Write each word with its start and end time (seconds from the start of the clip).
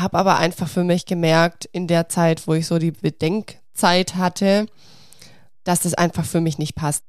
habe 0.00 0.18
aber 0.18 0.38
einfach 0.38 0.68
für 0.68 0.84
mich 0.84 1.06
gemerkt, 1.06 1.64
in 1.72 1.86
der 1.86 2.08
Zeit, 2.08 2.46
wo 2.46 2.54
ich 2.54 2.66
so 2.66 2.78
die 2.78 2.92
Bedenkzeit 2.92 4.14
hatte, 4.16 4.66
dass 5.64 5.80
das 5.80 5.94
einfach 5.94 6.24
für 6.24 6.40
mich 6.40 6.58
nicht 6.58 6.74
passt. 6.74 7.04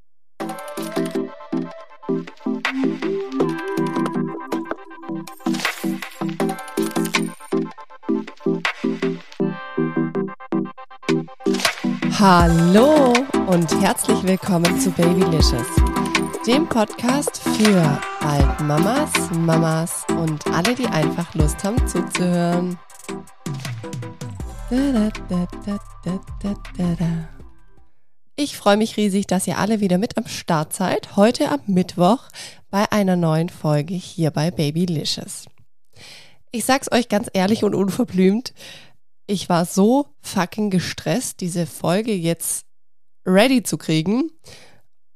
Hallo 12.19 13.13
und 13.47 13.81
herzlich 13.81 14.21
willkommen 14.23 14.77
zu 14.77 14.91
Babylicious, 14.91 15.67
dem 16.47 16.69
Podcast 16.69 17.41
für 17.41 18.01
bald 18.21 18.61
Mamas, 18.61 19.11
Mamas 19.31 20.05
und 20.09 20.47
alle, 20.47 20.73
die 20.73 20.85
einfach 20.85 21.33
Lust 21.35 21.63
haben 21.63 21.85
zuzuhören. 21.85 22.79
Ich 28.37 28.55
freue 28.55 28.77
mich 28.77 28.95
riesig, 28.95 29.27
dass 29.27 29.47
ihr 29.47 29.57
alle 29.57 29.81
wieder 29.81 29.97
mit 29.97 30.17
am 30.17 30.27
Start 30.27 30.73
seid, 30.73 31.17
heute 31.17 31.49
am 31.51 31.59
Mittwoch 31.67 32.29
bei 32.69 32.89
einer 32.91 33.17
neuen 33.17 33.49
Folge 33.49 33.95
hier 33.95 34.31
bei 34.31 34.49
Babylicious. 34.49 35.45
Ich 36.51 36.63
sag's 36.63 36.91
euch 36.91 37.09
ganz 37.09 37.29
ehrlich 37.33 37.63
und 37.65 37.75
unverblümt, 37.75 38.53
ich 39.27 39.49
war 39.49 39.65
so 39.65 40.07
fucking 40.21 40.69
gestresst, 40.69 41.41
diese 41.41 41.67
Folge 41.67 42.13
jetzt 42.13 42.65
ready 43.25 43.61
zu 43.61 43.77
kriegen 43.77 44.31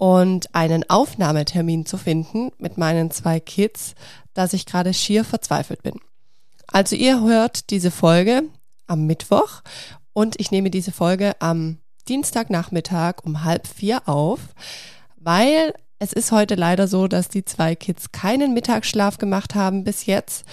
und 0.03 0.53
einen 0.53 0.89
Aufnahmetermin 0.89 1.85
zu 1.85 1.98
finden 1.98 2.52
mit 2.57 2.77
meinen 2.77 3.09
zwei 3.09 3.39
Kids, 3.39 3.95
dass 4.34 4.52
ich 4.52 4.66
gerade 4.66 4.94
schier 4.94 5.23
verzweifelt 5.23 5.81
bin. 5.81 5.94
Also 6.67 6.98
ihr 6.98 7.21
hört 7.21 7.70
diese 7.70 7.89
Folge 7.89 8.44
am 8.85 9.05
Mittwoch 9.05 9.61
und 10.11 10.38
ich 10.41 10.52
nehme 10.52 10.70
diese 10.70 10.91
Folge 10.91 11.39
am 11.39 11.78
Dienstagnachmittag 12.09 13.23
um 13.23 13.45
halb 13.45 13.66
vier 13.66 14.02
auf, 14.09 14.41
weil 15.16 15.73
es 16.00 16.11
ist 16.11 16.33
heute 16.33 16.56
leider 16.56 16.89
so, 16.89 17.08
dass 17.08 17.30
die 17.30 17.45
zwei 17.45 17.73
Kids 17.73 18.11
keinen 18.11 18.53
Mittagsschlaf 18.53 19.19
gemacht 19.19 19.56
haben 19.56 19.85
bis 19.85 20.06
jetzt 20.06 20.44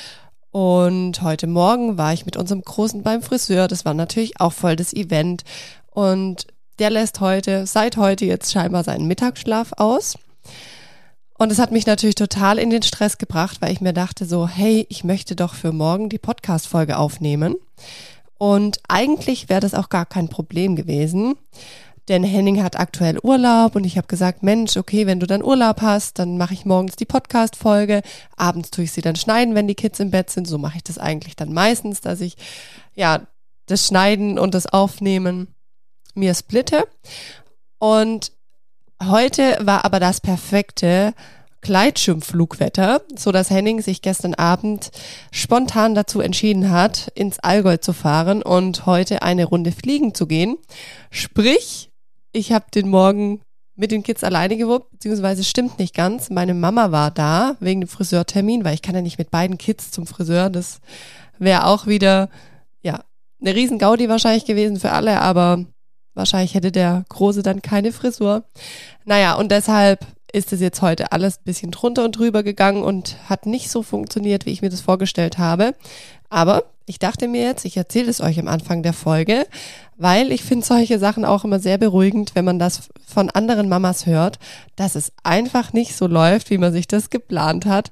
und 0.53 1.23
heute 1.23 1.49
Morgen 1.49 1.99
war 1.99 2.13
ich 2.13 2.25
mit 2.25 2.37
unserem 2.37 2.63
Großen 2.63 3.03
beim 3.03 3.21
Friseur. 3.21 3.67
Das 3.67 3.85
war 3.85 3.95
natürlich 3.95 4.41
auch 4.41 4.53
voll 4.53 4.77
das 4.77 4.93
Event. 4.93 5.43
Und 5.91 6.47
der 6.81 6.91
lässt 6.91 7.21
heute, 7.21 7.67
seit 7.67 7.97
heute 7.97 8.25
jetzt 8.25 8.53
scheinbar 8.53 8.83
seinen 8.83 9.07
Mittagsschlaf 9.07 9.73
aus. 9.77 10.19
Und 11.39 11.53
es 11.53 11.59
hat 11.59 11.71
mich 11.71 11.87
natürlich 11.87 12.17
total 12.17 12.59
in 12.59 12.71
den 12.71 12.83
Stress 12.83 13.17
gebracht, 13.19 13.59
weil 13.61 13.73
ich 13.73 13.81
mir 13.81 13.93
dachte 13.93 14.27
so, 14.27 14.49
hey, 14.49 14.87
ich 14.89 15.05
möchte 15.05 15.37
doch 15.37 15.55
für 15.55 15.73
morgen 15.73 16.09
die 16.09 16.19
Podcast-Folge 16.19 16.99
aufnehmen. 16.99 17.55
Und 18.37 18.81
eigentlich 18.89 19.49
wäre 19.49 19.61
das 19.61 19.75
auch 19.75 19.89
gar 19.89 20.07
kein 20.07 20.29
Problem 20.29 20.75
gewesen 20.75 21.37
denn 22.11 22.25
Henning 22.25 22.61
hat 22.61 22.79
aktuell 22.79 23.19
Urlaub 23.23 23.77
und 23.77 23.85
ich 23.85 23.97
habe 23.97 24.09
gesagt, 24.09 24.43
Mensch, 24.43 24.77
okay, 24.77 25.07
wenn 25.07 25.21
du 25.21 25.29
dann 25.29 25.45
Urlaub 25.45 25.81
hast, 25.81 26.19
dann 26.19 26.39
mache 26.39 26.55
ich 26.55 26.65
morgens 26.65 26.97
die 26.97 27.05
Podcast-Folge, 27.05 28.03
abends 28.37 28.73
tue 28.73 28.85
ich 28.85 28.93
sie 28.93 29.01
dann 29.01 29.15
schneiden, 29.15 29.55
wenn 29.55 29.69
die 29.69 29.77
Kids 29.77 30.01
im 30.01 30.11
Bett 30.11 30.29
sind. 30.29 30.49
So 30.49 30.59
mache 30.59 30.79
ich 30.79 30.83
das 30.83 30.99
eigentlich 30.99 31.37
dann 31.37 31.53
meistens, 31.53 32.01
dass 32.01 32.21
ich 32.21 32.37
ja 32.97 33.29
das 33.67 33.87
Schneiden 33.87 34.41
und 34.41 34.55
das 34.55 34.67
Aufnehmen 34.67 35.55
mir 36.15 36.35
splitte. 36.35 36.87
Und 37.79 38.33
heute 39.03 39.59
war 39.61 39.85
aber 39.85 40.01
das 40.01 40.21
perfekte 40.21 41.15
Gleitschirmflugwetter, 41.63 43.03
so 43.17 43.33
dass 43.33 43.51
Henning 43.51 43.83
sich 43.83 44.01
gestern 44.03 44.35
Abend 44.35 44.91
spontan 45.31 45.95
dazu 45.95 46.21
entschieden 46.21 46.71
hat, 46.71 47.09
ins 47.15 47.39
Allgäu 47.39 47.77
zu 47.77 47.93
fahren 47.93 48.43
und 48.43 48.87
heute 48.87 49.23
eine 49.23 49.45
Runde 49.45 49.73
fliegen 49.73 50.15
zu 50.15 50.27
gehen. 50.27 50.57
Sprich, 51.11 51.91
ich 52.33 52.53
habe 52.53 52.67
den 52.75 52.89
Morgen 52.89 53.41
mit 53.77 53.91
den 53.91 54.03
Kids 54.03 54.25
alleine 54.25 54.57
gewuppt, 54.57 54.91
beziehungsweise 54.91 55.45
stimmt 55.45 55.79
nicht 55.79 55.95
ganz. 55.95 56.31
Meine 56.31 56.55
Mama 56.55 56.93
war 56.93 57.11
da 57.11 57.57
wegen 57.61 57.81
dem 57.81 57.89
Friseurtermin, 57.89 58.65
weil 58.65 58.75
ich 58.75 58.83
kann 58.83 58.95
ja 58.95 59.03
nicht 59.03 59.19
mit 59.19 59.31
beiden 59.31 59.59
Kids 59.59 59.91
zum 59.91 60.07
Friseur. 60.07 60.51
Das 60.51 60.81
wäre 61.39 61.67
auch 61.67 61.87
wieder, 61.87 62.29
ja, 62.83 63.01
eine 63.41 63.55
riesen 63.55 63.79
Gaudi 63.79 64.09
wahrscheinlich 64.09 64.45
gewesen 64.45 64.79
für 64.79 64.93
alle, 64.93 65.21
aber 65.21 65.65
wahrscheinlich 66.15 66.55
hätte 66.55 66.73
der 66.73 67.05
Große 67.09 67.43
dann 67.43 67.63
keine 67.63 67.93
Frisur. 67.93 68.45
Naja, 69.05 69.35
und 69.35 69.51
deshalb 69.51 70.07
ist 70.33 70.53
es 70.53 70.61
jetzt 70.61 70.83
heute 70.83 71.13
alles 71.13 71.39
ein 71.39 71.45
bisschen 71.45 71.71
drunter 71.71 72.05
und 72.05 72.17
drüber 72.17 72.43
gegangen 72.43 72.83
und 72.83 73.17
hat 73.29 73.47
nicht 73.47 73.71
so 73.71 73.83
funktioniert, 73.83 74.47
wie 74.47 74.53
ich 74.53 74.63
mir 74.63 74.71
das 74.71 74.81
vorgestellt 74.81 75.39
habe. 75.39 75.75
Aber 76.29 76.65
ich 76.87 76.99
dachte 76.99 77.29
mir 77.29 77.43
jetzt, 77.43 77.65
ich 77.65 77.77
erzähle 77.77 78.11
es 78.11 78.21
euch 78.21 78.39
am 78.39 78.49
Anfang 78.49 78.83
der 78.83 78.93
Folge, 78.93 79.47
weil 79.97 80.33
ich 80.33 80.43
finde 80.43 80.67
solche 80.67 80.99
Sachen 80.99 81.25
auch 81.25 81.45
immer 81.45 81.61
sehr 81.61 81.79
beruhigend, 81.79 82.35
wenn 82.35 82.45
man 82.45 82.59
das 82.59 82.89
von 83.07 83.31
anderen 83.31 83.69
Mamas 83.69 84.07
hört, 84.07 84.39
dass 84.77 84.95
es 84.95 85.13
einfach 85.23 85.73
nicht 85.73 85.95
so 85.95 86.07
läuft, 86.07 86.51
wie 86.51 86.59
man 86.59 86.73
sich 86.73 86.89
das 86.89 87.11
geplant 87.11 87.67
hat. 87.67 87.91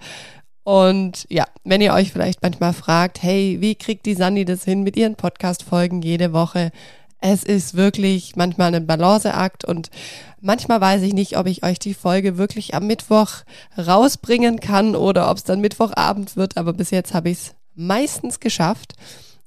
Und 0.64 1.26
ja, 1.30 1.46
wenn 1.64 1.80
ihr 1.80 1.94
euch 1.94 2.12
vielleicht 2.12 2.42
manchmal 2.42 2.72
fragt, 2.72 3.22
hey, 3.22 3.58
wie 3.60 3.74
kriegt 3.74 4.04
die 4.04 4.14
Sandy 4.14 4.44
das 4.44 4.64
hin 4.64 4.82
mit 4.82 4.96
ihren 4.96 5.14
Podcast-Folgen 5.14 6.02
jede 6.02 6.32
Woche? 6.32 6.72
Es 7.20 7.42
ist 7.42 7.74
wirklich 7.74 8.36
manchmal 8.36 8.74
ein 8.74 8.86
Balanceakt 8.86 9.64
und 9.64 9.90
manchmal 10.40 10.80
weiß 10.80 11.02
ich 11.02 11.14
nicht, 11.14 11.36
ob 11.36 11.46
ich 11.46 11.64
euch 11.64 11.78
die 11.78 11.94
Folge 11.94 12.38
wirklich 12.38 12.74
am 12.74 12.86
Mittwoch 12.86 13.42
rausbringen 13.76 14.60
kann 14.60 14.94
oder 14.94 15.30
ob 15.30 15.38
es 15.38 15.44
dann 15.44 15.60
Mittwochabend 15.60 16.36
wird, 16.36 16.56
aber 16.56 16.72
bis 16.72 16.90
jetzt 16.90 17.14
habe 17.14 17.30
ich 17.30 17.38
es 17.38 17.54
meistens 17.74 18.38
geschafft. 18.38 18.94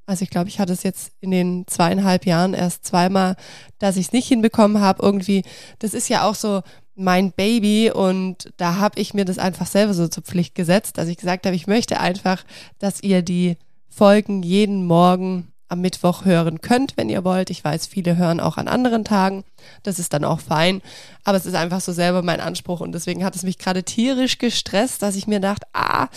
Also 0.05 0.23
ich 0.23 0.29
glaube, 0.29 0.49
ich 0.49 0.59
hatte 0.59 0.73
es 0.73 0.83
jetzt 0.83 1.13
in 1.21 1.31
den 1.31 1.65
zweieinhalb 1.67 2.25
Jahren 2.25 2.53
erst 2.53 2.85
zweimal, 2.85 3.37
dass 3.79 3.95
ich 3.95 4.07
es 4.07 4.11
nicht 4.11 4.27
hinbekommen 4.27 4.81
habe. 4.81 5.01
Irgendwie, 5.03 5.43
das 5.79 5.93
ist 5.93 6.09
ja 6.09 6.27
auch 6.27 6.35
so 6.35 6.61
mein 6.95 7.31
Baby 7.31 7.91
und 7.91 8.51
da 8.57 8.75
habe 8.75 8.99
ich 8.99 9.13
mir 9.13 9.23
das 9.23 9.37
einfach 9.37 9.67
selber 9.67 9.93
so 9.93 10.09
zur 10.09 10.23
Pflicht 10.23 10.55
gesetzt, 10.55 10.97
dass 10.97 11.07
ich 11.07 11.17
gesagt 11.17 11.45
habe, 11.45 11.55
ich 11.55 11.67
möchte 11.67 11.99
einfach, 12.01 12.43
dass 12.79 13.01
ihr 13.01 13.21
die 13.21 13.57
Folgen 13.87 14.43
jeden 14.43 14.85
Morgen 14.85 15.50
am 15.71 15.81
Mittwoch 15.81 16.25
hören 16.25 16.61
könnt, 16.61 16.97
wenn 16.97 17.09
ihr 17.09 17.23
wollt. 17.23 17.49
Ich 17.49 17.63
weiß, 17.63 17.87
viele 17.87 18.17
hören 18.17 18.39
auch 18.39 18.57
an 18.57 18.67
anderen 18.67 19.05
Tagen. 19.05 19.43
Das 19.83 19.99
ist 19.99 20.13
dann 20.13 20.25
auch 20.25 20.39
fein. 20.39 20.81
Aber 21.23 21.37
es 21.37 21.45
ist 21.45 21.55
einfach 21.55 21.81
so 21.81 21.93
selber 21.93 22.21
mein 22.21 22.41
Anspruch 22.41 22.81
und 22.81 22.91
deswegen 22.91 23.23
hat 23.23 23.35
es 23.35 23.43
mich 23.43 23.57
gerade 23.57 23.83
tierisch 23.83 24.37
gestresst, 24.37 25.01
dass 25.01 25.15
ich 25.15 25.27
mir 25.27 25.39
dachte, 25.39 25.67
ah, 25.73 26.07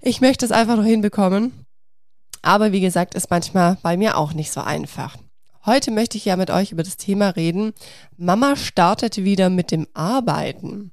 ich 0.00 0.20
möchte 0.20 0.44
es 0.44 0.52
einfach 0.52 0.76
noch 0.76 0.84
hinbekommen. 0.84 1.52
Aber 2.42 2.72
wie 2.72 2.80
gesagt, 2.80 3.14
ist 3.14 3.30
manchmal 3.30 3.76
bei 3.82 3.96
mir 3.96 4.16
auch 4.16 4.32
nicht 4.32 4.52
so 4.52 4.60
einfach. 4.60 5.16
Heute 5.66 5.90
möchte 5.90 6.16
ich 6.16 6.24
ja 6.24 6.36
mit 6.36 6.50
euch 6.50 6.70
über 6.70 6.84
das 6.84 6.96
Thema 6.96 7.30
reden. 7.30 7.72
Mama 8.16 8.54
startet 8.54 9.16
wieder 9.18 9.50
mit 9.50 9.72
dem 9.72 9.86
Arbeiten. 9.94 10.92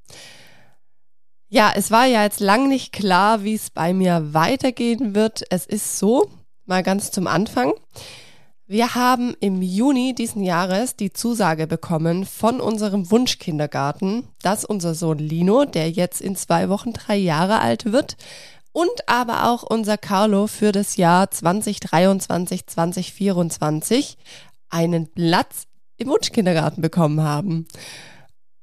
Ja, 1.47 1.71
es 1.75 1.91
war 1.91 2.07
ja 2.07 2.23
jetzt 2.23 2.39
lang 2.39 2.67
nicht 2.67 2.91
klar, 2.91 3.43
wie 3.43 3.53
es 3.53 3.69
bei 3.69 3.93
mir 3.93 4.33
weitergehen 4.33 5.13
wird. 5.13 5.43
Es 5.51 5.67
ist 5.67 5.99
so, 5.99 6.27
mal 6.65 6.83
ganz 6.83 7.11
zum 7.11 7.27
Anfang. 7.27 7.73
Wir 8.65 8.95
haben 8.95 9.35
im 9.39 9.61
Juni 9.61 10.15
diesen 10.15 10.41
Jahres 10.41 10.95
die 10.95 11.11
Zusage 11.11 11.67
bekommen 11.67 12.25
von 12.25 12.61
unserem 12.61 13.11
Wunschkindergarten, 13.11 14.27
dass 14.41 14.63
unser 14.63 14.95
Sohn 14.95 15.19
Lino, 15.19 15.65
der 15.65 15.91
jetzt 15.91 16.21
in 16.21 16.35
zwei 16.35 16.69
Wochen 16.69 16.93
drei 16.93 17.17
Jahre 17.17 17.59
alt 17.59 17.91
wird, 17.91 18.15
und 18.71 19.07
aber 19.07 19.49
auch 19.49 19.63
unser 19.63 19.97
Carlo 19.97 20.47
für 20.47 20.71
das 20.71 20.97
Jahr 20.97 21.29
2023, 21.29 22.65
2024 22.65 24.17
einen 24.69 25.11
Platz 25.11 25.67
im 25.97 26.07
Wunschkindergarten 26.07 26.81
bekommen 26.81 27.21
haben. 27.21 27.67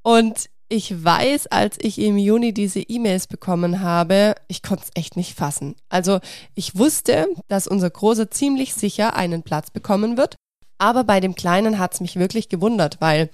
Und 0.02 0.50
ich 0.70 1.04
weiß, 1.04 1.48
als 1.48 1.76
ich 1.80 1.98
im 1.98 2.16
Juni 2.16 2.54
diese 2.54 2.80
E-Mails 2.80 3.26
bekommen 3.26 3.80
habe, 3.80 4.36
ich 4.46 4.62
konnte 4.62 4.84
es 4.84 4.90
echt 4.94 5.16
nicht 5.16 5.36
fassen. 5.36 5.74
Also 5.88 6.20
ich 6.54 6.78
wusste, 6.78 7.26
dass 7.48 7.66
unser 7.66 7.90
Großer 7.90 8.30
ziemlich 8.30 8.72
sicher 8.72 9.16
einen 9.16 9.42
Platz 9.42 9.70
bekommen 9.70 10.16
wird. 10.16 10.36
Aber 10.78 11.02
bei 11.02 11.18
dem 11.18 11.34
Kleinen 11.34 11.78
hat 11.80 11.94
es 11.94 12.00
mich 12.00 12.16
wirklich 12.16 12.48
gewundert, 12.48 13.00
weil 13.00 13.30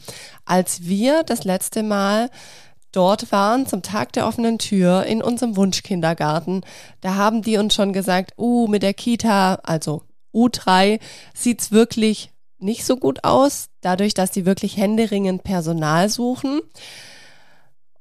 als 0.46 0.86
wir 0.86 1.22
das 1.24 1.44
letzte 1.44 1.82
Mal 1.82 2.30
dort 2.90 3.30
waren 3.30 3.66
zum 3.66 3.82
Tag 3.82 4.14
der 4.14 4.26
offenen 4.26 4.58
Tür 4.58 5.04
in 5.04 5.22
unserem 5.22 5.56
Wunschkindergarten, 5.56 6.64
da 7.02 7.16
haben 7.16 7.42
die 7.42 7.58
uns 7.58 7.74
schon 7.74 7.92
gesagt, 7.92 8.32
uh, 8.38 8.66
mit 8.66 8.82
der 8.82 8.94
Kita, 8.94 9.56
also 9.62 10.02
U3, 10.34 11.00
sieht's 11.34 11.70
wirklich 11.70 12.30
nicht 12.58 12.86
so 12.86 12.96
gut 12.96 13.24
aus, 13.24 13.68
dadurch, 13.82 14.14
dass 14.14 14.30
die 14.30 14.46
wirklich 14.46 14.78
händeringend 14.78 15.44
Personal 15.44 16.08
suchen. 16.08 16.62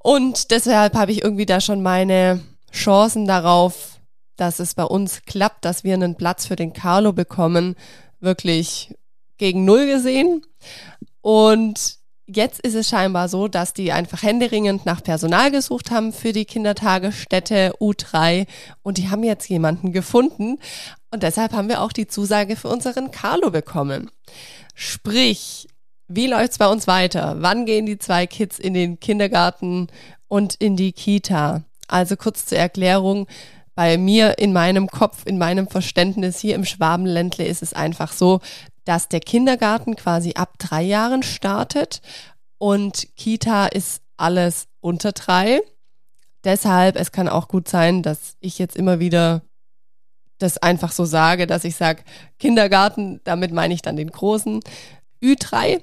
Und 0.06 0.52
deshalb 0.52 0.94
habe 0.94 1.12
ich 1.12 1.24
irgendwie 1.24 1.48
da 1.48 1.60
schon 1.60 1.82
meine 1.82 2.44
Chancen 2.72 3.26
darauf, 3.26 4.00
dass 4.36 4.60
es 4.60 4.76
bei 4.76 4.84
uns 4.84 5.24
klappt, 5.26 5.66
dass 5.66 5.84
wir 5.84 5.96
einen 5.96 6.14
Platz 6.14 6.46
für 6.46 6.56
den 6.56 6.74
Carlo 6.74 7.12
bekommen, 7.12 7.76
wirklich 8.20 8.94
gegen 9.40 9.66
Null 9.66 9.88
gesehen. 9.88 10.46
Und 11.22 11.98
jetzt 12.28 12.60
ist 12.60 12.76
es 12.76 12.88
scheinbar 12.88 13.30
so, 13.30 13.48
dass 13.48 13.74
die 13.74 13.92
einfach 13.92 14.22
händeringend 14.22 14.86
nach 14.86 15.02
Personal 15.02 15.50
gesucht 15.50 15.90
haben 15.90 16.14
für 16.14 16.34
die 16.34 16.46
Kindertagesstätte 16.46 17.74
U3 17.80 18.46
und 18.84 19.00
die 19.00 19.10
haben 19.10 19.24
jetzt 19.24 19.50
jemanden 19.50 19.92
gefunden 19.92 20.60
und 21.10 21.24
deshalb 21.24 21.52
haben 21.54 21.68
wir 21.68 21.82
auch 21.82 21.92
die 21.92 22.06
Zusage 22.06 22.56
für 22.56 22.68
unseren 22.68 23.10
Carlo 23.10 23.50
bekommen. 23.50 24.12
Sprich, 24.76 25.68
wie 26.08 26.28
läuft's 26.28 26.58
bei 26.58 26.68
uns 26.68 26.88
weiter? 26.88 27.38
Wann 27.40 27.66
gehen 27.66 27.86
die 27.86 27.98
zwei 27.98 28.28
Kids 28.28 28.60
in 28.60 28.74
den 28.74 29.00
Kindergarten 29.00 29.88
und 30.28 30.56
in 30.56 30.76
die 30.76 30.92
Kita? 30.92 31.64
Also 31.88 32.16
kurz 32.16 32.46
zur 32.46 32.58
Erklärung, 32.58 33.28
bei 33.76 33.98
mir 33.98 34.38
in 34.38 34.54
meinem 34.54 34.88
Kopf, 34.88 35.26
in 35.26 35.38
meinem 35.38 35.68
Verständnis 35.68 36.40
hier 36.40 36.56
im 36.56 36.66
Schwabenländle 36.66 37.46
ist 37.46 37.62
es 37.62 37.74
einfach 37.74 38.14
so, 38.14 38.40
dass 38.86 39.10
der 39.10 39.20
Kindergarten 39.20 39.96
quasi 39.96 40.34
ab 40.36 40.54
drei 40.60 40.84
Jahren 40.84 41.24
startet 41.24 42.02
und 42.58 43.08
Kita 43.18 43.66
ist 43.68 44.02
alles 44.18 44.68
unter 44.80 45.12
drei. 45.12 45.60
Deshalb, 46.44 46.96
es 46.96 47.12
kann 47.12 47.28
auch 47.28 47.48
gut 47.48 47.68
sein, 47.68 48.04
dass 48.04 48.38
ich 48.40 48.60
jetzt 48.60 48.78
immer 48.78 49.00
wieder 49.00 49.42
das 50.38 50.58
einfach 50.58 50.92
so 50.92 51.06
sage, 51.06 51.48
dass 51.48 51.64
ich 51.64 51.76
sage, 51.76 52.04
Kindergarten, 52.40 53.20
damit 53.24 53.52
meine 53.52 53.74
ich 53.74 53.82
dann 53.82 53.96
den 53.96 54.12
großen 54.12 54.62
Ü3 55.22 55.82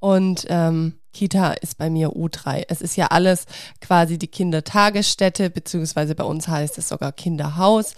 und 0.00 0.46
ähm, 0.48 0.94
Kita 1.12 1.52
ist 1.52 1.78
bei 1.78 1.90
mir 1.90 2.10
U3. 2.10 2.64
Es 2.68 2.80
ist 2.80 2.96
ja 2.96 3.06
alles 3.06 3.46
quasi 3.80 4.18
die 4.18 4.28
Kindertagesstätte, 4.28 5.50
beziehungsweise 5.50 6.14
bei 6.14 6.24
uns 6.24 6.46
heißt 6.46 6.78
es 6.78 6.88
sogar 6.88 7.12
Kinderhaus. 7.12 7.94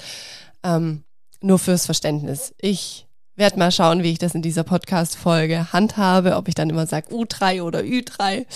Ähm, 0.63 1.05
nur 1.43 1.59
fürs 1.59 1.87
Verständnis. 1.87 2.55
Ich 2.59 3.07
werde 3.37 3.59
mal 3.59 3.73
schauen, 3.73 4.03
wie 4.03 4.13
ich 4.13 4.19
das 4.19 4.35
in 4.35 4.43
dieser 4.43 4.65
Podcast-Folge 4.65 5.73
handhabe, 5.73 6.37
ob 6.37 6.49
ich 6.49 6.55
dann 6.55 6.71
immer 6.71 6.87
sage 6.87 7.09
U3 7.15 7.63
oder 7.63 7.81
Ü3. 7.81 8.47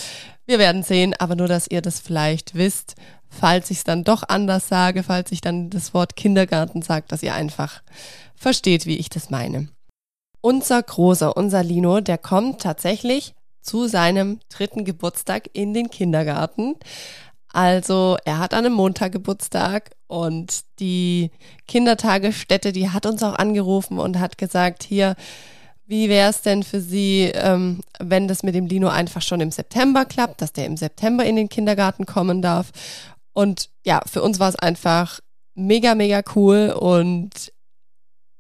Wir 0.47 0.59
werden 0.59 0.83
sehen, 0.83 1.15
aber 1.19 1.37
nur, 1.37 1.49
dass 1.49 1.67
ihr 1.69 1.81
das 1.81 2.01
vielleicht 2.01 2.55
wisst, 2.55 2.95
falls 3.29 3.71
ich 3.71 3.79
es 3.79 3.85
dann 3.85 4.05
doch 4.05 4.23
anders 4.29 4.69
sage, 4.69 5.03
falls 5.03 5.33
ich 5.33 5.41
dann 5.41 5.71
das 5.71 5.95
Wort 5.95 6.17
Kindergarten 6.17 6.83
sage, 6.83 7.07
dass 7.09 7.23
ihr 7.23 7.35
einfach 7.35 7.83
versteht, 8.37 8.87
wie 8.87 8.97
ich 8.97 9.09
das 9.09 9.31
meine. 9.31 9.69
Unser 10.45 10.83
Großer, 10.83 11.39
unser 11.39 11.63
Lino, 11.63 12.01
der 12.01 12.19
kommt 12.19 12.61
tatsächlich 12.61 13.33
zu 13.63 13.87
seinem 13.87 14.41
dritten 14.51 14.85
Geburtstag 14.85 15.49
in 15.55 15.73
den 15.73 15.89
Kindergarten. 15.89 16.75
Also 17.49 18.19
er 18.27 18.41
hat 18.41 18.53
an 18.53 18.67
einem 18.67 18.75
Montag 18.75 19.13
Geburtstag 19.13 19.93
und 20.07 20.67
die 20.81 21.31
Kindertagesstätte, 21.67 22.73
die 22.73 22.91
hat 22.91 23.07
uns 23.07 23.23
auch 23.23 23.37
angerufen 23.37 23.99
und 23.99 24.21
hat 24.21 24.37
gesagt, 24.37 24.83
hier, 24.83 25.17
wie 25.87 26.11
wäre 26.11 26.29
es 26.29 26.43
denn 26.43 26.63
für 26.63 26.83
Sie, 26.83 27.33
ähm, 27.33 27.81
wenn 27.99 28.29
das 28.29 28.43
mit 28.43 28.55
dem 28.55 28.67
Lino 28.67 28.89
einfach 28.89 29.23
schon 29.23 29.41
im 29.41 29.51
September 29.51 30.05
klappt, 30.05 30.43
dass 30.43 30.53
der 30.53 30.67
im 30.67 30.77
September 30.77 31.25
in 31.25 31.37
den 31.37 31.49
Kindergarten 31.49 32.05
kommen 32.05 32.43
darf? 32.43 32.71
Und 33.33 33.71
ja, 33.87 34.03
für 34.05 34.21
uns 34.21 34.41
war 34.41 34.51
es 34.51 34.57
einfach 34.57 35.21
mega, 35.55 35.95
mega 35.95 36.21
cool 36.35 36.77
und 36.79 37.54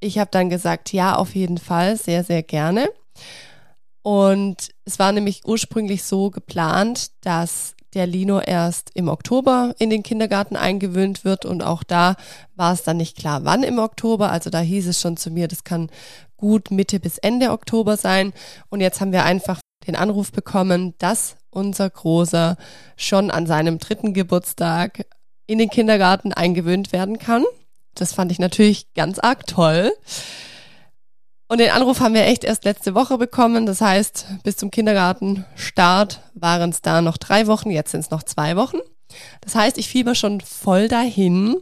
ich 0.01 0.19
habe 0.19 0.31
dann 0.31 0.51
gesagt, 0.51 0.93
ja, 0.93 1.17
auf 1.17 1.35
jeden 1.35 1.59
Fall, 1.59 1.97
sehr, 1.97 2.25
sehr 2.25 2.43
gerne. 2.43 2.89
Und 4.03 4.71
es 4.85 4.99
war 4.99 5.13
nämlich 5.13 5.43
ursprünglich 5.47 6.05
so 6.05 6.31
geplant, 6.31 7.11
dass 7.23 7.75
der 7.95 8.07
Lino 8.07 8.41
erst 8.41 8.91
im 8.95 9.09
Oktober 9.09 9.75
in 9.79 9.89
den 9.89 10.03
Kindergarten 10.03 10.57
eingewöhnt 10.57 11.25
wird 11.25 11.45
und 11.45 11.63
auch 11.63 11.83
da 11.83 12.17
war 12.57 12.73
es 12.73 12.83
dann 12.83 12.97
nicht 12.97 13.17
klar, 13.17 13.45
wann 13.45 13.63
im 13.63 13.79
Oktober. 13.79 14.31
Also 14.31 14.51
da 14.51 14.61
hieß 14.61 14.89
es 14.89 15.01
schon 15.01 15.17
zu 15.17 15.31
mir, 15.31 15.49
das 15.49 15.65
kann 15.65 15.91
gut 16.37 16.71
Mitte 16.71 17.01
bis 17.01 17.19
Ende 17.19 17.51
Oktober 17.51 17.97
sein. 17.97 18.33
Und 18.69 18.81
jetzt 18.81 19.01
haben 19.01 19.13
wir 19.13 19.25
einfach 19.25 19.61
den 19.87 19.97
Anruf 19.97 20.33
bekommen, 20.33 20.95
dass 20.99 21.37
unser 21.51 21.89
Großer 21.89 22.57
schon 22.97 23.31
an 23.31 23.47
seinem 23.47 23.79
dritten 23.79 24.13
Geburtstag 24.13 25.07
in 25.47 25.59
den 25.59 25.71
Kindergarten 25.71 26.33
eingewöhnt 26.33 26.93
werden 26.93 27.19
kann. 27.19 27.45
Das 27.95 28.13
fand 28.13 28.33
ich 28.33 28.39
natürlich 28.39 28.93
ganz 28.95 29.19
arg 29.19 29.47
toll. 29.47 29.93
Und 31.49 31.59
den 31.59 31.71
Anruf 31.71 32.01
haben 32.01 32.15
wir 32.15 32.27
echt 32.27 32.45
erst 32.45 32.65
letzte 32.65 32.95
Woche 32.95 33.19
bekommen. 33.19 33.67
Das 33.67 33.81
heißt, 33.81 34.27
bis 34.43 34.57
zum 34.57 34.71
Kindergartenstart 34.71 36.21
waren 36.35 36.71
es 36.71 36.81
da 36.83 37.03
noch 37.03 37.19
drei 37.19 37.47
Wochen, 37.47 37.71
jetzt 37.71 37.93
sind 37.93 38.01
es 38.01 38.11
noch 38.11 38.23
zwei 38.23 38.57
Wochen. 38.57 38.79
Das 39.43 39.55
heißt, 39.55 39.79
ich 39.79 39.89
fieber 39.89 40.15
schon 40.15 40.41
voll 40.41 40.89
dahin 40.89 41.57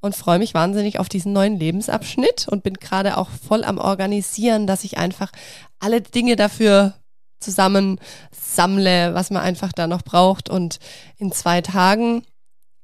und 0.00 0.16
freue 0.16 0.38
mich 0.38 0.54
wahnsinnig 0.54 0.98
auf 0.98 1.08
diesen 1.08 1.32
neuen 1.32 1.58
Lebensabschnitt 1.58 2.46
und 2.48 2.62
bin 2.62 2.74
gerade 2.74 3.16
auch 3.16 3.28
voll 3.30 3.64
am 3.64 3.78
Organisieren, 3.78 4.66
dass 4.66 4.84
ich 4.84 4.98
einfach 4.98 5.32
alle 5.78 6.00
Dinge 6.00 6.36
dafür 6.36 6.94
zusammen 7.40 7.98
sammle, 8.30 9.14
was 9.14 9.30
man 9.30 9.42
einfach 9.42 9.72
da 9.72 9.86
noch 9.86 10.02
braucht. 10.02 10.48
Und 10.48 10.78
in 11.18 11.32
zwei 11.32 11.60
Tagen, 11.60 12.22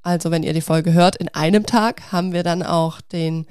also 0.02 0.30
wenn 0.30 0.42
ihr 0.42 0.52
die 0.52 0.60
Folge 0.60 0.92
hört, 0.92 1.16
in 1.16 1.28
einem 1.28 1.66
Tag 1.66 2.12
haben 2.12 2.32
wir 2.32 2.42
dann 2.42 2.62
auch 2.62 3.00
den 3.00 3.46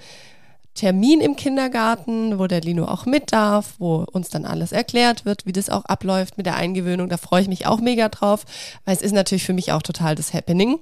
Termin 0.73 1.19
im 1.19 1.35
Kindergarten, 1.35 2.39
wo 2.39 2.47
der 2.47 2.61
Lino 2.61 2.85
auch 2.85 3.05
mit 3.05 3.33
darf, 3.33 3.75
wo 3.77 4.05
uns 4.11 4.29
dann 4.29 4.45
alles 4.45 4.71
erklärt 4.71 5.25
wird, 5.25 5.45
wie 5.45 5.51
das 5.51 5.69
auch 5.69 5.85
abläuft 5.85 6.37
mit 6.37 6.45
der 6.45 6.55
Eingewöhnung. 6.55 7.09
Da 7.09 7.17
freue 7.17 7.41
ich 7.41 7.47
mich 7.47 7.65
auch 7.65 7.81
mega 7.81 8.07
drauf, 8.09 8.45
weil 8.85 8.95
es 8.95 9.01
ist 9.01 9.11
natürlich 9.11 9.43
für 9.43 9.53
mich 9.53 9.71
auch 9.73 9.81
total 9.81 10.15
das 10.15 10.33
Happening. 10.33 10.79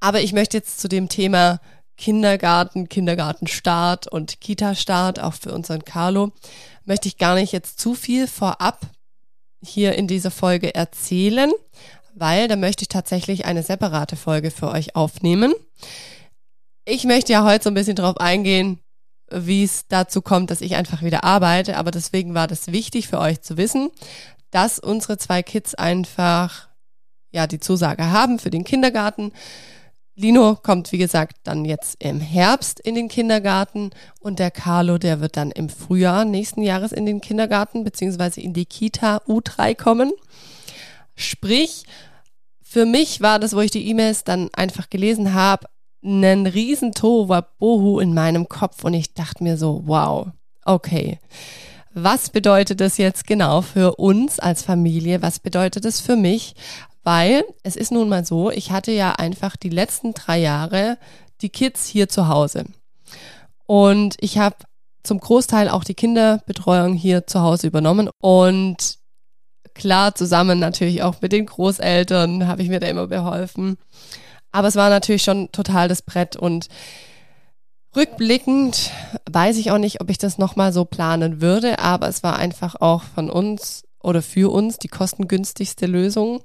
Aber 0.00 0.20
ich 0.20 0.32
möchte 0.32 0.56
jetzt 0.56 0.80
zu 0.80 0.88
dem 0.88 1.08
Thema 1.08 1.60
Kindergarten, 1.96 2.88
Kindergartenstart 2.88 4.08
und 4.08 4.40
Kita-Start, 4.40 5.20
auch 5.20 5.34
für 5.34 5.52
unseren 5.52 5.84
Carlo, 5.84 6.32
möchte 6.84 7.06
ich 7.06 7.16
gar 7.16 7.36
nicht 7.36 7.52
jetzt 7.52 7.78
zu 7.78 7.94
viel 7.94 8.26
vorab 8.26 8.80
hier 9.62 9.94
in 9.94 10.08
dieser 10.08 10.32
Folge 10.32 10.74
erzählen, 10.74 11.52
weil 12.14 12.48
da 12.48 12.56
möchte 12.56 12.82
ich 12.82 12.88
tatsächlich 12.88 13.44
eine 13.44 13.62
separate 13.62 14.16
Folge 14.16 14.50
für 14.50 14.68
euch 14.70 14.96
aufnehmen. 14.96 15.54
Ich 16.84 17.04
möchte 17.04 17.32
ja 17.32 17.44
heute 17.44 17.64
so 17.64 17.70
ein 17.70 17.74
bisschen 17.74 17.96
drauf 17.96 18.18
eingehen, 18.18 18.80
wie 19.30 19.64
es 19.64 19.86
dazu 19.88 20.20
kommt, 20.20 20.50
dass 20.50 20.60
ich 20.60 20.76
einfach 20.76 21.02
wieder 21.02 21.24
arbeite. 21.24 21.76
Aber 21.76 21.90
deswegen 21.90 22.34
war 22.34 22.46
das 22.46 22.68
wichtig 22.68 23.08
für 23.08 23.18
euch 23.18 23.40
zu 23.40 23.56
wissen, 23.56 23.90
dass 24.50 24.78
unsere 24.78 25.16
zwei 25.16 25.42
Kids 25.42 25.74
einfach 25.74 26.68
ja 27.30 27.46
die 27.46 27.60
Zusage 27.60 28.10
haben 28.10 28.38
für 28.38 28.50
den 28.50 28.64
Kindergarten. 28.64 29.32
Lino 30.14 30.56
kommt, 30.56 30.92
wie 30.92 30.98
gesagt, 30.98 31.38
dann 31.44 31.64
jetzt 31.64 31.96
im 32.04 32.20
Herbst 32.20 32.78
in 32.78 32.94
den 32.94 33.08
Kindergarten 33.08 33.90
und 34.20 34.38
der 34.38 34.50
Carlo, 34.50 34.98
der 34.98 35.20
wird 35.20 35.38
dann 35.38 35.50
im 35.50 35.70
Frühjahr 35.70 36.26
nächsten 36.26 36.62
Jahres 36.62 36.92
in 36.92 37.06
den 37.06 37.22
Kindergarten 37.22 37.82
beziehungsweise 37.82 38.42
in 38.42 38.52
die 38.52 38.66
Kita 38.66 39.22
U3 39.26 39.74
kommen. 39.74 40.12
Sprich, 41.14 41.84
für 42.62 42.86
mich 42.86 43.20
war 43.20 43.38
das, 43.38 43.54
wo 43.54 43.60
ich 43.60 43.70
die 43.70 43.88
E-Mails 43.88 44.24
dann 44.24 44.48
einfach 44.54 44.88
gelesen 44.88 45.34
habe, 45.34 45.66
einen 46.04 46.46
riesen 46.46 46.92
Tohuwabohu 46.92 48.00
in 48.00 48.14
meinem 48.14 48.48
Kopf 48.48 48.84
und 48.84 48.94
ich 48.94 49.14
dachte 49.14 49.44
mir 49.44 49.56
so, 49.56 49.82
wow, 49.84 50.28
okay. 50.64 51.18
Was 51.94 52.30
bedeutet 52.30 52.80
das 52.80 52.96
jetzt 52.96 53.26
genau 53.26 53.60
für 53.60 53.96
uns 53.96 54.38
als 54.38 54.62
Familie? 54.62 55.20
Was 55.20 55.38
bedeutet 55.38 55.84
das 55.84 56.00
für 56.00 56.16
mich? 56.16 56.54
Weil 57.04 57.44
es 57.62 57.76
ist 57.76 57.92
nun 57.92 58.08
mal 58.08 58.24
so, 58.24 58.50
ich 58.50 58.70
hatte 58.70 58.92
ja 58.92 59.12
einfach 59.12 59.56
die 59.56 59.68
letzten 59.68 60.14
drei 60.14 60.38
Jahre 60.38 60.98
die 61.42 61.50
Kids 61.50 61.86
hier 61.86 62.08
zu 62.08 62.28
Hause. 62.28 62.64
Und 63.66 64.16
ich 64.20 64.38
habe 64.38 64.56
zum 65.02 65.18
Großteil 65.18 65.68
auch 65.68 65.84
die 65.84 65.94
Kinderbetreuung 65.94 66.94
hier 66.94 67.26
zu 67.26 67.40
Hause 67.40 67.66
übernommen. 67.66 68.08
Und 68.20 68.98
klar, 69.82 70.14
zusammen 70.14 70.60
natürlich 70.60 71.02
auch 71.02 71.16
mit 71.22 71.32
den 71.32 71.44
Großeltern 71.44 72.46
habe 72.46 72.62
ich 72.62 72.68
mir 72.68 72.78
da 72.78 72.86
immer 72.86 73.08
beholfen. 73.08 73.78
Aber 74.52 74.68
es 74.68 74.76
war 74.76 74.90
natürlich 74.90 75.24
schon 75.24 75.50
total 75.50 75.88
das 75.88 76.02
Brett 76.02 76.36
und 76.36 76.68
rückblickend 77.96 78.92
weiß 79.28 79.56
ich 79.56 79.72
auch 79.72 79.78
nicht, 79.78 80.00
ob 80.00 80.08
ich 80.08 80.18
das 80.18 80.38
nochmal 80.38 80.72
so 80.72 80.84
planen 80.84 81.40
würde, 81.40 81.80
aber 81.80 82.06
es 82.06 82.22
war 82.22 82.36
einfach 82.36 82.76
auch 82.80 83.02
von 83.02 83.28
uns 83.28 83.82
oder 84.00 84.22
für 84.22 84.52
uns 84.52 84.78
die 84.78 84.86
kostengünstigste 84.86 85.86
Lösung. 85.86 86.44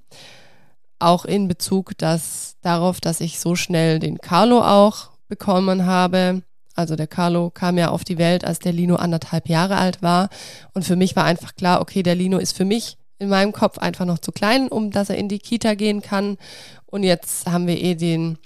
Auch 0.98 1.24
in 1.24 1.48
Bezug 1.48 1.96
dass, 2.00 2.56
darauf, 2.64 3.00
dass 3.00 3.22
ich 3.22 3.40
so 3.40 3.56
schnell 3.56 4.00
den 4.00 4.18
Carlo 4.18 4.64
auch 4.64 5.12
bekommen 5.28 5.86
habe. 5.86 6.42
Also 6.74 6.96
der 6.96 7.06
Carlo 7.06 7.52
kam 7.52 7.78
ja 7.78 7.90
auf 7.90 8.04
die 8.04 8.18
Welt, 8.18 8.46
als 8.46 8.58
der 8.58 8.74
Lino 8.74 8.96
anderthalb 8.96 9.48
Jahre 9.48 9.78
alt 9.78 10.02
war. 10.02 10.30
Und 10.74 10.86
für 10.86 10.96
mich 10.96 11.16
war 11.16 11.26
einfach 11.26 11.54
klar, 11.54 11.82
okay, 11.82 12.02
der 12.02 12.16
Lino 12.16 12.40
ist 12.40 12.58
für 12.58 12.66
mich 12.66 12.98
in 13.20 13.30
meinem 13.30 13.52
Kopf 13.52 13.78
einfach 13.78 14.06
noch 14.06 14.20
zu 14.20 14.32
klein, 14.32 14.68
um 14.68 14.92
dass 14.92 15.10
er 15.10 15.18
in 15.18 15.30
die 15.30 15.40
Kita 15.40 15.74
gehen 15.74 16.02
kann. 16.02 16.38
Und 16.86 17.04
jetzt 17.04 17.48
haben 17.48 17.68
wir 17.68 17.82
eh 17.82 17.96
den, 17.96 18.38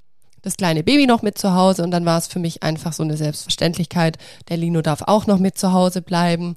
das 0.41 0.57
kleine 0.57 0.83
Baby 0.83 1.07
noch 1.07 1.21
mit 1.21 1.37
zu 1.37 1.53
Hause 1.53 1.83
und 1.83 1.91
dann 1.91 2.05
war 2.05 2.17
es 2.17 2.27
für 2.27 2.39
mich 2.39 2.63
einfach 2.63 2.93
so 2.93 3.03
eine 3.03 3.17
Selbstverständlichkeit. 3.17 4.17
Der 4.49 4.57
Lino 4.57 4.81
darf 4.81 5.03
auch 5.03 5.27
noch 5.27 5.39
mit 5.39 5.57
zu 5.57 5.73
Hause 5.73 6.01
bleiben. 6.01 6.55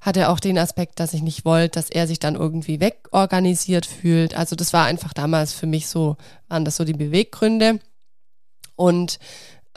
Hatte 0.00 0.28
auch 0.28 0.38
den 0.38 0.58
Aspekt, 0.58 1.00
dass 1.00 1.14
ich 1.14 1.22
nicht 1.22 1.44
wollte, 1.44 1.80
dass 1.80 1.90
er 1.90 2.06
sich 2.06 2.20
dann 2.20 2.36
irgendwie 2.36 2.80
wegorganisiert 2.80 3.86
fühlt. 3.86 4.36
Also 4.36 4.54
das 4.54 4.72
war 4.72 4.84
einfach 4.84 5.12
damals 5.12 5.52
für 5.52 5.66
mich 5.66 5.88
so, 5.88 6.16
waren 6.48 6.64
das 6.64 6.76
so 6.76 6.84
die 6.84 6.92
Beweggründe. 6.92 7.80
Und 8.76 9.18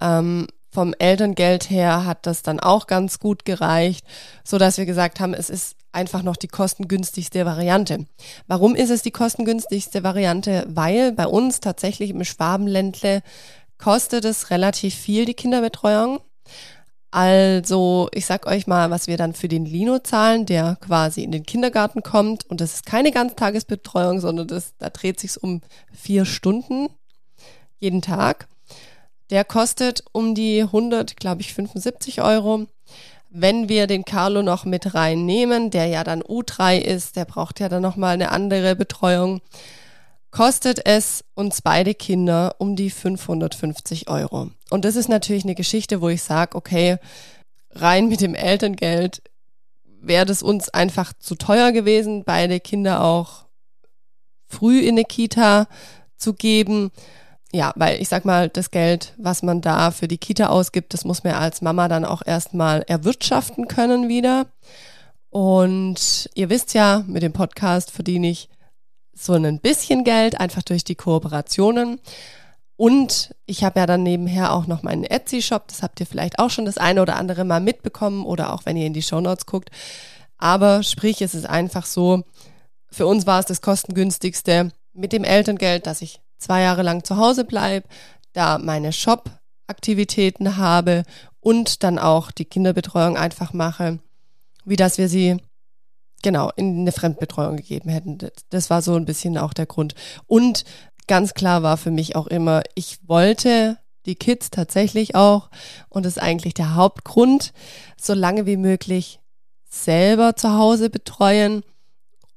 ähm, 0.02 0.48
vom 0.72 0.94
Elterngeld 1.00 1.70
her 1.70 2.06
hat 2.06 2.28
das 2.28 2.44
dann 2.44 2.60
auch 2.60 2.86
ganz 2.86 3.20
gut 3.20 3.44
gereicht, 3.44 4.06
so 4.44 4.58
dass 4.58 4.78
wir 4.78 4.86
gesagt 4.86 5.20
haben, 5.20 5.34
es 5.34 5.50
ist 5.50 5.79
einfach 5.92 6.24
noch 6.24 6.36
die 6.36 6.48
kostengünstigste 6.48 7.46
Variante. 7.46 8.06
Warum 8.48 8.76
ist 8.76 8.90
es 8.90 9.02
die 9.02 9.12
kostengünstigste 9.12 10.04
Variante? 10.04 10.66
Weil 10.68 11.12
bei 11.12 11.28
uns 11.28 11.60
tatsächlich 11.60 12.12
im 12.12 12.24
Schwabenländle 12.24 13.22
kostet 13.78 14.26
es 14.26 14.50
relativ 14.50 14.94
viel, 14.94 15.26
die 15.26 15.34
Kinderbetreuung. 15.34 16.20
Also, 17.12 18.08
ich 18.14 18.28
sag 18.28 18.46
euch 18.46 18.68
mal, 18.68 18.92
was 18.92 19.08
wir 19.08 19.18
dann 19.18 19.34
für 19.34 19.48
den 19.48 19.66
Lino 19.66 19.98
zahlen, 19.98 20.46
der 20.46 20.78
quasi 20.80 21.24
in 21.24 21.32
den 21.32 21.44
Kindergarten 21.44 22.04
kommt. 22.04 22.46
Und 22.48 22.62
das 22.62 22.76
ist 22.76 22.86
keine 22.86 23.12
Ganztagesbetreuung, 23.12 24.20
sondern 24.20 24.48
das, 24.48 24.76
da 24.78 24.92
dreht 24.92 25.20
sich's 25.20 25.38
um 25.38 25.62
vier 25.92 26.26
Stunden 26.26 26.90
jeden 27.80 28.02
Tag. 28.02 28.48
Der 29.32 29.44
kostet 29.44 30.04
um 30.12 30.36
die 30.36 30.62
100, 30.62 31.16
glaube 31.16 31.42
ich, 31.42 31.54
75 31.54 32.22
Euro. 32.22 32.68
Wenn 33.30 33.70
wir 33.70 33.86
den 33.86 34.06
Carlo 34.06 34.42
noch 34.42 34.66
mit 34.66 34.96
reinnehmen, 34.96 35.70
der 35.70 35.86
ja 35.86 36.04
dann 36.04 36.24
U3 36.24 36.80
ist, 36.80 37.16
der 37.16 37.26
braucht 37.26 37.60
ja 37.60 37.70
dann 37.70 37.84
nochmal 37.84 38.16
eine 38.16 38.32
andere 38.32 38.76
Betreuung, 38.76 39.42
kostet 40.32 40.86
es 40.86 41.24
uns 41.36 41.62
beide 41.62 41.94
Kinder 41.94 42.56
um 42.58 42.76
die 42.76 42.90
550 42.90 44.10
Euro. 44.10 44.50
Und 44.70 44.86
das 44.86 44.96
ist 44.96 45.10
natürlich 45.10 45.44
eine 45.44 45.56
Geschichte, 45.56 46.02
wo 46.02 46.10
ich 46.10 46.24
sage, 46.24 46.56
okay, 46.56 46.98
rein 47.72 48.08
mit 48.08 48.22
dem 48.22 48.36
Elterngeld 48.36 49.22
wäre 50.02 50.26
das 50.26 50.42
uns 50.42 50.70
einfach 50.70 51.14
zu 51.14 51.36
teuer 51.36 51.72
gewesen, 51.72 52.24
beide 52.24 52.60
Kinder 52.60 53.04
auch 53.04 53.46
früh 54.48 54.80
in 54.80 54.96
eine 54.96 55.06
Kita 55.06 55.68
zu 56.18 56.34
geben. 56.34 56.92
Ja, 57.52 57.74
weil 57.76 58.00
ich 58.00 58.10
sag 58.10 58.26
mal, 58.26 58.48
das 58.50 58.70
Geld, 58.70 59.14
was 59.18 59.42
man 59.42 59.62
da 59.62 59.90
für 59.90 60.08
die 60.08 60.20
Kita 60.20 60.48
ausgibt, 60.48 60.94
das 60.94 61.04
muss 61.04 61.24
man 61.24 61.34
als 61.34 61.62
Mama 61.62 61.88
dann 61.88 62.06
auch 62.06 62.22
erstmal 62.24 62.84
erwirtschaften 62.84 63.68
können 63.68 64.08
wieder. 64.08 64.46
Und 65.30 66.30
ihr 66.36 66.50
wisst 66.50 66.74
ja, 66.74 67.04
mit 67.08 67.24
dem 67.24 67.34
Podcast 67.34 67.92
verdiene 67.92 68.30
ich 68.30 68.50
so 69.14 69.34
ein 69.34 69.60
bisschen 69.60 70.04
Geld, 70.04 70.40
einfach 70.40 70.64
durch 70.64 70.84
die 70.84 70.96
Kooperationen. 70.96 72.00
Und 72.76 73.36
ich 73.46 73.64
habe 73.64 73.80
ja 73.80 73.86
dann 73.86 74.04
nebenher 74.04 74.54
auch 74.54 74.66
noch 74.66 74.84
meinen 74.84 75.04
Etsy-Shop. 75.04 75.68
Das 75.68 75.84
habt 75.84 76.00
ihr 76.00 76.06
vielleicht 76.06 76.40
auch 76.40 76.50
schon 76.50 76.66
das 76.66 76.78
eine 76.78 77.02
oder 77.02 77.18
andere 77.18 77.44
mal 77.44 77.60
mitbekommen 77.60 78.26
oder 78.26 78.54
auch 78.54 78.66
wenn 78.66 78.78
ihr 78.78 78.88
in 78.88 78.94
die 78.94 79.02
Shownotes 79.02 79.46
guckt. 79.46 79.70
Aber 80.38 80.84
sprich, 80.84 81.22
es 81.22 81.36
ist 81.36 81.46
einfach 81.46 81.86
so, 81.86 82.24
für 82.90 83.06
uns 83.06 83.28
war 83.28 83.40
es 83.40 83.46
das 83.46 83.62
kostengünstigste 83.62 84.72
mit 84.94 85.12
dem 85.12 85.24
Elterngeld, 85.24 85.88
dass 85.88 86.02
ich 86.02 86.22
zwei 86.40 86.62
Jahre 86.62 86.82
lang 86.82 87.04
zu 87.04 87.18
Hause 87.18 87.46
bleibe, 87.46 87.88
da 88.34 88.58
meine 88.58 88.92
Shop-Aktivitäten 88.92 90.58
habe 90.58 91.04
und 91.40 91.84
dann 91.84 92.00
auch 92.00 92.32
die 92.32 92.46
Kinderbetreuung 92.46 93.18
einfach 93.18 93.54
mache, 93.54 94.00
wie 94.66 94.76
dass 94.76 94.98
wir 94.98 95.08
sie 95.10 95.38
genau 96.22 96.52
in 96.56 96.82
eine 96.82 96.92
Fremdbetreuung 96.92 97.58
gegeben 97.58 97.90
hätten. 97.90 98.18
Das 98.50 98.70
war 98.70 98.82
so 98.82 98.96
ein 98.96 99.06
bisschen 99.06 99.38
auch 99.38 99.54
der 99.54 99.66
Grund. 99.66 99.96
Und 100.26 100.66
ganz 101.08 101.34
klar 101.34 101.64
war 101.64 101.78
für 101.78 101.92
mich 101.92 102.16
auch 102.16 102.28
immer, 102.28 102.64
ich 102.76 103.00
wollte 103.08 103.78
die 104.06 104.16
Kids 104.16 104.50
tatsächlich 104.50 105.16
auch, 105.16 105.50
und 105.90 106.06
das 106.06 106.18
ist 106.18 106.24
eigentlich 106.24 106.54
der 106.54 106.76
Hauptgrund, 106.76 107.54
so 108.00 108.14
lange 108.14 108.46
wie 108.46 108.58
möglich 108.58 109.20
selber 109.70 110.36
zu 110.36 110.54
Hause 110.54 110.90
betreuen. 110.90 111.64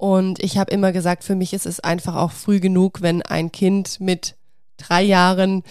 Und 0.03 0.43
ich 0.43 0.59
habe 0.59 0.73
immer 0.73 0.91
gesagt, 0.91 1.23
für 1.23 1.37
mich 1.37 1.53
ist 1.53 1.65
es 1.65 1.79
einfach 1.79 2.17
auch 2.17 2.33
früh 2.33 2.59
genug, 2.59 3.03
wenn 3.03 3.23
ein 3.23 3.53
Kind 3.53 4.01
mit 4.01 4.35
drei 4.77 5.01
Jahren 5.01 5.63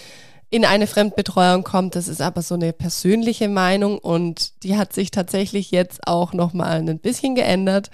in 0.50 0.64
eine 0.64 0.88
Fremdbetreuung 0.88 1.66
kommt. 1.66 1.98
Das 1.98 2.08
ist 2.08 2.22
aber 2.22 2.42
so 2.42 2.56
eine 2.56 2.72
persönliche 2.72 3.50
Meinung 3.50 3.98
und 3.98 4.64
die 4.64 4.78
hat 4.78 4.94
sich 4.94 5.12
tatsächlich 5.12 5.72
jetzt 5.72 6.08
auch 6.08 6.32
nochmal 6.32 6.78
ein 6.78 7.00
bisschen 7.00 7.36
geändert, 7.36 7.92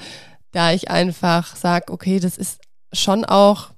da 0.51 0.71
ich 0.73 0.91
einfach 0.91 1.55
sage, 1.55 1.91
okay, 1.91 2.19
das 2.19 2.37
ist 2.37 2.61
schon 2.93 3.25
auch 3.25 3.71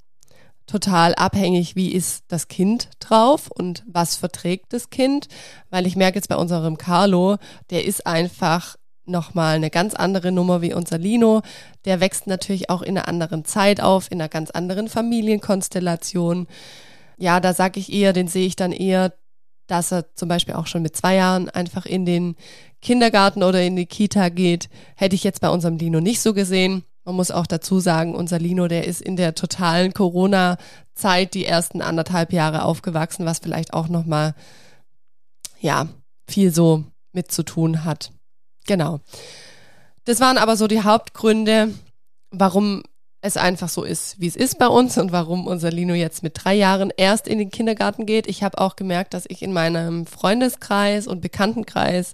total 0.67 1.15
abhängig, 1.15 1.77
wie 1.77 1.93
ist 1.93 2.25
das 2.27 2.49
Kind 2.49 2.89
drauf 2.99 3.49
und 3.49 3.85
was 3.87 4.17
verträgt 4.17 4.73
das 4.73 4.89
Kind, 4.89 5.29
weil 5.69 5.87
ich 5.87 5.95
merke 5.95 6.17
jetzt 6.17 6.27
bei 6.27 6.35
unserem 6.35 6.77
Carlo, 6.77 7.37
der 7.69 7.85
ist 7.85 8.05
einfach 8.05 8.75
nochmal 9.09 9.55
eine 9.55 9.69
ganz 9.69 9.93
andere 9.93 10.31
Nummer 10.31 10.61
wie 10.61 10.73
unser 10.73 10.97
Lino. 10.97 11.41
Der 11.85 11.99
wächst 11.99 12.27
natürlich 12.27 12.69
auch 12.69 12.81
in 12.81 12.97
einer 12.97 13.07
anderen 13.07 13.45
Zeit 13.45 13.81
auf, 13.81 14.11
in 14.11 14.21
einer 14.21 14.29
ganz 14.29 14.51
anderen 14.51 14.87
Familienkonstellation 14.87 16.47
ja, 17.19 17.39
da 17.39 17.53
sage 17.53 17.79
ich 17.79 17.91
eher, 17.91 18.13
den 18.13 18.27
sehe 18.27 18.47
ich 18.47 18.55
dann 18.55 18.71
eher, 18.71 19.13
dass 19.67 19.91
er 19.91 20.15
zum 20.15 20.29
Beispiel 20.29 20.55
auch 20.55 20.67
schon 20.67 20.81
mit 20.81 20.95
zwei 20.95 21.15
Jahren 21.15 21.49
einfach 21.49 21.85
in 21.85 22.05
den 22.05 22.35
Kindergarten 22.81 23.43
oder 23.43 23.61
in 23.61 23.75
die 23.75 23.85
Kita 23.85 24.29
geht. 24.29 24.69
Hätte 24.95 25.15
ich 25.15 25.23
jetzt 25.23 25.41
bei 25.41 25.49
unserem 25.49 25.77
Lino 25.77 25.99
nicht 25.99 26.21
so 26.21 26.33
gesehen. 26.33 26.83
Man 27.03 27.15
muss 27.15 27.29
auch 27.29 27.45
dazu 27.45 27.79
sagen, 27.79 28.15
unser 28.15 28.39
Lino, 28.39 28.67
der 28.67 28.85
ist 28.85 29.01
in 29.01 29.15
der 29.15 29.35
totalen 29.35 29.93
Corona-Zeit 29.93 31.33
die 31.33 31.45
ersten 31.45 31.81
anderthalb 31.81 32.33
Jahre 32.33 32.63
aufgewachsen, 32.63 33.25
was 33.25 33.39
vielleicht 33.39 33.73
auch 33.73 33.89
nochmal, 33.89 34.33
ja, 35.59 35.87
viel 36.27 36.53
so 36.53 36.85
mit 37.11 37.31
zu 37.31 37.43
tun 37.43 37.83
hat. 37.83 38.11
Genau. 38.69 38.99
Das 40.05 40.19
waren 40.19 40.37
aber 40.37 40.55
so 40.55 40.67
die 40.67 40.83
Hauptgründe, 40.83 41.73
warum 42.29 42.83
es 43.19 43.35
einfach 43.35 43.67
so 43.67 43.83
ist, 43.83 44.21
wie 44.21 44.27
es 44.27 44.35
ist 44.35 44.59
bei 44.59 44.67
uns 44.67 44.95
und 44.99 45.11
warum 45.11 45.47
unser 45.47 45.71
Lino 45.71 45.95
jetzt 45.95 46.21
mit 46.21 46.33
drei 46.35 46.53
Jahren 46.53 46.93
erst 46.95 47.27
in 47.27 47.39
den 47.39 47.49
Kindergarten 47.49 48.05
geht. 48.05 48.27
Ich 48.27 48.43
habe 48.43 48.59
auch 48.59 48.75
gemerkt, 48.75 49.15
dass 49.15 49.25
ich 49.27 49.41
in 49.41 49.53
meinem 49.53 50.05
Freundeskreis 50.05 51.07
und 51.07 51.19
Bekanntenkreis 51.19 52.13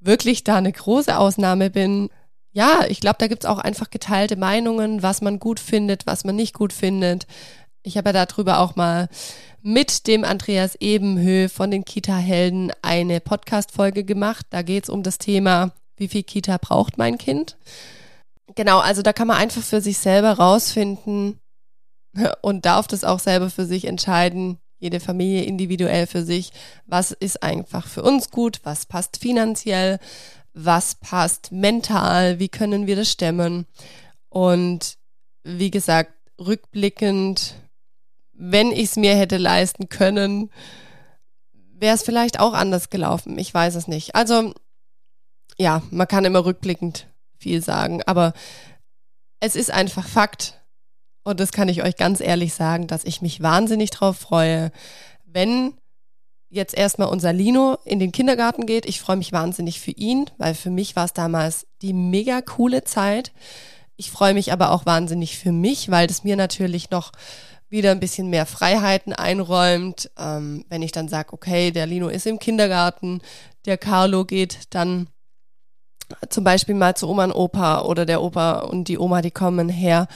wirklich 0.00 0.42
da 0.42 0.56
eine 0.56 0.72
große 0.72 1.18
Ausnahme 1.18 1.68
bin. 1.68 2.08
Ja, 2.52 2.86
ich 2.88 3.00
glaube, 3.00 3.16
da 3.18 3.26
gibt's 3.26 3.44
auch 3.44 3.58
einfach 3.58 3.90
geteilte 3.90 4.36
Meinungen, 4.36 5.02
was 5.02 5.20
man 5.20 5.38
gut 5.38 5.60
findet, 5.60 6.06
was 6.06 6.24
man 6.24 6.34
nicht 6.34 6.54
gut 6.54 6.72
findet. 6.72 7.26
Ich 7.82 7.98
habe 7.98 8.08
ja 8.08 8.24
darüber 8.24 8.60
auch 8.60 8.74
mal 8.74 9.10
mit 9.60 10.06
dem 10.06 10.24
Andreas 10.24 10.76
Ebenhö 10.80 11.50
von 11.50 11.70
den 11.70 11.84
Kita-Helden 11.84 12.72
eine 12.80 13.20
Podcast-Folge 13.20 14.04
gemacht. 14.04 14.46
Da 14.48 14.62
geht's 14.62 14.88
um 14.88 15.02
das 15.02 15.18
Thema, 15.18 15.72
wie 16.00 16.08
viel 16.08 16.22
Kita 16.22 16.56
braucht 16.56 16.98
mein 16.98 17.18
Kind? 17.18 17.56
Genau, 18.56 18.80
also 18.80 19.02
da 19.02 19.12
kann 19.12 19.28
man 19.28 19.36
einfach 19.36 19.62
für 19.62 19.80
sich 19.80 19.98
selber 19.98 20.32
rausfinden 20.32 21.38
und 22.42 22.66
darf 22.66 22.88
das 22.88 23.04
auch 23.04 23.20
selber 23.20 23.50
für 23.50 23.66
sich 23.66 23.84
entscheiden, 23.84 24.58
jede 24.78 24.98
Familie 24.98 25.44
individuell 25.44 26.06
für 26.06 26.24
sich, 26.24 26.52
was 26.86 27.12
ist 27.12 27.42
einfach 27.42 27.86
für 27.86 28.02
uns 28.02 28.30
gut, 28.30 28.60
was 28.64 28.86
passt 28.86 29.18
finanziell, 29.18 29.98
was 30.54 30.96
passt 30.96 31.52
mental, 31.52 32.38
wie 32.38 32.48
können 32.48 32.86
wir 32.86 32.96
das 32.96 33.10
stemmen. 33.10 33.66
Und 34.30 34.96
wie 35.44 35.70
gesagt, 35.70 36.12
rückblickend, 36.38 37.54
wenn 38.32 38.72
ich 38.72 38.84
es 38.84 38.96
mir 38.96 39.14
hätte 39.14 39.36
leisten 39.36 39.90
können, 39.90 40.50
wäre 41.52 41.94
es 41.94 42.02
vielleicht 42.02 42.40
auch 42.40 42.54
anders 42.54 42.90
gelaufen. 42.90 43.38
Ich 43.38 43.52
weiß 43.52 43.74
es 43.74 43.86
nicht. 43.86 44.14
Also 44.14 44.54
ja, 45.60 45.82
man 45.90 46.08
kann 46.08 46.24
immer 46.24 46.44
rückblickend 46.44 47.06
viel 47.38 47.62
sagen, 47.62 48.02
aber 48.06 48.32
es 49.40 49.56
ist 49.56 49.70
einfach 49.70 50.08
Fakt. 50.08 50.58
Und 51.22 51.38
das 51.38 51.52
kann 51.52 51.68
ich 51.68 51.82
euch 51.82 51.96
ganz 51.96 52.20
ehrlich 52.20 52.54
sagen, 52.54 52.86
dass 52.86 53.04
ich 53.04 53.20
mich 53.20 53.42
wahnsinnig 53.42 53.90
drauf 53.90 54.16
freue, 54.16 54.72
wenn 55.26 55.74
jetzt 56.48 56.74
erstmal 56.74 57.08
unser 57.08 57.34
Lino 57.34 57.76
in 57.84 57.98
den 57.98 58.10
Kindergarten 58.10 58.64
geht. 58.64 58.86
Ich 58.86 59.00
freue 59.00 59.18
mich 59.18 59.32
wahnsinnig 59.32 59.80
für 59.80 59.90
ihn, 59.90 60.30
weil 60.38 60.54
für 60.54 60.70
mich 60.70 60.96
war 60.96 61.04
es 61.04 61.12
damals 61.12 61.66
die 61.82 61.92
mega 61.92 62.40
coole 62.40 62.82
Zeit. 62.82 63.30
Ich 63.96 64.10
freue 64.10 64.32
mich 64.32 64.52
aber 64.52 64.70
auch 64.70 64.86
wahnsinnig 64.86 65.38
für 65.38 65.52
mich, 65.52 65.90
weil 65.90 66.06
das 66.06 66.24
mir 66.24 66.36
natürlich 66.36 66.90
noch 66.90 67.12
wieder 67.68 67.90
ein 67.90 68.00
bisschen 68.00 68.30
mehr 68.30 68.46
Freiheiten 68.46 69.12
einräumt. 69.12 70.10
Ähm, 70.18 70.64
wenn 70.70 70.80
ich 70.80 70.92
dann 70.92 71.08
sage, 71.08 71.34
okay, 71.34 71.70
der 71.70 71.86
Lino 71.86 72.08
ist 72.08 72.26
im 72.26 72.38
Kindergarten, 72.38 73.20
der 73.66 73.76
Carlo 73.76 74.24
geht 74.24 74.60
dann 74.70 75.08
zum 76.28 76.44
Beispiel 76.44 76.74
mal 76.74 76.96
zu 76.96 77.08
Oma 77.08 77.24
und 77.24 77.32
Opa 77.32 77.82
oder 77.82 78.06
der 78.06 78.22
Opa 78.22 78.60
und 78.60 78.88
die 78.88 78.98
Oma, 78.98 79.22
die 79.22 79.30
kommen 79.30 79.68
her, 79.68 80.08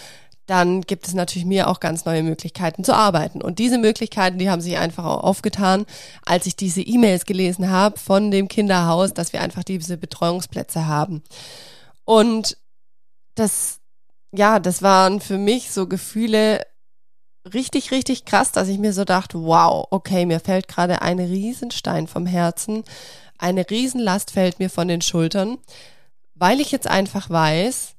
dann 0.47 0.83
gibt 0.83 1.07
es 1.09 1.15
natürlich 1.15 1.47
mir 1.47 1.69
auch 1.69 1.81
ganz 1.81 2.05
neue 2.05 2.23
Möglichkeiten 2.23 2.85
zu 2.85 2.95
arbeiten. 2.95 3.41
Und 3.41 3.59
diese 3.59 3.79
Möglichkeiten, 3.79 4.39
die 4.39 4.51
haben 4.51 4.61
sich 4.61 4.77
einfach 4.77 5.05
auch 5.05 5.25
aufgetan, 5.25 5.87
als 6.25 6.47
ich 6.47 6.57
diese 6.57 6.83
E-Mails 6.83 7.25
gelesen 7.25 7.71
habe 7.71 7.99
von 7.99 8.31
dem 8.31 8.49
Kinderhaus, 8.49 9.15
dass 9.15 9.33
wir 9.33 9.41
einfach 9.41 9.65
diese 9.65 9.97
Betreuungsplätze 9.97 10.87
haben. 10.87 11.23
Und 12.05 12.59
das, 13.35 13.81
ja, 14.33 14.61
das 14.61 14.83
waren 14.83 15.21
für 15.21 15.39
mich 15.39 15.71
so 15.71 15.87
Gefühle 15.87 16.61
richtig, 17.53 17.91
richtig 17.91 18.25
krass, 18.25 18.53
dass 18.53 18.69
ich 18.69 18.79
mir 18.79 18.93
so 18.93 19.05
dachte, 19.05 19.43
wow, 19.43 19.87
okay, 19.91 20.27
mir 20.27 20.41
fällt 20.41 20.69
gerade 20.69 21.03
ein 21.03 21.19
Riesenstein 21.19 22.07
vom 22.07 22.27
Herzen, 22.27 22.85
eine 23.38 23.69
Riesenlast 23.69 24.31
fällt 24.31 24.59
mir 24.59 24.71
von 24.71 24.88
den 24.88 25.00
Schultern, 25.00 25.59
weil 26.35 26.61
ich 26.61 26.73
jetzt 26.73 26.87
einfach 26.87 27.31
weiß, 27.31 27.95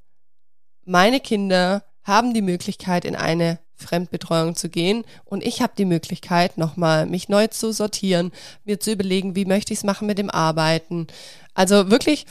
meine 0.86 1.20
Kinder 1.20 1.84
haben 2.04 2.34
die 2.34 2.42
Möglichkeit, 2.42 3.06
in 3.06 3.15
eine 3.15 3.60
Fremdbetreuung 3.75 4.56
zu 4.56 4.70
gehen 4.70 5.04
und 5.25 5.44
ich 5.44 5.62
habe 5.62 5.74
die 5.77 5.86
Möglichkeit, 5.86 6.58
nochmal 6.58 7.06
mich 7.06 7.27
neu 7.27 7.48
zu 7.48 7.74
sortieren, 7.74 8.32
mir 8.63 8.80
zu 8.80 8.92
überlegen, 8.92 9.36
wie 9.36 9.46
möchte 9.46 9.74
ich 9.74 9.80
es 9.80 9.84
machen 9.84 10.08
mit 10.08 10.18
dem 10.18 10.30
Arbeiten. 10.30 11.08
Also 11.54 11.92
wirklich 11.92 12.25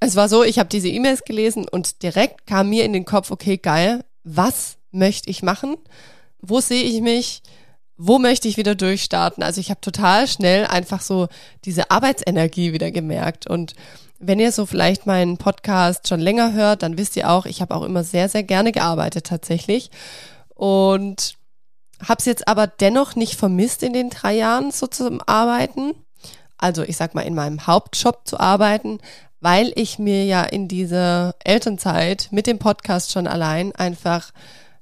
es 0.00 0.16
war 0.16 0.28
so, 0.28 0.44
ich 0.44 0.58
habe 0.58 0.68
diese 0.68 0.88
E-Mails 0.88 1.24
gelesen 1.24 1.66
und 1.68 2.02
direkt 2.02 2.46
kam 2.46 2.70
mir 2.70 2.84
in 2.84 2.92
den 2.92 3.04
Kopf, 3.04 3.30
okay, 3.30 3.56
geil, 3.56 4.04
was 4.22 4.76
möchte 4.90 5.30
ich 5.30 5.42
machen? 5.42 5.76
Wo 6.40 6.60
sehe 6.60 6.84
ich 6.84 7.00
mich? 7.00 7.42
Wo 7.98 8.20
möchte 8.20 8.46
ich 8.46 8.56
wieder 8.56 8.76
durchstarten? 8.76 9.42
Also 9.42 9.60
ich 9.60 9.70
habe 9.70 9.80
total 9.80 10.28
schnell 10.28 10.66
einfach 10.66 11.02
so 11.02 11.26
diese 11.64 11.90
Arbeitsenergie 11.90 12.72
wieder 12.72 12.92
gemerkt. 12.92 13.48
Und 13.48 13.74
wenn 14.20 14.38
ihr 14.38 14.52
so 14.52 14.66
vielleicht 14.66 15.04
meinen 15.04 15.36
Podcast 15.36 16.08
schon 16.08 16.20
länger 16.20 16.52
hört, 16.52 16.84
dann 16.84 16.96
wisst 16.96 17.16
ihr 17.16 17.28
auch, 17.28 17.44
ich 17.44 17.60
habe 17.60 17.74
auch 17.74 17.82
immer 17.82 18.04
sehr, 18.04 18.28
sehr 18.28 18.44
gerne 18.44 18.70
gearbeitet 18.70 19.26
tatsächlich. 19.26 19.90
Und 20.54 21.34
habe 22.00 22.18
es 22.20 22.24
jetzt 22.24 22.46
aber 22.46 22.68
dennoch 22.68 23.16
nicht 23.16 23.34
vermisst 23.34 23.82
in 23.82 23.92
den 23.92 24.10
drei 24.10 24.36
Jahren 24.36 24.70
so 24.70 24.86
zum 24.86 25.20
Arbeiten. 25.26 25.94
Also 26.56 26.82
ich 26.82 26.96
sag 26.96 27.16
mal 27.16 27.22
in 27.22 27.34
meinem 27.34 27.66
Hauptjob 27.66 28.28
zu 28.28 28.38
arbeiten, 28.38 29.00
weil 29.40 29.72
ich 29.74 29.98
mir 29.98 30.24
ja 30.24 30.42
in 30.42 30.68
dieser 30.68 31.34
Elternzeit 31.44 32.28
mit 32.30 32.46
dem 32.46 32.58
Podcast 32.58 33.12
schon 33.12 33.26
allein 33.26 33.74
einfach 33.74 34.32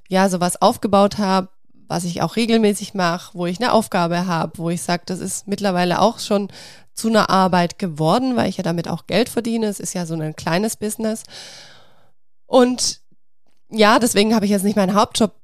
ja 0.08 0.28
sowas 0.28 0.60
aufgebaut 0.60 1.18
habe, 1.18 1.48
was 1.88 2.04
ich 2.04 2.22
auch 2.22 2.36
regelmäßig 2.36 2.94
mache, 2.94 3.32
wo 3.34 3.46
ich 3.46 3.60
eine 3.60 3.72
Aufgabe 3.72 4.26
habe, 4.26 4.58
wo 4.58 4.70
ich 4.70 4.82
sage, 4.82 5.02
das 5.06 5.20
ist 5.20 5.46
mittlerweile 5.46 6.00
auch 6.00 6.18
schon 6.18 6.48
zu 6.94 7.08
einer 7.08 7.30
Arbeit 7.30 7.78
geworden, 7.78 8.36
weil 8.36 8.48
ich 8.48 8.56
ja 8.56 8.62
damit 8.62 8.88
auch 8.88 9.06
Geld 9.06 9.28
verdiene. 9.28 9.66
Es 9.66 9.80
ist 9.80 9.94
ja 9.94 10.06
so 10.06 10.14
ein 10.14 10.34
kleines 10.34 10.76
Business. 10.76 11.24
Und 12.46 13.00
ja, 13.70 13.98
deswegen 13.98 14.34
habe 14.34 14.46
ich 14.46 14.50
jetzt 14.50 14.64
nicht 14.64 14.76
meinen 14.76 14.94
Hauptjob 14.94 15.34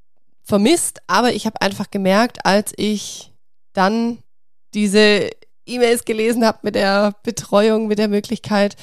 vermisst, 0.42 1.00
aber 1.06 1.32
ich 1.32 1.46
habe 1.46 1.60
einfach 1.60 1.90
gemerkt, 1.90 2.44
als 2.46 2.72
ich 2.76 3.32
dann 3.72 4.18
diese 4.74 5.30
E-Mails 5.66 6.04
gelesen 6.04 6.44
habe 6.44 6.58
mit 6.62 6.74
der 6.74 7.14
Betreuung, 7.22 7.86
mit 7.86 7.98
der 7.98 8.08
Möglichkeit, 8.08 8.76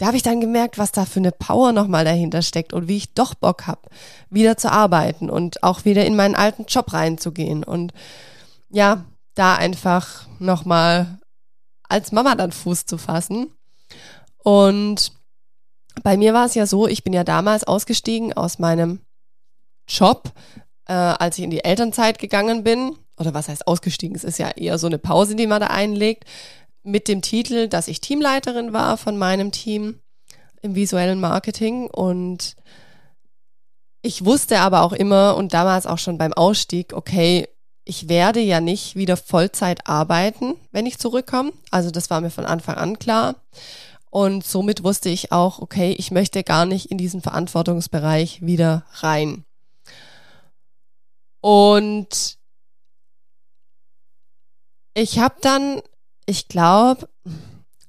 da 0.00 0.06
habe 0.06 0.16
ich 0.16 0.22
dann 0.22 0.40
gemerkt, 0.40 0.78
was 0.78 0.92
da 0.92 1.04
für 1.04 1.20
eine 1.20 1.30
Power 1.30 1.72
nochmal 1.72 2.06
dahinter 2.06 2.40
steckt 2.40 2.72
und 2.72 2.88
wie 2.88 2.96
ich 2.96 3.12
doch 3.12 3.34
Bock 3.34 3.66
habe, 3.66 3.82
wieder 4.30 4.56
zu 4.56 4.72
arbeiten 4.72 5.28
und 5.28 5.62
auch 5.62 5.84
wieder 5.84 6.06
in 6.06 6.16
meinen 6.16 6.34
alten 6.34 6.64
Job 6.64 6.94
reinzugehen 6.94 7.62
und 7.62 7.92
ja, 8.70 9.04
da 9.34 9.56
einfach 9.56 10.26
nochmal 10.38 11.18
als 11.82 12.12
Mama 12.12 12.34
dann 12.34 12.50
Fuß 12.50 12.86
zu 12.86 12.96
fassen. 12.96 13.52
Und 14.38 15.12
bei 16.02 16.16
mir 16.16 16.32
war 16.32 16.46
es 16.46 16.54
ja 16.54 16.64
so, 16.64 16.88
ich 16.88 17.04
bin 17.04 17.12
ja 17.12 17.22
damals 17.22 17.64
ausgestiegen 17.64 18.32
aus 18.32 18.58
meinem 18.58 19.00
Job, 19.86 20.32
äh, 20.86 20.94
als 20.94 21.36
ich 21.36 21.44
in 21.44 21.50
die 21.50 21.62
Elternzeit 21.62 22.18
gegangen 22.18 22.64
bin. 22.64 22.96
Oder 23.18 23.34
was 23.34 23.48
heißt 23.48 23.66
ausgestiegen? 23.66 24.16
Es 24.16 24.24
ist 24.24 24.38
ja 24.38 24.48
eher 24.48 24.78
so 24.78 24.86
eine 24.86 24.98
Pause, 24.98 25.36
die 25.36 25.46
man 25.46 25.60
da 25.60 25.66
einlegt 25.66 26.24
mit 26.82 27.08
dem 27.08 27.22
Titel, 27.22 27.68
dass 27.68 27.88
ich 27.88 28.00
Teamleiterin 28.00 28.72
war 28.72 28.96
von 28.96 29.16
meinem 29.18 29.52
Team 29.52 30.00
im 30.62 30.74
visuellen 30.74 31.20
Marketing 31.20 31.86
und 31.86 32.56
ich 34.02 34.24
wusste 34.24 34.60
aber 34.60 34.82
auch 34.82 34.92
immer 34.92 35.36
und 35.36 35.52
damals 35.52 35.86
auch 35.86 35.98
schon 35.98 36.18
beim 36.18 36.32
Ausstieg, 36.32 36.92
okay, 36.94 37.48
ich 37.84 38.08
werde 38.08 38.40
ja 38.40 38.60
nicht 38.60 38.96
wieder 38.96 39.16
Vollzeit 39.16 39.86
arbeiten, 39.86 40.54
wenn 40.70 40.86
ich 40.86 40.98
zurückkomme. 40.98 41.52
Also 41.70 41.90
das 41.90 42.08
war 42.08 42.20
mir 42.20 42.30
von 42.30 42.46
Anfang 42.46 42.76
an 42.76 42.98
klar. 42.98 43.36
Und 44.10 44.44
somit 44.44 44.82
wusste 44.84 45.08
ich 45.08 45.32
auch, 45.32 45.60
okay, 45.60 45.92
ich 45.92 46.10
möchte 46.10 46.42
gar 46.42 46.66
nicht 46.66 46.86
in 46.86 46.98
diesen 46.98 47.20
Verantwortungsbereich 47.22 48.42
wieder 48.42 48.84
rein. 48.94 49.44
Und 51.40 52.38
ich 54.94 55.18
habe 55.18 55.36
dann 55.40 55.80
ich 56.26 56.48
glaube, 56.48 57.08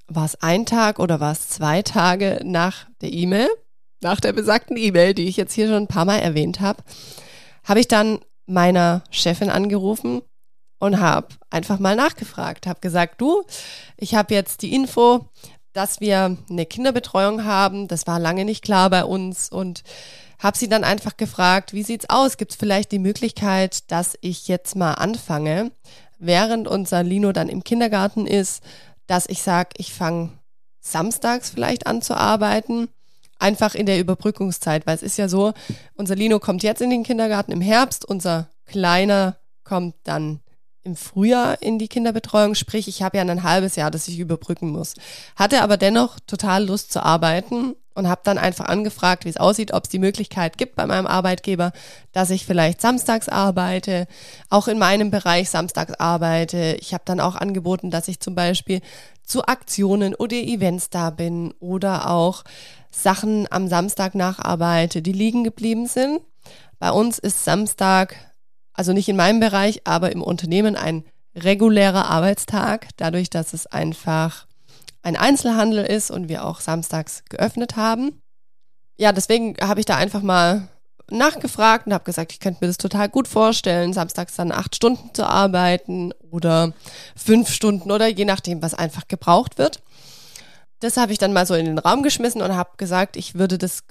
war 0.08 0.26
es 0.26 0.42
ein 0.42 0.66
Tag 0.66 1.00
oder 1.00 1.20
war 1.20 1.32
es 1.32 1.50
zwei 1.50 1.82
Tage 1.82 2.42
nach 2.44 2.88
der 3.02 3.14
E-Mail, 3.14 3.50
nach 4.02 4.20
der 4.20 4.34
besagten 4.34 4.78
E-Mail, 4.78 5.14
die 5.14 5.28
ich 5.28 5.38
jetzt 5.38 5.54
hier 5.54 5.68
schon 5.68 5.84
ein 5.84 5.88
paar 5.88 6.06
Mal 6.06 6.20
erwähnt 6.20 6.60
habe, 6.60 6.84
habe 7.64 7.80
ich 7.80 7.88
dann 7.88 8.20
meiner 8.46 9.04
Chefin 9.12 9.50
angerufen 9.50 10.22
und 10.80 11.00
habe 11.00 11.28
einfach 11.50 11.80
mal 11.80 11.96
nachgefragt, 11.96 12.68
habe 12.68 12.82
gesagt, 12.82 13.22
du, 13.22 13.44
ich 13.98 14.16
habe 14.16 14.34
jetzt 14.34 14.64
die 14.64 14.74
Info, 14.74 15.30
dass 15.74 16.02
wir 16.02 16.38
eine 16.50 16.66
Kinderbetreuung 16.66 17.46
haben, 17.46 17.88
das 17.88 18.08
war 18.08 18.20
lange 18.20 18.44
nicht 18.44 18.64
klar 18.64 18.90
bei 18.90 19.06
uns 19.06 19.50
und 19.50 19.84
habe 20.40 20.58
sie 20.58 20.68
dann 20.68 20.84
einfach 20.84 21.18
gefragt, 21.18 21.72
wie 21.72 21.84
sieht's 21.84 22.10
aus? 22.10 22.36
Gibt 22.36 22.52
es 22.52 22.58
vielleicht 22.58 22.92
die 22.92 23.00
Möglichkeit, 23.00 23.92
dass 23.92 24.18
ich 24.22 24.48
jetzt 24.48 24.76
mal 24.76 24.94
anfange, 24.96 25.72
während 26.22 26.68
unser 26.68 27.04
Lino 27.04 27.32
dann 27.32 27.50
im 27.50 27.64
Kindergarten 27.64 28.28
ist, 28.28 28.64
dass 29.08 29.28
ich 29.28 29.42
sage, 29.42 29.72
ich 29.78 29.94
fange 29.94 30.30
samstags 30.80 31.50
vielleicht 31.50 31.88
an 31.88 32.02
zu 32.02 32.16
arbeiten, 32.16 32.88
einfach 33.40 33.76
in 33.76 33.88
der 33.88 34.00
Überbrückungszeit, 34.00 34.86
weil 34.86 34.96
es 34.96 35.04
ist 35.04 35.18
ja 35.18 35.28
so, 35.28 35.54
unser 35.96 36.16
Lino 36.16 36.40
kommt 36.40 36.64
jetzt 36.64 36.82
in 36.82 36.92
den 36.92 37.04
Kindergarten 37.04 37.52
im 37.52 37.62
Herbst, 37.62 38.06
unser 38.06 38.50
Kleiner 38.66 39.38
kommt 39.64 39.96
dann 40.04 40.40
im 40.84 40.96
Frühjahr 40.96 41.62
in 41.62 41.78
die 41.78 41.88
Kinderbetreuung, 41.88 42.56
sprich, 42.56 42.88
ich 42.88 43.04
habe 43.04 43.18
ja 43.18 43.24
ein 43.24 43.44
halbes 43.44 43.76
Jahr, 43.76 43.92
das 43.92 44.08
ich 44.08 44.20
überbrücken 44.20 44.70
muss. 44.70 44.96
Hatte 45.36 45.62
aber 45.62 45.78
dennoch 45.78 46.20
total 46.26 46.66
Lust 46.66 46.92
zu 46.92 47.04
arbeiten 47.04 47.76
und 47.94 48.08
habe 48.08 48.22
dann 48.24 48.38
einfach 48.38 48.66
angefragt, 48.66 49.26
wie 49.26 49.30
es 49.30 49.38
aussieht, 49.38 49.74
ob 49.74 49.84
es 49.84 49.90
die 49.90 50.00
Möglichkeit 50.00 50.58
gibt 50.58 50.76
bei 50.76 50.86
meinem 50.86 51.08
Arbeitgeber, 51.08 51.72
dass 52.12 52.30
ich 52.30 52.46
vielleicht 52.46 52.82
samstags 52.82 53.28
arbeite, 53.28 54.08
auch 54.50 54.68
in 54.68 54.80
meinem 54.80 55.12
Bereich 55.12 55.50
samstags 55.50 55.94
arbeite. 55.94 56.78
Ich 56.80 56.94
habe 56.94 57.04
dann 57.06 57.20
auch 57.20 57.36
angeboten, 57.36 57.92
dass 57.92 58.08
ich 58.08 58.20
zum 58.20 58.36
Beispiel 58.36 58.82
zu 59.24 59.46
Aktionen 59.46 60.16
oder 60.16 60.36
Events 60.36 60.90
da 60.90 61.10
bin 61.10 61.54
oder 61.60 62.10
auch 62.10 62.44
Sachen 62.92 63.48
am 63.50 63.68
Samstag 63.68 64.16
nacharbeite, 64.16 65.02
die 65.02 65.14
liegen 65.14 65.44
geblieben 65.44 65.88
sind. 65.88 66.22
Bei 66.80 66.92
uns 66.92 67.20
ist 67.20 67.46
Samstag, 67.46 68.16
also 68.74 68.94
nicht 68.94 69.08
in 69.08 69.16
meinem 69.16 69.40
Bereich, 69.40 69.82
aber 69.86 70.12
im 70.12 70.22
Unternehmen 70.22 70.76
ein 70.76 71.06
regulärer 71.36 72.10
Arbeitstag, 72.10 72.90
dadurch, 72.98 73.30
dass 73.30 73.54
es 73.54 73.68
einfach 73.68 74.46
ein 75.04 75.16
Einzelhandel 75.16 75.84
ist 75.86 76.12
und 76.12 76.30
wir 76.30 76.46
auch 76.46 76.60
samstags 76.60 77.24
geöffnet 77.30 77.76
haben. 77.76 78.22
Ja, 78.98 79.12
deswegen 79.12 79.56
habe 79.62 79.80
ich 79.80 79.86
da 79.86 79.96
einfach 79.96 80.22
mal 80.22 80.68
nachgefragt 81.10 81.88
und 81.88 81.94
habe 81.94 82.04
gesagt, 82.04 82.32
ich 82.32 82.40
könnte 82.40 82.60
mir 82.62 82.68
das 82.68 82.78
total 82.78 83.10
gut 83.10 83.28
vorstellen, 83.28 83.94
samstags 83.94 84.36
dann 84.36 84.52
acht 84.52 84.76
Stunden 84.76 85.14
zu 85.14 85.28
arbeiten 85.28 86.14
oder 86.30 86.74
fünf 87.16 87.50
Stunden 87.50 87.92
oder 87.92 88.08
je 88.08 88.26
nachdem, 88.26 88.62
was 88.62 88.74
einfach 88.74 89.08
gebraucht 89.08 89.58
wird. 89.58 89.82
Das 90.80 90.98
habe 90.98 91.12
ich 91.12 91.18
dann 91.18 91.34
mal 91.34 91.46
so 91.46 91.54
in 91.54 91.66
den 91.66 91.80
Raum 91.80 92.02
geschmissen 92.02 92.42
und 92.42 92.56
habe 92.56 92.72
gesagt, 92.78 93.16
ich 93.16 93.36
würde 93.36 93.58
das 93.58 93.84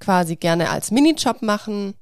quasi 0.00 0.36
gerne 0.36 0.70
als 0.70 0.90
Minijob 0.90 1.40
machen, 1.42 1.94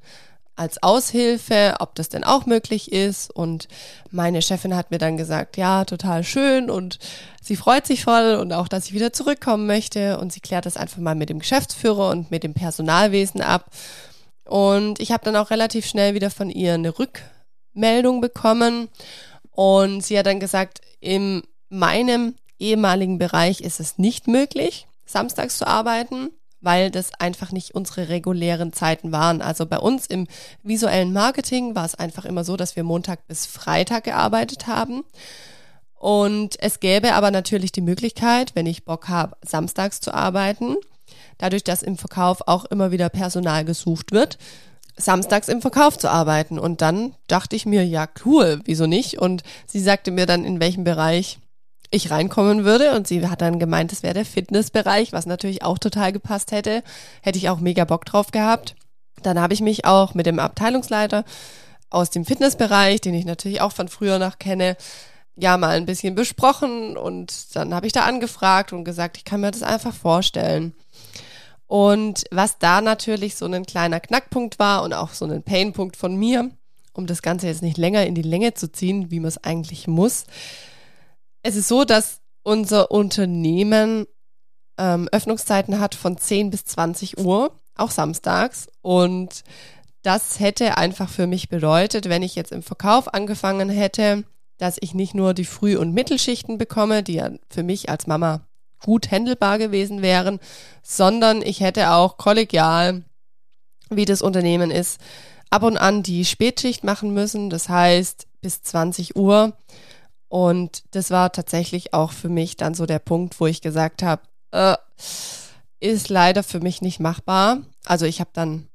als 0.56 0.82
Aushilfe, 0.82 1.76
ob 1.80 1.94
das 1.94 2.08
denn 2.08 2.24
auch 2.24 2.46
möglich 2.46 2.92
ist. 2.92 3.30
Und 3.30 3.68
meine 4.10 4.42
Chefin 4.42 4.76
hat 4.76 4.90
mir 4.90 4.98
dann 4.98 5.16
gesagt, 5.16 5.56
ja, 5.56 5.84
total 5.84 6.22
schön 6.24 6.70
und 6.70 6.98
sie 7.42 7.56
freut 7.56 7.86
sich 7.86 8.04
voll 8.04 8.36
und 8.40 8.52
auch, 8.52 8.68
dass 8.68 8.86
ich 8.86 8.94
wieder 8.94 9.12
zurückkommen 9.12 9.66
möchte. 9.66 10.18
Und 10.18 10.32
sie 10.32 10.40
klärt 10.40 10.66
das 10.66 10.76
einfach 10.76 10.98
mal 10.98 11.14
mit 11.14 11.28
dem 11.28 11.40
Geschäftsführer 11.40 12.10
und 12.10 12.30
mit 12.30 12.44
dem 12.44 12.54
Personalwesen 12.54 13.40
ab. 13.40 13.70
Und 14.44 15.00
ich 15.00 15.10
habe 15.10 15.24
dann 15.24 15.36
auch 15.36 15.50
relativ 15.50 15.86
schnell 15.86 16.14
wieder 16.14 16.30
von 16.30 16.50
ihr 16.50 16.74
eine 16.74 16.94
Rückmeldung 16.98 18.20
bekommen. 18.20 18.88
Und 19.50 20.02
sie 20.02 20.18
hat 20.18 20.26
dann 20.26 20.40
gesagt, 20.40 20.80
in 21.00 21.42
meinem 21.68 22.34
ehemaligen 22.58 23.18
Bereich 23.18 23.60
ist 23.60 23.80
es 23.80 23.98
nicht 23.98 24.28
möglich, 24.28 24.86
samstags 25.06 25.58
zu 25.58 25.66
arbeiten 25.66 26.30
weil 26.64 26.90
das 26.90 27.10
einfach 27.18 27.52
nicht 27.52 27.74
unsere 27.74 28.08
regulären 28.08 28.72
Zeiten 28.72 29.12
waren. 29.12 29.42
Also 29.42 29.66
bei 29.66 29.78
uns 29.78 30.06
im 30.06 30.26
visuellen 30.62 31.12
Marketing 31.12 31.74
war 31.74 31.84
es 31.84 31.94
einfach 31.94 32.24
immer 32.24 32.44
so, 32.44 32.56
dass 32.56 32.76
wir 32.76 32.84
Montag 32.84 33.26
bis 33.26 33.46
Freitag 33.46 34.04
gearbeitet 34.04 34.66
haben. 34.66 35.04
Und 35.94 36.60
es 36.60 36.80
gäbe 36.80 37.14
aber 37.14 37.30
natürlich 37.30 37.72
die 37.72 37.80
Möglichkeit, 37.80 38.54
wenn 38.54 38.66
ich 38.66 38.84
Bock 38.84 39.08
habe, 39.08 39.36
samstags 39.42 40.00
zu 40.00 40.12
arbeiten, 40.12 40.76
dadurch, 41.38 41.64
dass 41.64 41.82
im 41.82 41.96
Verkauf 41.96 42.46
auch 42.46 42.66
immer 42.66 42.90
wieder 42.90 43.08
Personal 43.08 43.64
gesucht 43.64 44.12
wird, 44.12 44.36
samstags 44.96 45.48
im 45.48 45.60
Verkauf 45.60 45.98
zu 45.98 46.10
arbeiten. 46.10 46.58
Und 46.58 46.82
dann 46.82 47.14
dachte 47.26 47.56
ich 47.56 47.66
mir, 47.66 47.86
ja, 47.86 48.06
cool, 48.24 48.60
wieso 48.64 48.86
nicht? 48.86 49.18
Und 49.18 49.42
sie 49.66 49.80
sagte 49.80 50.10
mir 50.10 50.26
dann, 50.26 50.44
in 50.44 50.60
welchem 50.60 50.84
Bereich 50.84 51.38
ich 51.94 52.10
reinkommen 52.10 52.64
würde. 52.64 52.94
Und 52.94 53.06
sie 53.06 53.26
hat 53.28 53.40
dann 53.40 53.58
gemeint, 53.58 53.92
es 53.92 54.02
wäre 54.02 54.14
der 54.14 54.24
Fitnessbereich, 54.24 55.12
was 55.12 55.26
natürlich 55.26 55.62
auch 55.62 55.78
total 55.78 56.12
gepasst 56.12 56.52
hätte. 56.52 56.82
Hätte 57.22 57.38
ich 57.38 57.48
auch 57.48 57.60
mega 57.60 57.84
Bock 57.84 58.04
drauf 58.04 58.30
gehabt. 58.30 58.74
Dann 59.22 59.40
habe 59.40 59.54
ich 59.54 59.60
mich 59.60 59.84
auch 59.84 60.14
mit 60.14 60.26
dem 60.26 60.38
Abteilungsleiter 60.38 61.24
aus 61.90 62.10
dem 62.10 62.24
Fitnessbereich, 62.24 63.00
den 63.00 63.14
ich 63.14 63.24
natürlich 63.24 63.60
auch 63.60 63.72
von 63.72 63.88
früher 63.88 64.18
noch 64.18 64.38
kenne, 64.38 64.76
ja 65.36 65.56
mal 65.56 65.76
ein 65.76 65.86
bisschen 65.86 66.14
besprochen 66.14 66.96
und 66.96 67.56
dann 67.56 67.74
habe 67.74 67.86
ich 67.86 67.92
da 67.92 68.04
angefragt 68.04 68.72
und 68.72 68.84
gesagt, 68.84 69.16
ich 69.16 69.24
kann 69.24 69.40
mir 69.40 69.50
das 69.50 69.62
einfach 69.62 69.94
vorstellen. 69.94 70.74
Und 71.66 72.24
was 72.30 72.58
da 72.58 72.80
natürlich 72.80 73.36
so 73.36 73.46
ein 73.46 73.66
kleiner 73.66 74.00
Knackpunkt 74.00 74.58
war 74.58 74.82
und 74.82 74.92
auch 74.92 75.10
so 75.10 75.24
ein 75.24 75.42
Painpunkt 75.42 75.96
von 75.96 76.14
mir, 76.14 76.50
um 76.92 77.06
das 77.06 77.22
Ganze 77.22 77.48
jetzt 77.48 77.62
nicht 77.62 77.78
länger 77.78 78.06
in 78.06 78.14
die 78.14 78.22
Länge 78.22 78.54
zu 78.54 78.70
ziehen, 78.70 79.10
wie 79.10 79.18
man 79.18 79.28
es 79.28 79.42
eigentlich 79.42 79.88
muss, 79.88 80.26
es 81.44 81.56
ist 81.56 81.68
so, 81.68 81.84
dass 81.84 82.20
unser 82.42 82.90
Unternehmen 82.90 84.06
ähm, 84.78 85.08
Öffnungszeiten 85.12 85.78
hat 85.78 85.94
von 85.94 86.16
10 86.16 86.50
bis 86.50 86.64
20 86.64 87.18
Uhr, 87.18 87.54
auch 87.76 87.90
samstags. 87.90 88.68
Und 88.80 89.44
das 90.02 90.40
hätte 90.40 90.78
einfach 90.78 91.08
für 91.08 91.26
mich 91.26 91.48
bedeutet, 91.48 92.08
wenn 92.08 92.22
ich 92.22 92.34
jetzt 92.34 92.50
im 92.50 92.62
Verkauf 92.62 93.12
angefangen 93.12 93.68
hätte, 93.68 94.24
dass 94.56 94.78
ich 94.80 94.94
nicht 94.94 95.14
nur 95.14 95.34
die 95.34 95.44
Früh- 95.44 95.76
und 95.76 95.92
Mittelschichten 95.92 96.56
bekomme, 96.58 97.02
die 97.02 97.14
ja 97.14 97.30
für 97.50 97.62
mich 97.62 97.90
als 97.90 98.06
Mama 98.06 98.40
gut 98.82 99.10
händelbar 99.10 99.58
gewesen 99.58 100.00
wären, 100.00 100.40
sondern 100.82 101.42
ich 101.42 101.60
hätte 101.60 101.90
auch 101.90 102.16
kollegial, 102.16 103.02
wie 103.90 104.06
das 104.06 104.22
Unternehmen 104.22 104.70
ist, 104.70 104.98
ab 105.50 105.62
und 105.62 105.76
an 105.76 106.02
die 106.02 106.24
Spätschicht 106.24 106.84
machen 106.84 107.12
müssen, 107.12 107.50
das 107.50 107.68
heißt 107.68 108.26
bis 108.40 108.62
20 108.62 109.16
Uhr. 109.16 109.52
Und 110.34 110.82
das 110.90 111.12
war 111.12 111.30
tatsächlich 111.30 111.94
auch 111.94 112.10
für 112.10 112.28
mich 112.28 112.56
dann 112.56 112.74
so 112.74 112.86
der 112.86 112.98
Punkt, 112.98 113.38
wo 113.38 113.46
ich 113.46 113.60
gesagt 113.60 114.02
habe, 114.02 114.22
äh, 114.50 114.74
ist 115.78 116.08
leider 116.08 116.42
für 116.42 116.58
mich 116.58 116.82
nicht 116.82 116.98
machbar. 116.98 117.58
Also 117.84 118.04
ich 118.04 118.18
habe 118.18 118.30
dann 118.32 118.66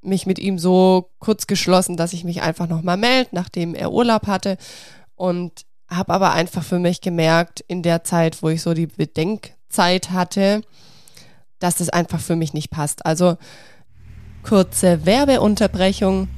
mich 0.00 0.24
mit 0.24 0.38
ihm 0.38 0.58
so 0.58 1.10
kurz 1.18 1.46
geschlossen, 1.46 1.98
dass 1.98 2.14
ich 2.14 2.24
mich 2.24 2.40
einfach 2.40 2.66
nochmal 2.66 2.96
melde, 2.96 3.28
nachdem 3.32 3.74
er 3.74 3.92
Urlaub 3.92 4.26
hatte. 4.26 4.56
Und 5.14 5.66
habe 5.86 6.14
aber 6.14 6.32
einfach 6.32 6.64
für 6.64 6.78
mich 6.78 7.02
gemerkt, 7.02 7.60
in 7.60 7.82
der 7.82 8.04
Zeit, 8.04 8.42
wo 8.42 8.48
ich 8.48 8.62
so 8.62 8.72
die 8.72 8.86
Bedenkzeit 8.86 10.12
hatte, 10.12 10.62
dass 11.58 11.76
das 11.76 11.90
einfach 11.90 12.20
für 12.20 12.36
mich 12.36 12.54
nicht 12.54 12.70
passt. 12.70 13.04
Also 13.04 13.36
kurze 14.42 15.04
Werbeunterbrechung. 15.04 16.30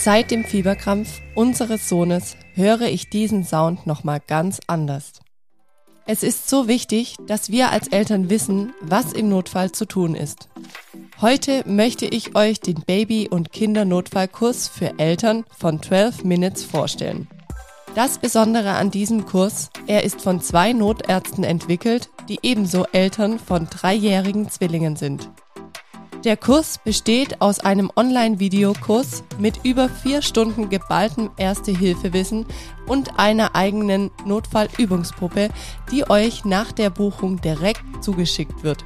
Seit 0.00 0.30
dem 0.30 0.44
Fieberkrampf 0.44 1.20
unseres 1.34 1.88
Sohnes 1.88 2.36
höre 2.54 2.82
ich 2.82 3.10
diesen 3.10 3.42
Sound 3.44 3.84
nochmal 3.84 4.20
ganz 4.24 4.60
anders. 4.68 5.14
Es 6.06 6.22
ist 6.22 6.48
so 6.48 6.68
wichtig, 6.68 7.16
dass 7.26 7.50
wir 7.50 7.72
als 7.72 7.88
Eltern 7.88 8.30
wissen, 8.30 8.72
was 8.80 9.12
im 9.12 9.28
Notfall 9.28 9.72
zu 9.72 9.86
tun 9.86 10.14
ist. 10.14 10.48
Heute 11.20 11.64
möchte 11.66 12.06
ich 12.06 12.36
euch 12.36 12.60
den 12.60 12.76
Baby- 12.86 13.28
und 13.28 13.50
Kindernotfallkurs 13.50 14.68
für 14.68 15.00
Eltern 15.00 15.44
von 15.58 15.82
12 15.82 16.22
Minutes 16.22 16.62
vorstellen. 16.62 17.26
Das 17.96 18.18
Besondere 18.18 18.74
an 18.74 18.92
diesem 18.92 19.26
Kurs, 19.26 19.70
er 19.88 20.04
ist 20.04 20.20
von 20.20 20.40
zwei 20.40 20.74
Notärzten 20.74 21.42
entwickelt, 21.42 22.08
die 22.28 22.38
ebenso 22.42 22.84
Eltern 22.92 23.40
von 23.40 23.66
dreijährigen 23.68 24.48
Zwillingen 24.48 24.94
sind. 24.94 25.28
Der 26.24 26.36
Kurs 26.36 26.78
besteht 26.78 27.40
aus 27.40 27.60
einem 27.60 27.92
Online-Videokurs 27.94 29.22
mit 29.38 29.64
über 29.64 29.88
vier 29.88 30.20
Stunden 30.20 30.68
geballtem 30.68 31.30
Erste-Hilfe-Wissen 31.36 32.44
und 32.88 33.20
einer 33.20 33.54
eigenen 33.54 34.10
Notfallübungspuppe, 34.26 35.48
die 35.92 36.10
euch 36.10 36.44
nach 36.44 36.72
der 36.72 36.90
Buchung 36.90 37.40
direkt 37.40 37.82
zugeschickt 38.00 38.64
wird. 38.64 38.84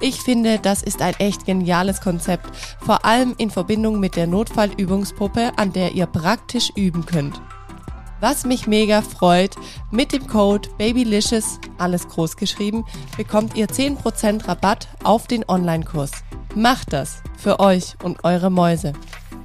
Ich 0.00 0.22
finde, 0.22 0.58
das 0.58 0.82
ist 0.82 1.02
ein 1.02 1.14
echt 1.18 1.44
geniales 1.44 2.00
Konzept, 2.00 2.50
vor 2.80 3.04
allem 3.04 3.34
in 3.36 3.50
Verbindung 3.50 4.00
mit 4.00 4.16
der 4.16 4.26
Notfallübungspuppe, 4.26 5.52
an 5.56 5.74
der 5.74 5.92
ihr 5.92 6.06
praktisch 6.06 6.70
üben 6.74 7.04
könnt. 7.04 7.40
Was 8.20 8.46
mich 8.46 8.66
mega 8.66 9.02
freut, 9.02 9.56
mit 9.90 10.12
dem 10.12 10.26
Code 10.26 10.70
BABYLICIOUS, 10.78 11.60
alles 11.76 12.08
groß 12.08 12.38
geschrieben, 12.38 12.86
bekommt 13.18 13.56
ihr 13.56 13.68
10% 13.68 14.48
Rabatt 14.48 14.88
auf 15.04 15.26
den 15.26 15.46
Online-Kurs. 15.46 16.12
Macht 16.56 16.94
das 16.94 17.22
für 17.36 17.60
euch 17.60 17.96
und 18.02 18.24
eure 18.24 18.48
Mäuse. 18.48 18.94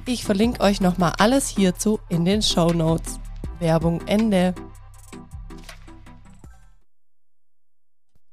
Ich 0.06 0.24
verlinke 0.24 0.62
euch 0.62 0.80
nochmal 0.80 1.12
alles 1.18 1.46
hierzu 1.46 2.00
in 2.08 2.24
den 2.24 2.40
Show 2.40 2.72
Notes. 2.72 3.20
Werbung 3.58 4.00
Ende. 4.06 4.54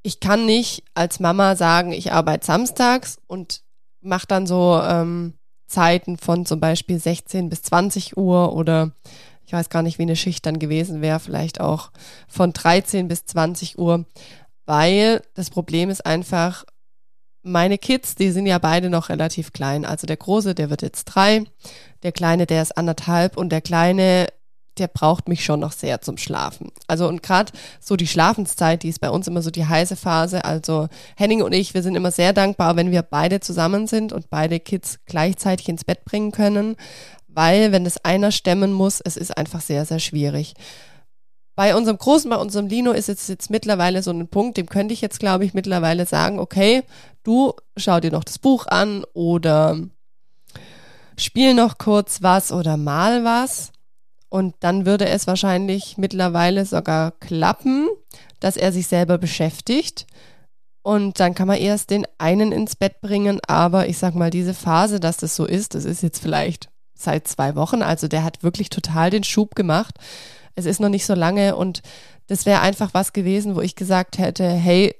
Ich 0.01 0.21
kann 0.21 0.45
nicht 0.45 0.85
als 0.93 1.19
Mama 1.19 1.57
sagen, 1.57 1.91
ich 1.91 2.13
arbeite 2.13 2.45
samstags 2.45 3.19
und 3.27 3.63
mache 3.99 4.27
dann 4.27 4.47
so 4.47 4.79
ähm, 4.81 5.33
Zeiten 5.67 6.15
von 6.15 6.45
zum 6.45 6.61
Beispiel 6.61 6.99
16 6.99 7.49
bis 7.49 7.63
20 7.63 8.15
Uhr 8.15 8.53
oder 8.55 8.93
ich 9.45 9.51
weiß 9.51 9.67
gar 9.67 9.81
nicht, 9.81 9.97
wie 9.97 10.03
eine 10.03 10.15
Schicht 10.15 10.45
dann 10.45 10.57
gewesen 10.57 11.01
wäre, 11.01 11.19
vielleicht 11.19 11.59
auch 11.59 11.91
von 12.29 12.53
13 12.53 13.09
bis 13.09 13.25
20 13.25 13.77
Uhr, 13.77 14.05
weil 14.65 15.21
das 15.33 15.49
Problem 15.49 15.89
ist 15.89 16.05
einfach, 16.05 16.63
meine 17.43 17.77
Kids, 17.77 18.15
die 18.15 18.31
sind 18.31 18.45
ja 18.45 18.59
beide 18.59 18.89
noch 18.89 19.09
relativ 19.09 19.53
klein. 19.53 19.85
Also 19.85 20.07
der 20.07 20.17
Große, 20.17 20.55
der 20.55 20.69
wird 20.69 20.81
jetzt 20.81 21.05
drei, 21.05 21.43
der 22.03 22.11
Kleine, 22.11 22.45
der 22.45 22.61
ist 22.61 22.77
anderthalb 22.77 23.37
und 23.37 23.49
der 23.49 23.61
Kleine, 23.61 24.27
der 24.77 24.87
braucht 24.87 25.27
mich 25.27 25.43
schon 25.43 25.59
noch 25.59 25.71
sehr 25.71 26.01
zum 26.01 26.17
Schlafen. 26.17 26.71
Also 26.87 27.07
und 27.07 27.23
gerade 27.23 27.51
so 27.79 27.95
die 27.95 28.07
Schlafenszeit, 28.07 28.83
die 28.83 28.89
ist 28.89 29.01
bei 29.01 29.09
uns 29.09 29.27
immer 29.27 29.41
so 29.41 29.51
die 29.51 29.65
heiße 29.65 29.95
Phase. 29.95 30.45
Also 30.45 30.87
Henning 31.15 31.41
und 31.41 31.53
ich, 31.53 31.73
wir 31.73 31.83
sind 31.83 31.95
immer 31.95 32.11
sehr 32.11 32.33
dankbar, 32.33 32.75
wenn 32.75 32.91
wir 32.91 33.01
beide 33.01 33.39
zusammen 33.39 33.87
sind 33.87 34.13
und 34.13 34.29
beide 34.29 34.59
Kids 34.59 34.99
gleichzeitig 35.05 35.69
ins 35.69 35.83
Bett 35.83 36.05
bringen 36.05 36.31
können, 36.31 36.75
weil 37.27 37.71
wenn 37.71 37.83
das 37.83 38.03
einer 38.03 38.31
stemmen 38.31 38.73
muss, 38.73 39.01
es 39.01 39.17
ist 39.17 39.37
einfach 39.37 39.61
sehr, 39.61 39.85
sehr 39.85 39.99
schwierig. 39.99 40.53
Bei 41.59 41.75
unserem 41.75 41.97
Großen, 41.97 42.29
bei 42.29 42.37
unserem 42.37 42.67
Lino 42.67 42.93
ist 42.93 43.09
es 43.09 43.27
jetzt 43.27 43.49
mittlerweile 43.49 44.01
so 44.01 44.11
ein 44.11 44.29
Punkt, 44.29 44.55
dem 44.55 44.69
könnte 44.69 44.93
ich 44.93 45.01
jetzt, 45.01 45.19
glaube 45.19 45.43
ich, 45.43 45.53
mittlerweile 45.53 46.05
sagen, 46.05 46.39
okay, 46.39 46.83
du 47.23 47.51
schau 47.75 47.99
dir 47.99 48.11
noch 48.11 48.23
das 48.23 48.39
Buch 48.39 48.65
an 48.67 49.03
oder 49.11 49.77
spiel 51.17 51.53
noch 51.53 51.77
kurz 51.77 52.21
was 52.21 52.53
oder 52.53 52.77
mal 52.77 53.25
was. 53.25 53.73
Und 54.29 54.55
dann 54.61 54.85
würde 54.85 55.09
es 55.09 55.27
wahrscheinlich 55.27 55.97
mittlerweile 55.97 56.63
sogar 56.63 57.11
klappen, 57.19 57.89
dass 58.39 58.55
er 58.55 58.71
sich 58.71 58.87
selber 58.87 59.17
beschäftigt. 59.17 60.07
Und 60.81 61.19
dann 61.19 61.35
kann 61.35 61.49
man 61.49 61.57
erst 61.57 61.89
den 61.89 62.07
einen 62.19 62.53
ins 62.53 62.77
Bett 62.77 63.01
bringen. 63.01 63.41
Aber 63.49 63.89
ich 63.89 63.97
sag 63.97 64.15
mal, 64.15 64.29
diese 64.29 64.53
Phase, 64.53 65.01
dass 65.01 65.17
das 65.17 65.35
so 65.35 65.43
ist, 65.43 65.75
das 65.75 65.83
ist 65.83 66.03
jetzt 66.03 66.21
vielleicht 66.21 66.69
seit 66.93 67.27
zwei 67.27 67.57
Wochen. 67.57 67.81
Also 67.81 68.07
der 68.07 68.23
hat 68.23 68.43
wirklich 68.43 68.69
total 68.69 69.09
den 69.09 69.25
Schub 69.25 69.55
gemacht. 69.55 69.95
Es 70.59 70.65
ist 70.65 70.79
noch 70.79 70.89
nicht 70.89 71.05
so 71.05 71.13
lange 71.13 71.55
und 71.55 71.81
das 72.27 72.45
wäre 72.45 72.61
einfach 72.61 72.93
was 72.93 73.13
gewesen, 73.13 73.55
wo 73.55 73.61
ich 73.61 73.75
gesagt 73.75 74.17
hätte, 74.17 74.47
hey, 74.47 74.93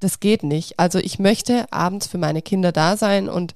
das 0.00 0.20
geht 0.20 0.42
nicht. 0.42 0.78
Also 0.78 0.98
ich 0.98 1.18
möchte 1.18 1.66
abends 1.72 2.06
für 2.06 2.18
meine 2.18 2.42
Kinder 2.42 2.70
da 2.70 2.96
sein 2.96 3.28
und 3.28 3.54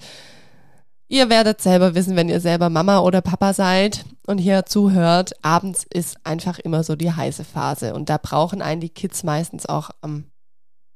ihr 1.08 1.28
werdet 1.28 1.60
selber 1.60 1.94
wissen, 1.94 2.16
wenn 2.16 2.28
ihr 2.28 2.40
selber 2.40 2.70
Mama 2.70 3.00
oder 3.00 3.20
Papa 3.20 3.52
seid 3.52 4.04
und 4.26 4.38
hier 4.38 4.66
zuhört, 4.66 5.32
abends 5.42 5.84
ist 5.92 6.16
einfach 6.24 6.58
immer 6.58 6.82
so 6.84 6.96
die 6.96 7.12
heiße 7.12 7.44
Phase 7.44 7.94
und 7.94 8.08
da 8.08 8.18
brauchen 8.18 8.62
einen 8.62 8.80
die 8.80 8.88
Kids 8.88 9.22
meistens 9.22 9.66
auch 9.66 9.90
am 10.00 10.24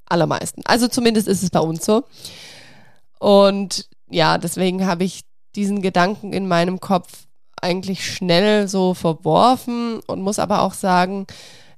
allermeisten. 0.06 0.62
Also 0.64 0.88
zumindest 0.88 1.28
ist 1.28 1.42
es 1.42 1.50
bei 1.50 1.60
uns 1.60 1.84
so. 1.84 2.04
Und 3.18 3.88
ja, 4.08 4.38
deswegen 4.38 4.86
habe 4.86 5.04
ich 5.04 5.24
diesen 5.54 5.82
Gedanken 5.82 6.32
in 6.32 6.48
meinem 6.48 6.80
Kopf 6.80 7.25
eigentlich 7.66 8.06
schnell 8.06 8.68
so 8.68 8.94
verworfen 8.94 10.00
und 10.06 10.22
muss 10.22 10.38
aber 10.38 10.62
auch 10.62 10.74
sagen, 10.74 11.26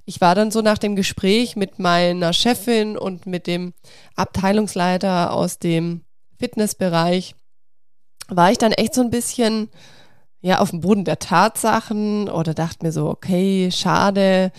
ich 0.05 0.21
war 0.21 0.35
dann 0.35 0.51
so 0.51 0.61
nach 0.61 0.77
dem 0.77 0.95
Gespräch 0.95 1.55
mit 1.55 1.79
meiner 1.79 2.33
Chefin 2.33 2.97
und 2.97 3.25
mit 3.25 3.47
dem 3.47 3.73
Abteilungsleiter 4.15 5.33
aus 5.33 5.59
dem 5.59 6.01
Fitnessbereich, 6.39 7.35
war 8.27 8.51
ich 8.51 8.57
dann 8.57 8.71
echt 8.71 8.93
so 8.93 9.01
ein 9.01 9.09
bisschen 9.09 9.69
ja 10.41 10.59
auf 10.59 10.69
dem 10.69 10.81
Boden 10.81 11.05
der 11.05 11.19
Tatsachen 11.19 12.29
oder 12.29 12.53
dachte 12.53 12.85
mir 12.85 12.91
so, 12.91 13.09
okay, 13.09 13.69
schade. 13.71 14.51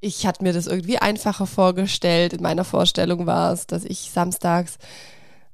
Ich 0.00 0.26
hatte 0.26 0.42
mir 0.42 0.52
das 0.52 0.66
irgendwie 0.66 0.98
einfacher 0.98 1.46
vorgestellt. 1.46 2.32
In 2.32 2.42
meiner 2.42 2.64
Vorstellung 2.64 3.26
war 3.26 3.52
es, 3.52 3.66
dass 3.66 3.84
ich 3.84 4.10
samstags 4.10 4.78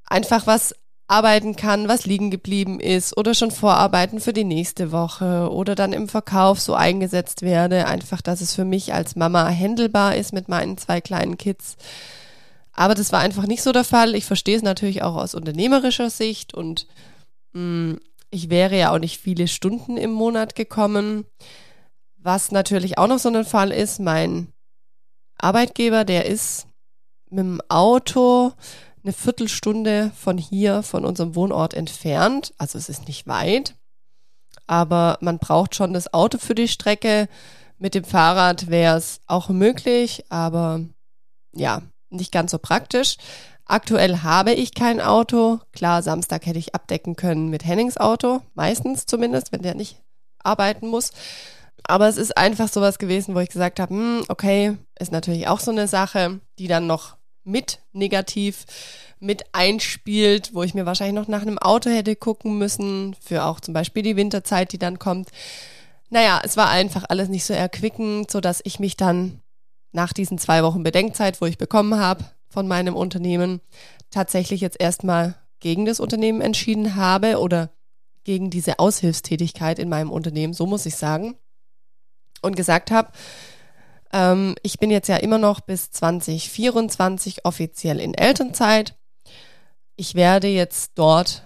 einfach 0.07 0.47
was 0.47 0.75
arbeiten 1.11 1.57
kann, 1.57 1.89
was 1.89 2.07
liegen 2.07 2.31
geblieben 2.31 2.79
ist 2.79 3.17
oder 3.17 3.35
schon 3.35 3.51
vorarbeiten 3.51 4.21
für 4.21 4.33
die 4.33 4.45
nächste 4.45 4.93
Woche 4.93 5.51
oder 5.51 5.75
dann 5.75 5.93
im 5.93 6.09
Verkauf 6.09 6.61
so 6.61 6.75
eingesetzt 6.75 7.43
werde, 7.43 7.87
einfach, 7.87 8.23
dass 8.23 8.41
es 8.41 8.55
für 8.55 8.65
mich 8.65 8.95
als 8.95 9.17
Mama 9.17 9.49
händelbar 9.49 10.15
ist 10.15 10.33
mit 10.33 10.49
meinen 10.49 10.79
zwei 10.79 11.01
kleinen 11.01 11.37
Kids. 11.37 11.77
Aber 12.73 12.95
das 12.95 13.11
war 13.11 13.19
einfach 13.19 13.49
nicht 13.49 13.63
so 13.63 13.73
der 13.73 13.83
Fall. 13.83 14.15
Ich 14.15 14.25
verstehe 14.25 14.57
es 14.57 14.63
natürlich 14.63 15.03
auch 15.03 15.17
aus 15.17 15.35
unternehmerischer 15.35 16.11
Sicht 16.11 16.55
und 16.55 16.87
mh, 17.55 17.61
mm, 17.95 18.01
ich 18.31 18.49
wäre 18.49 18.79
ja 18.79 18.95
auch 18.95 19.01
nicht 19.01 19.21
viele 19.21 19.49
Stunden 19.49 19.97
im 19.97 20.13
Monat 20.13 20.55
gekommen. 20.55 21.25
Was 22.19 22.53
natürlich 22.53 22.99
auch 22.99 23.09
noch 23.09 23.19
so 23.19 23.29
ein 23.29 23.45
Fall 23.45 23.73
ist, 23.73 23.99
mein 23.99 24.53
Arbeitgeber, 25.39 26.05
der 26.05 26.27
ist 26.27 26.69
mit 27.31 27.41
dem 27.41 27.61
Auto 27.69 28.53
eine 29.03 29.13
Viertelstunde 29.13 30.13
von 30.17 30.39
hier, 30.39 30.83
von 30.83 31.05
unserem 31.05 31.35
Wohnort 31.35 31.75
entfernt. 31.75 32.53
Also 32.59 32.79
es 32.79 32.89
ist 32.89 33.09
nicht 33.09 33.27
weit, 33.27 33.75
aber 34.67 35.19
man 35.21 35.39
braucht 35.39 35.75
schon 35.75 35.93
das 35.93 36.13
Auto 36.13 36.39
für 36.39 36.55
die 36.55 36.69
Strecke. 36.69 37.29
Mit 37.79 37.95
dem 37.95 38.05
Fahrrad 38.05 38.69
wäre 38.69 38.97
es 38.97 39.21
auch 39.27 39.49
möglich, 39.49 40.25
aber 40.29 40.81
ja, 41.55 41.83
nicht 42.11 42.33
ganz 42.33 42.51
so 42.51 42.59
praktisch. 42.59 43.17
Aktuell 43.65 44.19
habe 44.19 44.53
ich 44.53 44.75
kein 44.75 45.01
Auto. 45.01 45.61
Klar, 45.73 46.03
Samstag 46.03 46.45
hätte 46.45 46.59
ich 46.59 46.75
abdecken 46.75 47.17
können 47.17 47.51
mit 47.51 47.65
Hennings 47.65 47.97
Auto, 47.97 48.43
meistens 48.55 49.07
zumindest, 49.07 49.53
wenn 49.53 49.63
der 49.63 49.75
nicht 49.75 50.03
arbeiten 50.43 50.89
muss. 50.89 51.13
Aber 51.85 52.09
es 52.09 52.17
ist 52.17 52.37
einfach 52.37 52.69
sowas 52.69 52.99
gewesen, 52.99 53.35
wo 53.35 53.39
ich 53.39 53.49
gesagt 53.49 53.81
habe, 53.81 53.95
hm, 53.95 54.25
okay, 54.29 54.77
ist 54.99 55.13
natürlich 55.13 55.49
auch 55.49 55.61
so 55.61 55.71
eine 55.71 55.89
Sache, 55.89 56.41
die 56.59 56.69
dann 56.69 56.87
noch 56.87 57.17
mit 57.45 57.81
negativ 57.93 58.67
mit 59.21 59.45
einspielt, 59.53 60.55
wo 60.55 60.63
ich 60.63 60.75
mir 60.75 60.87
wahrscheinlich 60.87 61.15
noch 61.15 61.29
nach 61.29 61.43
einem 61.43 61.59
Auto 61.59 61.91
hätte 61.91 62.17
gucken 62.17 62.57
müssen, 62.57 63.15
für 63.21 63.45
auch 63.45 63.61
zum 63.61 63.75
Beispiel 63.75 64.03
die 64.03 64.17
Winterzeit, 64.17 64.73
die 64.73 64.79
dann 64.79 64.99
kommt. 64.99 65.29
Naja, 66.09 66.41
es 66.43 66.57
war 66.57 66.71
einfach 66.71 67.05
alles 67.09 67.29
nicht 67.29 67.45
so 67.45 67.53
erquickend, 67.53 68.31
so 68.31 68.41
dass 68.41 68.63
ich 68.65 68.81
mich 68.81 68.97
dann 68.97 69.41
nach 69.93 70.13
diesen 70.13 70.39
zwei 70.39 70.63
Wochen 70.63 70.83
Bedenkzeit, 70.83 71.41
wo 71.41 71.47
ich 71.47 71.59
bekommen 71.59 71.99
habe 71.99 72.25
von 72.49 72.67
meinem 72.67 72.97
Unternehmen, 72.97 73.61
tatsächlich 74.11 74.61
jetzt 74.61 74.81
erstmal 74.81 75.37
gegen 75.61 75.85
das 75.85 76.01
Unternehmen 76.01 76.41
entschieden 76.41 76.97
habe 76.97 77.39
oder 77.39 77.71
gegen 78.25 78.51
diese 78.51 78.79
Aushilfstätigkeit 78.79 79.79
in 79.79 79.89
meinem 79.89 80.11
Unternehmen, 80.11 80.55
so 80.55 80.67
muss 80.67 80.87
ich 80.87 80.97
sagen, 80.97 81.37
und 82.43 82.57
gesagt 82.57 82.91
habe, 82.91 83.13
ähm, 84.13 84.57
ich 84.63 84.79
bin 84.79 84.91
jetzt 84.91 85.09
ja 85.09 85.17
immer 85.17 85.39
noch 85.39 85.61
bis 85.61 85.91
2024 85.91 87.45
offiziell 87.45 88.01
in 88.01 88.15
Elternzeit. 88.15 88.97
Ich 89.97 90.15
werde 90.15 90.49
jetzt 90.49 90.93
dort 90.97 91.45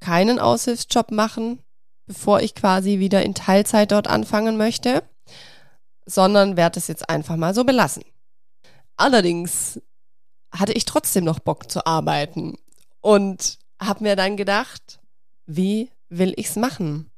keinen 0.00 0.38
Aushilfsjob 0.38 1.10
machen, 1.10 1.60
bevor 2.06 2.40
ich 2.40 2.54
quasi 2.54 2.98
wieder 2.98 3.22
in 3.22 3.34
Teilzeit 3.34 3.92
dort 3.92 4.08
anfangen 4.08 4.56
möchte, 4.56 5.02
sondern 6.04 6.56
werde 6.56 6.78
es 6.78 6.88
jetzt 6.88 7.08
einfach 7.08 7.36
mal 7.36 7.54
so 7.54 7.64
belassen. 7.64 8.04
Allerdings 8.96 9.80
hatte 10.52 10.72
ich 10.72 10.84
trotzdem 10.84 11.24
noch 11.24 11.38
Bock 11.38 11.70
zu 11.70 11.86
arbeiten 11.86 12.58
und 13.00 13.58
habe 13.80 14.04
mir 14.04 14.16
dann 14.16 14.36
gedacht, 14.36 15.00
wie 15.46 15.90
will 16.08 16.34
ich's 16.36 16.56
machen? 16.56 17.10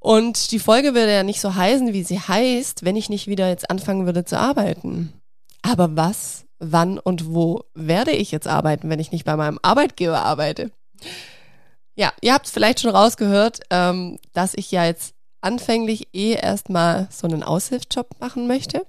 Und 0.00 0.52
die 0.52 0.58
Folge 0.58 0.94
würde 0.94 1.12
ja 1.12 1.22
nicht 1.22 1.40
so 1.40 1.54
heißen, 1.54 1.92
wie 1.92 2.04
sie 2.04 2.20
heißt, 2.20 2.84
wenn 2.84 2.96
ich 2.96 3.08
nicht 3.08 3.26
wieder 3.26 3.48
jetzt 3.48 3.70
anfangen 3.70 4.06
würde 4.06 4.24
zu 4.24 4.38
arbeiten. 4.38 5.12
Aber 5.62 5.96
was, 5.96 6.44
wann 6.58 6.98
und 6.98 7.34
wo 7.34 7.64
werde 7.74 8.12
ich 8.12 8.30
jetzt 8.30 8.46
arbeiten, 8.46 8.90
wenn 8.90 9.00
ich 9.00 9.12
nicht 9.12 9.24
bei 9.24 9.36
meinem 9.36 9.58
Arbeitgeber 9.62 10.22
arbeite? 10.24 10.70
Ja, 11.96 12.12
ihr 12.20 12.32
habt 12.32 12.46
vielleicht 12.46 12.80
schon 12.80 12.94
rausgehört, 12.94 13.60
ähm, 13.70 14.18
dass 14.32 14.54
ich 14.54 14.70
ja 14.70 14.84
jetzt 14.84 15.14
anfänglich 15.40 16.08
eh 16.12 16.32
erstmal 16.32 17.08
so 17.10 17.26
einen 17.26 17.42
Aushilfsjob 17.42 18.20
machen 18.20 18.46
möchte. 18.46 18.86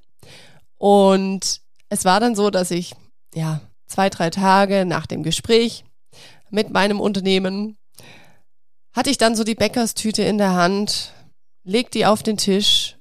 Und 0.78 1.62
es 1.90 2.06
war 2.06 2.20
dann 2.20 2.36
so, 2.36 2.50
dass 2.52 2.72
ich 2.72 2.94
ja 3.34 3.62
zwei, 3.88 4.10
drei 4.10 4.30
Tage 4.30 4.86
nach 4.86 5.08
dem 5.08 5.24
Gespräch 5.24 5.84
mit 6.52 6.72
meinem 6.72 7.00
Unternehmen 7.00 7.78
hatte 8.94 9.10
ich 9.10 9.18
dann 9.18 9.36
so 9.36 9.44
die 9.44 9.56
Bäckerstüte 9.56 10.24
in 10.24 10.38
der 10.38 10.54
Hand, 10.54 11.14
leg 11.64 11.92
die 11.92 12.06
auf 12.06 12.24
den 12.24 12.38
Tisch, 12.38 12.98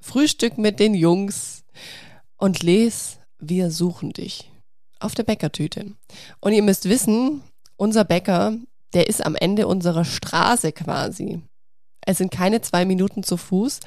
Frühstück 0.00 0.58
mit 0.58 0.80
den 0.80 0.94
Jungs 0.94 1.64
und 2.36 2.62
les 2.62 3.18
Wir 3.38 3.70
suchen 3.70 4.12
dich 4.12 4.50
auf 5.00 5.14
der 5.14 5.22
Bäckertüte. 5.22 5.94
Und 6.40 6.52
ihr 6.52 6.62
müsst 6.62 6.88
wissen, 6.88 7.42
unser 7.76 8.04
Bäcker, 8.04 8.56
der 8.94 9.08
ist 9.08 9.24
am 9.24 9.36
Ende 9.36 9.66
unserer 9.66 10.04
Straße 10.04 10.72
quasi. 10.72 11.42
Es 12.00 12.18
sind 12.18 12.32
keine 12.32 12.60
zwei 12.62 12.84
Minuten 12.84 13.22
zu 13.22 13.36
Fuß. 13.36 13.80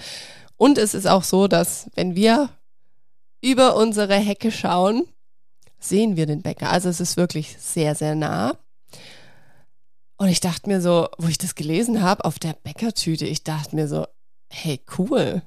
Und 0.57 0.77
es 0.77 0.93
ist 0.93 1.07
auch 1.07 1.23
so, 1.23 1.47
dass 1.47 1.89
wenn 1.95 2.15
wir 2.15 2.49
über 3.41 3.75
unsere 3.75 4.15
Hecke 4.15 4.51
schauen, 4.51 5.07
sehen 5.79 6.15
wir 6.15 6.27
den 6.27 6.43
Bäcker. 6.43 6.69
Also 6.69 6.89
es 6.89 7.01
ist 7.01 7.17
wirklich 7.17 7.57
sehr, 7.59 7.95
sehr 7.95 8.15
nah. 8.15 8.57
Und 10.21 10.27
ich 10.27 10.39
dachte 10.39 10.69
mir 10.69 10.81
so, 10.81 11.09
wo 11.17 11.29
ich 11.29 11.39
das 11.39 11.55
gelesen 11.55 12.03
habe 12.03 12.25
auf 12.25 12.37
der 12.37 12.53
Bäckertüte, 12.53 13.25
ich 13.25 13.43
dachte 13.43 13.75
mir 13.75 13.87
so, 13.87 14.05
hey, 14.51 14.79
cool, 14.99 15.41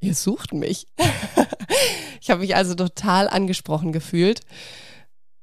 ihr 0.00 0.16
sucht 0.16 0.52
mich. 0.52 0.88
ich 2.20 2.28
habe 2.28 2.40
mich 2.40 2.56
also 2.56 2.74
total 2.74 3.28
angesprochen 3.28 3.92
gefühlt. 3.92 4.40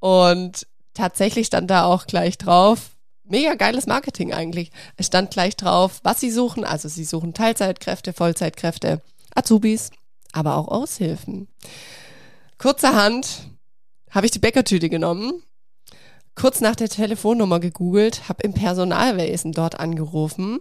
Und 0.01 0.67
tatsächlich 0.93 1.47
stand 1.47 1.71
da 1.71 1.85
auch 1.85 2.07
gleich 2.07 2.37
drauf, 2.37 2.89
mega 3.23 3.55
geiles 3.55 3.87
Marketing 3.87 4.33
eigentlich. 4.33 4.71
Es 4.97 5.07
stand 5.07 5.31
gleich 5.31 5.55
drauf, 5.55 6.01
was 6.03 6.19
sie 6.19 6.29
suchen. 6.29 6.65
Also 6.65 6.89
sie 6.89 7.05
suchen 7.05 7.33
Teilzeitkräfte, 7.33 8.11
Vollzeitkräfte, 8.11 8.99
Azubis, 9.33 9.91
aber 10.33 10.57
auch 10.57 10.67
Aushilfen. 10.67 11.47
Kurzerhand 12.57 13.47
habe 14.09 14.25
ich 14.25 14.33
die 14.33 14.39
Bäckertüte 14.39 14.89
genommen 14.89 15.41
kurz 16.41 16.59
nach 16.59 16.75
der 16.75 16.89
Telefonnummer 16.89 17.59
gegoogelt, 17.59 18.27
habe 18.27 18.41
im 18.41 18.53
Personalwesen 18.53 19.51
dort 19.51 19.79
angerufen, 19.79 20.59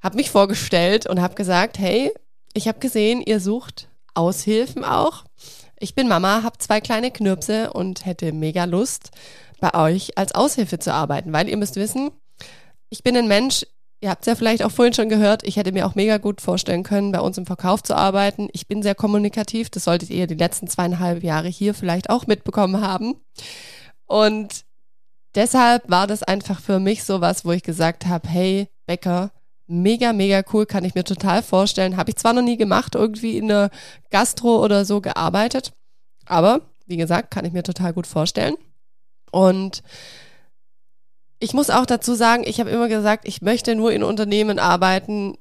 habe 0.00 0.16
mich 0.16 0.32
vorgestellt 0.32 1.06
und 1.06 1.20
habe 1.20 1.36
gesagt, 1.36 1.78
hey, 1.78 2.12
ich 2.52 2.66
habe 2.66 2.80
gesehen, 2.80 3.22
ihr 3.24 3.38
sucht 3.38 3.88
Aushilfen 4.14 4.84
auch. 4.84 5.24
Ich 5.78 5.94
bin 5.94 6.08
Mama, 6.08 6.42
habe 6.42 6.58
zwei 6.58 6.80
kleine 6.80 7.12
Knirpse 7.12 7.72
und 7.72 8.06
hätte 8.06 8.32
mega 8.32 8.64
Lust, 8.64 9.12
bei 9.60 9.72
euch 9.72 10.18
als 10.18 10.34
Aushilfe 10.34 10.80
zu 10.80 10.92
arbeiten, 10.92 11.32
weil 11.32 11.48
ihr 11.48 11.56
müsst 11.56 11.76
wissen, 11.76 12.10
ich 12.90 13.04
bin 13.04 13.16
ein 13.16 13.28
Mensch, 13.28 13.64
ihr 14.00 14.10
habt 14.10 14.22
es 14.22 14.26
ja 14.26 14.34
vielleicht 14.34 14.64
auch 14.64 14.72
vorhin 14.72 14.94
schon 14.94 15.08
gehört, 15.08 15.44
ich 15.44 15.58
hätte 15.58 15.70
mir 15.70 15.86
auch 15.86 15.94
mega 15.94 16.18
gut 16.18 16.40
vorstellen 16.40 16.82
können, 16.82 17.12
bei 17.12 17.20
uns 17.20 17.38
im 17.38 17.46
Verkauf 17.46 17.84
zu 17.84 17.96
arbeiten. 17.96 18.48
Ich 18.52 18.66
bin 18.66 18.82
sehr 18.82 18.96
kommunikativ, 18.96 19.70
das 19.70 19.84
solltet 19.84 20.10
ihr 20.10 20.26
die 20.26 20.34
letzten 20.34 20.66
zweieinhalb 20.66 21.22
Jahre 21.22 21.46
hier 21.46 21.72
vielleicht 21.72 22.10
auch 22.10 22.26
mitbekommen 22.26 22.80
haben. 22.80 23.14
Und 24.08 24.64
deshalb 25.38 25.88
war 25.88 26.08
das 26.08 26.24
einfach 26.24 26.60
für 26.60 26.80
mich 26.80 27.04
so 27.04 27.20
was, 27.20 27.44
wo 27.44 27.52
ich 27.52 27.62
gesagt 27.62 28.06
habe, 28.06 28.28
hey, 28.28 28.68
Bäcker, 28.86 29.30
mega, 29.68 30.12
mega 30.12 30.42
cool, 30.52 30.66
kann 30.66 30.84
ich 30.84 30.96
mir 30.96 31.04
total 31.04 31.42
vorstellen. 31.42 31.96
Habe 31.96 32.10
ich 32.10 32.16
zwar 32.16 32.32
noch 32.32 32.42
nie 32.42 32.56
gemacht, 32.56 32.96
irgendwie 32.96 33.38
in 33.38 33.46
der 33.46 33.70
Gastro 34.10 34.62
oder 34.62 34.84
so 34.84 35.00
gearbeitet, 35.00 35.72
aber 36.26 36.62
wie 36.86 36.96
gesagt, 36.96 37.30
kann 37.30 37.44
ich 37.44 37.52
mir 37.52 37.62
total 37.62 37.92
gut 37.92 38.08
vorstellen. 38.08 38.56
Und 39.30 39.82
ich 41.38 41.54
muss 41.54 41.70
auch 41.70 41.86
dazu 41.86 42.14
sagen, 42.14 42.42
ich 42.44 42.58
habe 42.58 42.70
immer 42.70 42.88
gesagt, 42.88 43.28
ich 43.28 43.40
möchte 43.40 43.76
nur 43.76 43.92
in 43.92 44.02
Unternehmen 44.02 44.58
arbeiten, 44.58 45.38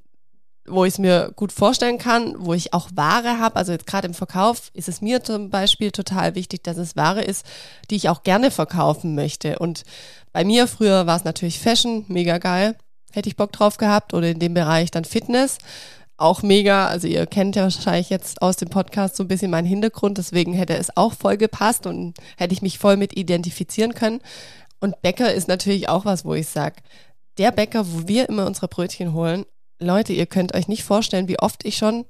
wo 0.67 0.86
ich 0.86 0.93
es 0.93 0.99
mir 0.99 1.32
gut 1.36 1.51
vorstellen 1.51 1.97
kann, 1.97 2.36
wo 2.38 2.53
ich 2.53 2.73
auch 2.73 2.89
Ware 2.93 3.39
habe. 3.39 3.56
Also 3.56 3.71
jetzt 3.71 3.88
gerade 3.88 4.08
im 4.08 4.13
Verkauf 4.13 4.69
ist 4.73 4.89
es 4.89 5.01
mir 5.01 5.23
zum 5.23 5.49
Beispiel 5.49 5.91
total 5.91 6.36
wichtig, 6.36 6.63
dass 6.63 6.77
es 6.77 6.95
Ware 6.95 7.21
ist, 7.21 7.45
die 7.89 7.95
ich 7.95 8.10
auch 8.10 8.23
gerne 8.23 8.51
verkaufen 8.51 9.15
möchte. 9.15 9.60
Und 9.60 9.84
bei 10.34 10.43
mir 10.43 10.67
früher 10.67 11.08
war 11.08 11.15
es 11.15 11.23
natürlich 11.23 11.60
Fashion, 11.60 12.06
mega 12.08 12.38
geil, 12.38 12.75
hätte 13.12 13.30
ich 13.30 13.38
Bock 13.38 13.51
drauf 13.51 13.77
gehabt. 13.77 14.13
Oder 14.13 14.30
in 14.30 14.39
dem 14.39 14.53
Bereich 14.53 14.91
dann 14.91 15.06
Fitness, 15.06 15.58
auch 16.17 16.43
mega. 16.43 16.88
Also 16.88 17.08
ihr 17.08 17.25
kennt 17.25 17.56
ja 17.56 17.63
wahrscheinlich 17.63 18.10
jetzt 18.10 18.41
aus 18.41 18.58
dem 18.58 18.69
Podcast 18.69 19.15
so 19.15 19.23
ein 19.23 19.27
bisschen 19.27 19.51
meinen 19.51 19.67
Hintergrund, 19.67 20.17
deswegen 20.17 20.53
hätte 20.53 20.75
es 20.75 20.95
auch 20.97 21.13
voll 21.13 21.38
gepasst 21.38 21.86
und 21.86 22.15
hätte 22.38 22.53
ich 22.53 22.62
mich 22.62 22.80
voll 22.80 22.97
mit 22.97 23.15
identifizieren 23.17 23.93
können. 23.93 24.19
Und 24.80 25.01
Bäcker 25.01 25.34
ist 25.34 25.47
natürlich 25.47 25.89
auch 25.89 26.06
was, 26.06 26.25
wo 26.25 26.34
ich 26.34 26.47
sage, 26.47 26.75
der 27.38 27.51
Bäcker, 27.51 27.86
wo 27.88 28.08
wir 28.08 28.30
immer 28.30 28.45
unsere 28.45 28.67
Brötchen 28.67 29.13
holen, 29.13 29.45
Leute, 29.79 30.13
ihr 30.13 30.25
könnt 30.25 30.55
euch 30.55 30.67
nicht 30.67 30.83
vorstellen, 30.83 31.27
wie 31.27 31.39
oft 31.39 31.65
ich 31.65 31.77
schon 31.77 32.05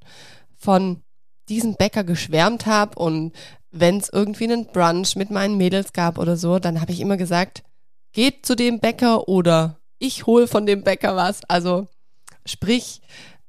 von 0.56 1.02
diesem 1.50 1.76
Bäcker 1.76 2.04
geschwärmt 2.04 2.66
habe 2.66 2.98
und 3.00 3.34
wenn 3.72 3.98
es 3.98 4.10
irgendwie 4.10 4.46
einen 4.46 4.68
Brunch 4.68 5.16
mit 5.16 5.30
meinen 5.30 5.58
Mädels 5.58 5.94
gab 5.94 6.18
oder 6.18 6.38
so, 6.38 6.60
dann 6.60 6.82
habe 6.82 6.92
ich 6.92 7.00
immer 7.00 7.18
gesagt, 7.18 7.64
geht 8.14 8.46
zu 8.46 8.56
dem 8.56 8.80
Bäcker 8.80 9.28
oder 9.28 9.80
ich 10.00 10.26
hole 10.26 10.48
von 10.48 10.66
dem 10.66 10.84
Bäcker 10.84 11.16
was. 11.16 11.42
Also 11.48 11.88
sprich, 12.46 13.02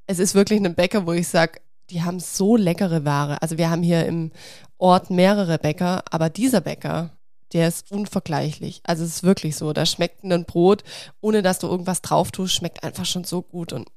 es 0.07 0.18
ist 0.18 0.35
wirklich 0.35 0.61
ein 0.61 0.74
Bäcker, 0.74 1.07
wo 1.07 1.12
ich 1.12 1.28
sage, 1.28 1.61
die 1.90 2.02
haben 2.02 2.20
so 2.20 2.57
leckere 2.57 3.04
Ware. 3.04 3.40
Also 3.40 3.59
wir 3.59 3.70
haben 3.70 3.83
hier 3.83 4.07
im 4.07 4.33
Ort 4.76 5.11
mehrere 5.11 5.59
Bäcker, 5.59 6.02
aber 6.11 6.28
dieser 6.31 6.61
Bäcker, 6.61 7.11
der 7.52 7.68
ist 7.68 7.90
unvergleichlich. 7.90 8.81
Also 8.85 9.04
es 9.04 9.16
ist 9.16 9.22
wirklich 9.22 9.57
so, 9.57 9.72
da 9.72 9.87
schmeckt 9.87 10.22
ein 10.22 10.44
Brot, 10.44 10.85
ohne 11.20 11.42
dass 11.42 11.59
du 11.59 11.66
irgendwas 11.66 12.02
drauf 12.02 12.31
tust, 12.31 12.54
schmeckt 12.54 12.85
einfach 12.85 13.07
schon 13.07 13.24
so 13.24 13.42
gut 13.42 13.72
und 13.72 13.88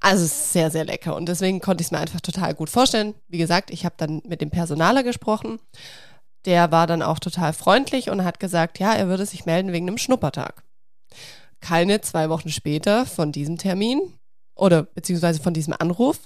also 0.00 0.24
es 0.24 0.32
ist 0.32 0.52
sehr, 0.52 0.70
sehr 0.70 0.84
lecker 0.84 1.14
und 1.16 1.26
deswegen 1.26 1.60
konnte 1.60 1.82
ich 1.82 1.88
es 1.88 1.90
mir 1.92 1.98
einfach 1.98 2.20
total 2.20 2.54
gut 2.54 2.70
vorstellen. 2.70 3.14
Wie 3.28 3.38
gesagt, 3.38 3.70
ich 3.70 3.84
habe 3.84 3.94
dann 3.98 4.22
mit 4.26 4.40
dem 4.40 4.50
Personaler 4.50 5.02
gesprochen. 5.02 5.58
Der 6.44 6.72
war 6.72 6.86
dann 6.86 7.02
auch 7.02 7.18
total 7.18 7.52
freundlich 7.52 8.10
und 8.10 8.24
hat 8.24 8.40
gesagt, 8.40 8.78
ja, 8.78 8.92
er 8.92 9.08
würde 9.08 9.26
sich 9.26 9.46
melden 9.46 9.72
wegen 9.72 9.86
einem 9.86 9.98
Schnuppertag. 9.98 10.64
Keine 11.60 12.00
zwei 12.00 12.28
Wochen 12.28 12.48
später 12.48 13.06
von 13.06 13.30
diesem 13.30 13.58
Termin 13.58 14.00
oder 14.56 14.82
beziehungsweise 14.82 15.40
von 15.40 15.54
diesem 15.54 15.74
Anruf 15.78 16.18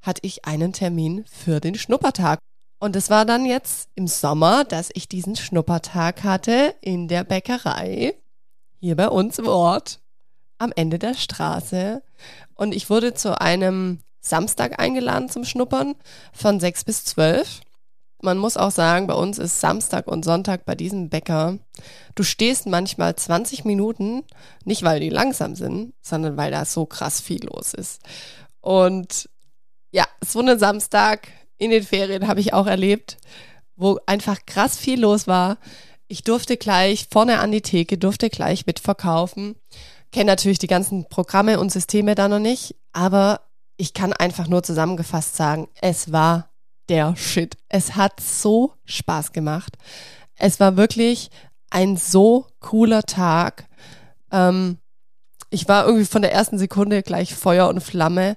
hatte 0.00 0.20
ich 0.24 0.46
einen 0.46 0.72
Termin 0.72 1.24
für 1.26 1.60
den 1.60 1.74
Schnuppertag. 1.74 2.38
Und 2.80 2.96
es 2.96 3.10
war 3.10 3.24
dann 3.24 3.44
jetzt 3.44 3.90
im 3.96 4.06
Sommer, 4.06 4.64
dass 4.64 4.90
ich 4.94 5.08
diesen 5.08 5.36
Schnuppertag 5.36 6.22
hatte 6.22 6.74
in 6.80 7.08
der 7.08 7.24
Bäckerei 7.24 8.14
hier 8.80 8.96
bei 8.96 9.08
uns 9.08 9.38
im 9.38 9.48
Ort 9.48 10.00
am 10.58 10.72
Ende 10.74 10.98
der 10.98 11.14
Straße. 11.14 12.02
Und 12.54 12.74
ich 12.74 12.90
wurde 12.90 13.14
zu 13.14 13.40
einem 13.40 14.00
Samstag 14.20 14.80
eingeladen 14.80 15.28
zum 15.28 15.44
Schnuppern 15.44 15.94
von 16.32 16.60
sechs 16.60 16.84
bis 16.84 17.04
zwölf. 17.04 17.60
Man 18.20 18.38
muss 18.38 18.56
auch 18.56 18.72
sagen, 18.72 19.06
bei 19.06 19.14
uns 19.14 19.38
ist 19.38 19.60
Samstag 19.60 20.08
und 20.08 20.24
Sonntag 20.24 20.64
bei 20.64 20.74
diesem 20.74 21.08
Bäcker. 21.08 21.58
Du 22.16 22.24
stehst 22.24 22.66
manchmal 22.66 23.14
20 23.14 23.64
Minuten, 23.64 24.24
nicht 24.64 24.82
weil 24.82 24.98
die 24.98 25.08
langsam 25.08 25.54
sind, 25.54 25.94
sondern 26.02 26.36
weil 26.36 26.50
da 26.50 26.64
so 26.64 26.84
krass 26.84 27.20
viel 27.20 27.44
los 27.44 27.74
ist. 27.74 28.02
Und 28.60 29.28
ja, 29.92 30.04
so 30.24 30.40
einen 30.40 30.58
Samstag 30.58 31.28
in 31.58 31.70
den 31.70 31.84
Ferien 31.84 32.26
habe 32.26 32.40
ich 32.40 32.52
auch 32.52 32.66
erlebt, 32.66 33.18
wo 33.76 34.00
einfach 34.06 34.38
krass 34.46 34.76
viel 34.76 35.00
los 35.00 35.28
war. 35.28 35.58
Ich 36.08 36.24
durfte 36.24 36.56
gleich 36.56 37.06
vorne 37.10 37.38
an 37.38 37.52
die 37.52 37.62
Theke, 37.62 37.98
durfte 37.98 38.30
gleich 38.30 38.66
mitverkaufen. 38.66 39.54
Kenne 40.12 40.26
natürlich 40.26 40.58
die 40.58 40.66
ganzen 40.66 41.08
Programme 41.08 41.60
und 41.60 41.70
Systeme 41.70 42.14
da 42.14 42.28
noch 42.28 42.38
nicht, 42.38 42.76
aber 42.92 43.40
ich 43.76 43.94
kann 43.94 44.12
einfach 44.12 44.48
nur 44.48 44.62
zusammengefasst 44.62 45.36
sagen, 45.36 45.68
es 45.80 46.12
war 46.12 46.50
der 46.88 47.14
Shit. 47.16 47.56
Es 47.68 47.96
hat 47.96 48.20
so 48.20 48.72
Spaß 48.84 49.32
gemacht. 49.32 49.76
Es 50.36 50.58
war 50.60 50.76
wirklich 50.76 51.30
ein 51.70 51.96
so 51.96 52.46
cooler 52.60 53.02
Tag. 53.02 53.68
Ähm, 54.32 54.78
ich 55.50 55.68
war 55.68 55.86
irgendwie 55.86 56.06
von 56.06 56.22
der 56.22 56.32
ersten 56.32 56.58
Sekunde 56.58 57.02
gleich 57.02 57.34
Feuer 57.34 57.68
und 57.68 57.82
Flamme. 57.82 58.36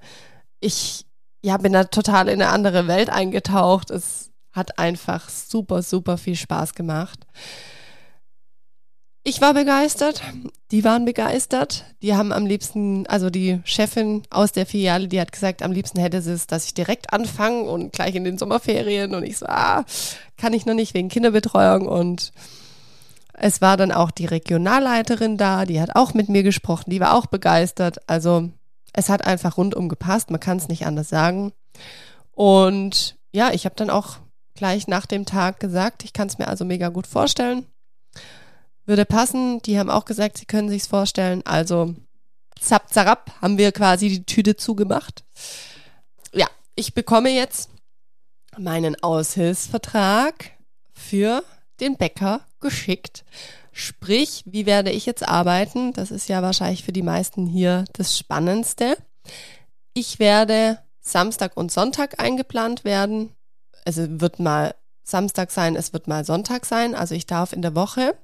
Ich 0.59 1.05
ja, 1.41 1.57
bin 1.57 1.73
da 1.73 1.85
total 1.85 2.27
in 2.27 2.41
eine 2.41 2.51
andere 2.51 2.87
Welt 2.87 3.09
eingetaucht. 3.09 3.89
Es 3.89 4.31
hat 4.51 4.77
einfach 4.77 5.29
super, 5.29 5.81
super 5.81 6.17
viel 6.17 6.35
Spaß 6.35 6.75
gemacht. 6.75 7.25
Ich 9.23 9.39
war 9.39 9.53
begeistert, 9.53 10.23
die 10.71 10.83
waren 10.83 11.05
begeistert. 11.05 11.85
Die 12.01 12.15
haben 12.15 12.31
am 12.31 12.47
liebsten, 12.47 13.05
also 13.05 13.29
die 13.29 13.61
Chefin 13.65 14.23
aus 14.31 14.51
der 14.51 14.65
Filiale, 14.65 15.07
die 15.07 15.21
hat 15.21 15.31
gesagt, 15.31 15.61
am 15.61 15.71
liebsten 15.71 15.99
hätte 15.99 16.23
sie 16.23 16.31
es, 16.31 16.47
dass 16.47 16.65
ich 16.65 16.73
direkt 16.73 17.13
anfange 17.13 17.63
und 17.63 17.93
gleich 17.93 18.15
in 18.15 18.23
den 18.23 18.39
Sommerferien. 18.39 19.13
Und 19.13 19.23
ich 19.23 19.37
so, 19.37 19.45
ah, 19.45 19.85
kann 20.37 20.53
ich 20.53 20.65
noch 20.65 20.73
nicht 20.73 20.95
wegen 20.95 21.09
Kinderbetreuung. 21.09 21.87
Und 21.87 22.31
es 23.33 23.61
war 23.61 23.77
dann 23.77 23.91
auch 23.91 24.09
die 24.09 24.25
Regionalleiterin 24.25 25.37
da, 25.37 25.65
die 25.65 25.79
hat 25.79 25.95
auch 25.95 26.15
mit 26.15 26.27
mir 26.27 26.41
gesprochen, 26.41 26.89
die 26.89 26.99
war 26.99 27.13
auch 27.13 27.27
begeistert. 27.27 28.09
Also 28.09 28.49
es 28.91 29.07
hat 29.07 29.27
einfach 29.27 29.55
rundum 29.55 29.87
gepasst, 29.87 30.31
man 30.31 30.39
kann 30.39 30.57
es 30.57 30.67
nicht 30.67 30.87
anders 30.87 31.09
sagen. 31.09 31.53
Und 32.31 33.17
ja, 33.31 33.51
ich 33.51 33.65
habe 33.65 33.75
dann 33.75 33.91
auch 33.91 34.17
gleich 34.55 34.87
nach 34.87 35.05
dem 35.05 35.27
Tag 35.27 35.59
gesagt, 35.59 36.03
ich 36.03 36.11
kann 36.11 36.27
es 36.27 36.39
mir 36.39 36.47
also 36.47 36.65
mega 36.65 36.89
gut 36.89 37.05
vorstellen 37.05 37.67
würde 38.91 39.05
passen. 39.05 39.61
Die 39.63 39.79
haben 39.79 39.89
auch 39.89 40.05
gesagt, 40.05 40.37
sie 40.37 40.45
können 40.45 40.69
sich's 40.69 40.85
vorstellen. 40.85 41.41
Also 41.45 41.95
zap 42.59 42.93
zarab 42.93 43.31
haben 43.41 43.57
wir 43.57 43.71
quasi 43.71 44.09
die 44.09 44.25
Tüte 44.25 44.57
zugemacht. 44.57 45.23
Ja, 46.33 46.47
ich 46.75 46.93
bekomme 46.93 47.29
jetzt 47.29 47.69
meinen 48.57 49.01
Aushilfsvertrag 49.01 50.51
für 50.93 51.43
den 51.79 51.95
Bäcker 51.95 52.41
geschickt. 52.59 53.23
Sprich, 53.71 54.43
wie 54.45 54.65
werde 54.65 54.91
ich 54.91 55.05
jetzt 55.05 55.25
arbeiten? 55.25 55.93
Das 55.93 56.11
ist 56.11 56.27
ja 56.27 56.41
wahrscheinlich 56.41 56.83
für 56.83 56.91
die 56.91 57.01
meisten 57.01 57.47
hier 57.47 57.85
das 57.93 58.17
Spannendste. 58.17 58.97
Ich 59.93 60.19
werde 60.19 60.79
Samstag 60.99 61.55
und 61.55 61.71
Sonntag 61.71 62.19
eingeplant 62.19 62.83
werden. 62.83 63.33
Also 63.85 64.19
wird 64.19 64.39
mal 64.39 64.75
Samstag 65.03 65.51
sein, 65.51 65.75
es 65.75 65.93
wird 65.93 66.07
mal 66.07 66.25
Sonntag 66.25 66.65
sein. 66.65 66.95
Also 66.95 67.15
ich 67.15 67.25
darf 67.25 67.53
in 67.53 67.61
der 67.61 67.75
Woche 67.75 68.15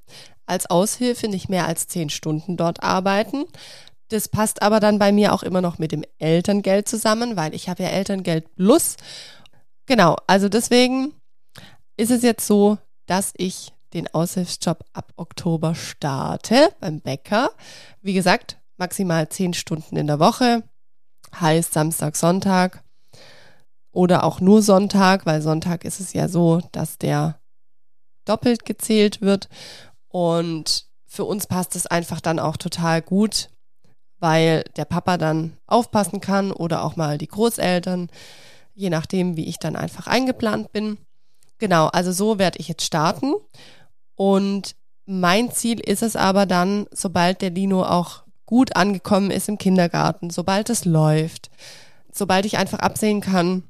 als 0.45 0.69
Aushilfe 0.69 1.27
nicht 1.27 1.49
mehr 1.49 1.67
als 1.67 1.87
zehn 1.87 2.09
Stunden 2.09 2.57
dort 2.57 2.83
arbeiten. 2.83 3.45
Das 4.09 4.29
passt 4.29 4.61
aber 4.61 4.79
dann 4.79 4.99
bei 4.99 5.11
mir 5.11 5.33
auch 5.33 5.43
immer 5.43 5.61
noch 5.61 5.79
mit 5.79 5.91
dem 5.91 6.03
Elterngeld 6.17 6.87
zusammen, 6.87 7.35
weil 7.35 7.53
ich 7.53 7.67
habe 7.67 7.83
ja 7.83 7.89
Elterngeld 7.89 8.55
plus. 8.55 8.95
Genau, 9.85 10.15
also 10.27 10.47
deswegen 10.47 11.13
ist 11.97 12.11
es 12.11 12.21
jetzt 12.23 12.47
so, 12.47 12.77
dass 13.05 13.33
ich 13.35 13.73
den 13.93 14.07
Aushilfsjob 14.13 14.85
ab 14.93 15.11
Oktober 15.17 15.75
starte 15.75 16.73
beim 16.79 17.01
Bäcker. 17.01 17.51
Wie 18.01 18.13
gesagt, 18.13 18.57
maximal 18.77 19.27
zehn 19.29 19.53
Stunden 19.53 19.97
in 19.97 20.07
der 20.07 20.19
Woche, 20.19 20.63
heißt 21.39 21.73
Samstag, 21.73 22.15
Sonntag 22.15 22.83
oder 23.97 24.23
auch 24.23 24.41
nur 24.41 24.61
Sonntag, 24.61 25.25
weil 25.25 25.41
Sonntag 25.41 25.83
ist 25.83 25.99
es 25.99 26.13
ja 26.13 26.27
so, 26.27 26.61
dass 26.71 26.99
der 26.99 27.39
doppelt 28.25 28.63
gezählt 28.63 29.21
wird 29.21 29.49
und 30.09 30.85
für 31.07 31.25
uns 31.25 31.47
passt 31.47 31.75
es 31.75 31.87
einfach 31.87 32.21
dann 32.21 32.37
auch 32.37 32.57
total 32.57 33.01
gut, 33.01 33.49
weil 34.19 34.65
der 34.75 34.85
Papa 34.85 35.17
dann 35.17 35.57
aufpassen 35.65 36.21
kann 36.21 36.51
oder 36.51 36.83
auch 36.83 36.95
mal 36.95 37.17
die 37.17 37.27
Großeltern, 37.27 38.11
je 38.75 38.91
nachdem, 38.91 39.35
wie 39.35 39.45
ich 39.45 39.57
dann 39.57 39.75
einfach 39.75 40.05
eingeplant 40.05 40.71
bin. 40.71 40.99
Genau, 41.57 41.87
also 41.87 42.11
so 42.11 42.37
werde 42.37 42.59
ich 42.59 42.67
jetzt 42.67 42.83
starten. 42.83 43.33
Und 44.13 44.75
mein 45.07 45.49
Ziel 45.49 45.79
ist 45.79 46.03
es 46.03 46.15
aber 46.15 46.45
dann, 46.45 46.85
sobald 46.91 47.41
der 47.41 47.49
Lino 47.49 47.81
auch 47.83 48.25
gut 48.45 48.75
angekommen 48.75 49.31
ist 49.31 49.49
im 49.49 49.57
Kindergarten, 49.57 50.29
sobald 50.29 50.69
es 50.69 50.85
läuft, 50.85 51.49
sobald 52.11 52.45
ich 52.45 52.59
einfach 52.59 52.79
absehen 52.79 53.21
kann, 53.21 53.63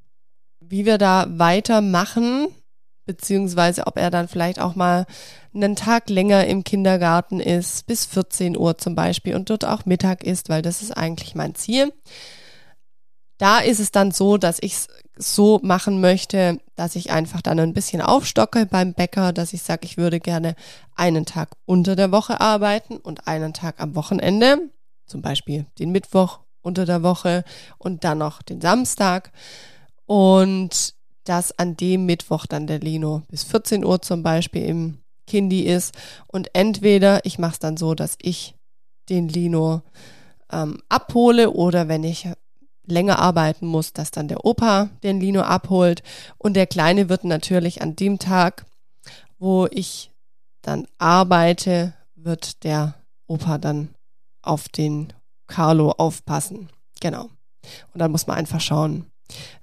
wie 0.69 0.85
wir 0.85 0.97
da 0.97 1.25
weitermachen, 1.29 2.47
beziehungsweise 3.05 3.87
ob 3.87 3.97
er 3.97 4.11
dann 4.11 4.27
vielleicht 4.27 4.59
auch 4.59 4.75
mal 4.75 5.05
einen 5.53 5.75
Tag 5.75 6.09
länger 6.09 6.45
im 6.45 6.63
Kindergarten 6.63 7.39
ist, 7.39 7.87
bis 7.87 8.05
14 8.05 8.57
Uhr 8.57 8.77
zum 8.77 8.95
Beispiel 8.95 9.35
und 9.35 9.49
dort 9.49 9.65
auch 9.65 9.85
Mittag 9.85 10.23
ist, 10.23 10.49
weil 10.49 10.61
das 10.61 10.81
ist 10.81 10.91
eigentlich 10.91 11.33
mein 11.35 11.55
Ziel. 11.55 11.91
Da 13.37 13.59
ist 13.59 13.79
es 13.79 13.91
dann 13.91 14.11
so, 14.11 14.37
dass 14.37 14.57
ich 14.61 14.73
es 14.73 14.87
so 15.15 15.59
machen 15.63 16.01
möchte, 16.01 16.59
dass 16.75 16.95
ich 16.95 17.11
einfach 17.11 17.41
dann 17.41 17.59
ein 17.59 17.73
bisschen 17.73 18.01
aufstocke 18.01 18.65
beim 18.65 18.93
Bäcker, 18.93 19.33
dass 19.33 19.53
ich 19.53 19.63
sage, 19.63 19.85
ich 19.85 19.97
würde 19.97 20.19
gerne 20.19 20.55
einen 20.95 21.25
Tag 21.25 21.49
unter 21.65 21.95
der 21.95 22.11
Woche 22.11 22.41
arbeiten 22.41 22.97
und 22.97 23.27
einen 23.27 23.53
Tag 23.53 23.79
am 23.79 23.95
Wochenende, 23.95 24.69
zum 25.05 25.21
Beispiel 25.21 25.65
den 25.79 25.91
Mittwoch 25.91 26.39
unter 26.61 26.85
der 26.85 27.03
Woche 27.03 27.43
und 27.77 28.03
dann 28.03 28.19
noch 28.19 28.41
den 28.41 28.61
Samstag. 28.61 29.31
Und 30.07 30.95
dass 31.25 31.57
an 31.59 31.77
dem 31.77 32.05
Mittwoch 32.05 32.45
dann 32.45 32.67
der 32.67 32.79
Lino 32.79 33.21
bis 33.29 33.43
14 33.43 33.85
Uhr 33.85 34.01
zum 34.01 34.23
Beispiel 34.23 34.65
im 34.65 34.97
Kindi 35.27 35.61
ist. 35.61 35.93
Und 36.27 36.49
entweder 36.53 37.25
ich 37.25 37.37
mache 37.37 37.53
es 37.53 37.59
dann 37.59 37.77
so, 37.77 37.93
dass 37.93 38.17
ich 38.21 38.55
den 39.09 39.27
Lino 39.27 39.81
ähm, 40.51 40.81
abhole 40.89 41.51
oder 41.51 41.87
wenn 41.87 42.03
ich 42.03 42.27
länger 42.85 43.19
arbeiten 43.19 43.67
muss, 43.67 43.93
dass 43.93 44.11
dann 44.11 44.29
der 44.29 44.45
Opa 44.45 44.89
den 45.03 45.19
Lino 45.19 45.41
abholt. 45.41 46.01
Und 46.37 46.55
der 46.55 46.67
Kleine 46.67 47.09
wird 47.09 47.25
natürlich 47.25 47.81
an 47.81 47.95
dem 47.95 48.17
Tag, 48.17 48.65
wo 49.37 49.67
ich 49.69 50.11
dann 50.61 50.87
arbeite, 50.97 51.93
wird 52.15 52.63
der 52.63 52.95
Opa 53.27 53.57
dann 53.57 53.89
auf 54.41 54.69
den 54.69 55.13
Carlo 55.47 55.91
aufpassen. 55.91 56.69
Genau. 57.01 57.29
Und 57.93 57.99
dann 57.99 58.11
muss 58.11 58.27
man 58.27 58.37
einfach 58.37 58.61
schauen, 58.61 59.05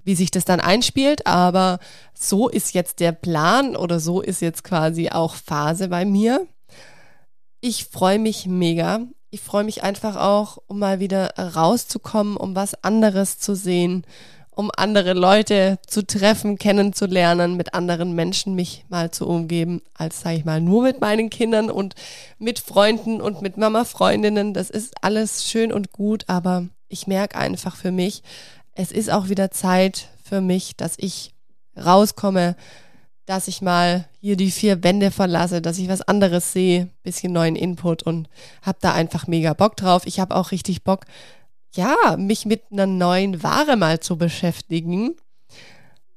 wie 0.04 0.14
sich 0.14 0.30
das 0.30 0.44
dann 0.44 0.60
einspielt, 0.60 1.26
aber 1.26 1.78
so 2.12 2.48
ist 2.48 2.74
jetzt 2.74 3.00
der 3.00 3.12
Plan 3.12 3.76
oder 3.76 4.00
so 4.00 4.20
ist 4.20 4.40
jetzt 4.40 4.64
quasi 4.64 5.10
auch 5.10 5.34
Phase 5.34 5.88
bei 5.88 6.04
mir. 6.04 6.46
Ich 7.60 7.86
freue 7.86 8.18
mich 8.18 8.46
mega. 8.46 9.00
Ich 9.30 9.40
freue 9.40 9.64
mich 9.64 9.82
einfach 9.82 10.16
auch, 10.16 10.58
um 10.68 10.78
mal 10.78 11.00
wieder 11.00 11.34
rauszukommen, 11.36 12.36
um 12.36 12.54
was 12.54 12.84
anderes 12.84 13.38
zu 13.38 13.56
sehen, 13.56 14.06
um 14.50 14.70
andere 14.76 15.12
Leute 15.12 15.78
zu 15.86 16.06
treffen, 16.06 16.58
kennenzulernen, 16.58 17.56
mit 17.56 17.74
anderen 17.74 18.14
Menschen 18.14 18.54
mich 18.54 18.84
mal 18.88 19.10
zu 19.10 19.26
umgeben, 19.26 19.82
als 19.94 20.20
sage 20.20 20.36
ich 20.36 20.44
mal 20.44 20.60
nur 20.60 20.84
mit 20.84 21.00
meinen 21.00 21.30
Kindern 21.30 21.70
und 21.70 21.94
mit 22.38 22.60
Freunden 22.60 23.20
und 23.20 23.42
mit 23.42 23.56
Mama-Freundinnen. 23.56 24.54
Das 24.54 24.70
ist 24.70 24.94
alles 25.02 25.44
schön 25.44 25.72
und 25.72 25.90
gut, 25.90 26.24
aber 26.28 26.68
ich 26.88 27.06
merke 27.06 27.36
einfach 27.36 27.74
für 27.74 27.90
mich, 27.90 28.22
es 28.74 28.92
ist 28.92 29.10
auch 29.10 29.28
wieder 29.28 29.50
Zeit 29.50 30.08
für 30.22 30.40
mich, 30.40 30.76
dass 30.76 30.94
ich 30.98 31.32
rauskomme, 31.76 32.56
dass 33.26 33.48
ich 33.48 33.62
mal 33.62 34.08
hier 34.20 34.36
die 34.36 34.50
vier 34.50 34.82
Wände 34.82 35.10
verlasse, 35.10 35.62
dass 35.62 35.78
ich 35.78 35.88
was 35.88 36.02
anderes 36.02 36.52
sehe, 36.52 36.90
bisschen 37.02 37.32
neuen 37.32 37.56
Input 37.56 38.02
und 38.02 38.28
hab 38.62 38.80
da 38.80 38.92
einfach 38.92 39.26
mega 39.26 39.54
Bock 39.54 39.76
drauf. 39.76 40.06
Ich 40.06 40.20
habe 40.20 40.36
auch 40.36 40.50
richtig 40.50 40.84
Bock, 40.84 41.04
ja, 41.72 42.16
mich 42.18 42.46
mit 42.46 42.62
einer 42.70 42.86
neuen 42.86 43.42
Ware 43.42 43.76
mal 43.76 44.00
zu 44.00 44.16
beschäftigen. 44.18 45.16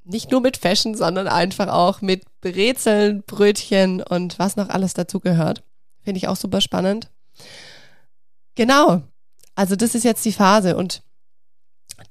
Nicht 0.03 0.31
nur 0.31 0.41
mit 0.41 0.57
Fashion, 0.57 0.95
sondern 0.95 1.27
einfach 1.27 1.67
auch 1.67 2.01
mit 2.01 2.23
Brezeln, 2.41 3.23
Brötchen 3.23 4.01
und 4.01 4.39
was 4.39 4.55
noch 4.55 4.69
alles 4.69 4.93
dazu 4.93 5.19
gehört. 5.19 5.63
Finde 6.03 6.17
ich 6.17 6.27
auch 6.27 6.35
super 6.35 6.61
spannend. 6.61 7.09
Genau. 8.55 9.03
Also 9.55 9.75
das 9.75 9.95
ist 9.95 10.03
jetzt 10.03 10.23
die 10.23 10.31
Phase 10.31 10.77
und 10.77 11.01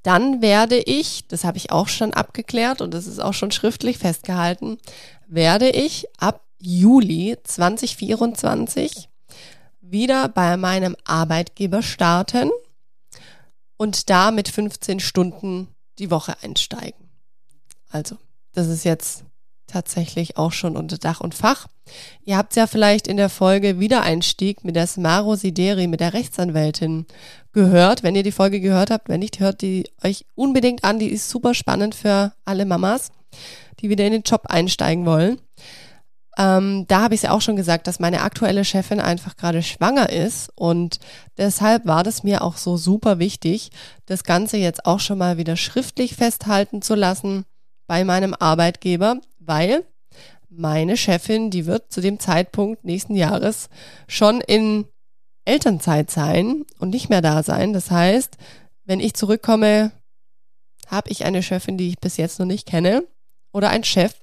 dann 0.02 0.42
werde 0.42 0.78
ich, 0.78 1.26
das 1.28 1.44
habe 1.44 1.58
ich 1.58 1.70
auch 1.70 1.88
schon 1.88 2.14
abgeklärt 2.14 2.80
und 2.80 2.92
das 2.94 3.06
ist 3.06 3.20
auch 3.20 3.34
schon 3.34 3.50
schriftlich 3.50 3.98
festgehalten, 3.98 4.78
werde 5.26 5.68
ich 5.68 6.06
ab 6.18 6.44
Juli 6.58 7.36
2024 7.42 9.08
wieder 9.80 10.28
bei 10.28 10.56
meinem 10.56 10.96
Arbeitgeber 11.04 11.82
starten 11.82 12.50
und 13.76 14.10
da 14.10 14.30
mit 14.30 14.48
15 14.48 15.00
Stunden 15.00 15.68
die 15.98 16.10
Woche 16.10 16.36
einsteigen. 16.42 17.08
Also, 17.90 18.16
das 18.52 18.68
ist 18.68 18.84
jetzt 18.84 19.24
tatsächlich 19.66 20.36
auch 20.36 20.52
schon 20.52 20.76
unter 20.76 20.98
Dach 20.98 21.20
und 21.20 21.34
Fach. 21.34 21.66
Ihr 22.24 22.36
habt 22.36 22.56
ja 22.56 22.66
vielleicht 22.66 23.06
in 23.06 23.16
der 23.16 23.28
Folge 23.28 23.78
Wiedereinstieg 23.78 24.64
mit 24.64 24.76
der 24.76 24.86
Smaro 24.86 25.36
Sideri, 25.36 25.86
mit 25.86 26.00
der 26.00 26.14
Rechtsanwältin 26.14 27.06
gehört. 27.52 28.02
Wenn 28.02 28.16
ihr 28.16 28.22
die 28.22 28.32
Folge 28.32 28.60
gehört 28.60 28.90
habt, 28.90 29.08
wenn 29.08 29.20
nicht, 29.20 29.40
hört 29.40 29.62
die 29.62 29.88
euch 30.02 30.26
unbedingt 30.34 30.84
an. 30.84 30.98
Die 30.98 31.10
ist 31.10 31.28
super 31.28 31.54
spannend 31.54 31.94
für 31.94 32.32
alle 32.44 32.66
Mamas, 32.66 33.10
die 33.80 33.88
wieder 33.88 34.04
in 34.04 34.12
den 34.12 34.22
Job 34.22 34.42
einsteigen 34.46 35.06
wollen. 35.06 35.40
Ähm, 36.38 36.84
da 36.86 37.00
habe 37.02 37.14
ich 37.14 37.22
ja 37.22 37.30
auch 37.30 37.40
schon 37.40 37.56
gesagt, 37.56 37.86
dass 37.86 37.98
meine 37.98 38.20
aktuelle 38.20 38.64
Chefin 38.64 39.00
einfach 39.00 39.36
gerade 39.36 39.62
schwanger 39.62 40.10
ist 40.10 40.50
und 40.54 40.98
deshalb 41.38 41.86
war 41.86 42.02
das 42.02 42.24
mir 42.24 42.42
auch 42.42 42.58
so 42.58 42.76
super 42.76 43.18
wichtig, 43.18 43.70
das 44.04 44.22
Ganze 44.22 44.58
jetzt 44.58 44.84
auch 44.84 45.00
schon 45.00 45.16
mal 45.16 45.38
wieder 45.38 45.56
schriftlich 45.56 46.14
festhalten 46.14 46.82
zu 46.82 46.94
lassen 46.94 47.46
bei 47.86 48.04
meinem 48.04 48.34
Arbeitgeber, 48.34 49.20
weil 49.46 49.84
meine 50.48 50.96
Chefin, 50.96 51.50
die 51.50 51.66
wird 51.66 51.92
zu 51.92 52.00
dem 52.00 52.18
Zeitpunkt 52.18 52.84
nächsten 52.84 53.14
Jahres 53.14 53.68
schon 54.08 54.40
in 54.40 54.86
Elternzeit 55.44 56.10
sein 56.10 56.64
und 56.78 56.90
nicht 56.90 57.08
mehr 57.08 57.22
da 57.22 57.42
sein. 57.42 57.72
Das 57.72 57.90
heißt, 57.90 58.36
wenn 58.84 59.00
ich 59.00 59.14
zurückkomme, 59.14 59.92
habe 60.86 61.10
ich 61.10 61.24
eine 61.24 61.42
Chefin, 61.42 61.76
die 61.76 61.88
ich 61.88 61.98
bis 61.98 62.16
jetzt 62.16 62.38
noch 62.38 62.46
nicht 62.46 62.66
kenne 62.66 63.04
oder 63.52 63.70
ein 63.70 63.84
Chef. 63.84 64.14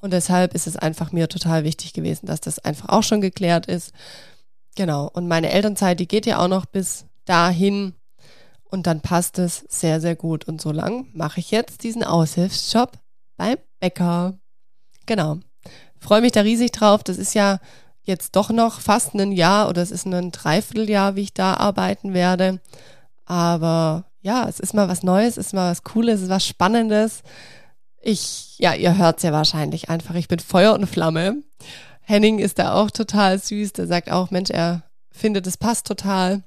Und 0.00 0.12
deshalb 0.12 0.54
ist 0.54 0.66
es 0.66 0.76
einfach 0.76 1.12
mir 1.12 1.28
total 1.28 1.64
wichtig 1.64 1.92
gewesen, 1.92 2.26
dass 2.26 2.40
das 2.40 2.58
einfach 2.58 2.88
auch 2.88 3.02
schon 3.02 3.20
geklärt 3.20 3.66
ist. 3.66 3.92
Genau. 4.76 5.08
Und 5.12 5.28
meine 5.28 5.50
Elternzeit, 5.50 5.98
die 5.98 6.08
geht 6.08 6.26
ja 6.26 6.38
auch 6.38 6.48
noch 6.48 6.66
bis 6.66 7.06
dahin. 7.24 7.94
Und 8.64 8.86
dann 8.86 9.00
passt 9.00 9.38
es 9.38 9.64
sehr, 9.68 10.00
sehr 10.00 10.16
gut. 10.16 10.46
Und 10.46 10.60
so 10.60 10.72
lang 10.72 11.08
mache 11.12 11.40
ich 11.40 11.50
jetzt 11.50 11.84
diesen 11.84 12.04
Aushilfsjob 12.04 12.98
beim 13.36 13.56
Bäcker. 13.80 14.38
Genau. 15.06 15.38
Freue 15.98 16.20
mich 16.20 16.32
da 16.32 16.40
riesig 16.40 16.72
drauf. 16.72 17.02
Das 17.02 17.18
ist 17.18 17.34
ja 17.34 17.60
jetzt 18.02 18.36
doch 18.36 18.50
noch 18.50 18.80
fast 18.80 19.14
ein 19.14 19.32
Jahr 19.32 19.68
oder 19.68 19.82
es 19.82 19.90
ist 19.90 20.06
ein 20.06 20.30
Dreivierteljahr, 20.30 21.16
wie 21.16 21.22
ich 21.22 21.34
da 21.34 21.54
arbeiten 21.54 22.12
werde. 22.14 22.60
Aber 23.24 24.04
ja, 24.20 24.48
es 24.48 24.60
ist 24.60 24.74
mal 24.74 24.88
was 24.88 25.02
Neues, 25.02 25.36
es 25.36 25.46
ist 25.46 25.52
mal 25.54 25.70
was 25.70 25.82
Cooles, 25.82 26.16
es 26.16 26.22
ist 26.24 26.30
was 26.30 26.46
Spannendes. 26.46 27.22
Ich, 28.00 28.58
ja, 28.58 28.74
ihr 28.74 28.98
hört 28.98 29.18
es 29.18 29.22
ja 29.22 29.32
wahrscheinlich 29.32 29.88
einfach. 29.88 30.14
Ich 30.14 30.28
bin 30.28 30.38
Feuer 30.38 30.74
und 30.74 30.86
Flamme. 30.86 31.42
Henning 32.02 32.38
ist 32.38 32.58
da 32.58 32.74
auch 32.74 32.90
total 32.90 33.38
süß. 33.38 33.72
Der 33.72 33.86
sagt 33.86 34.10
auch, 34.10 34.30
Mensch, 34.30 34.50
er 34.50 34.82
findet, 35.10 35.46
es 35.46 35.56
passt 35.56 35.86
total. 35.86 36.42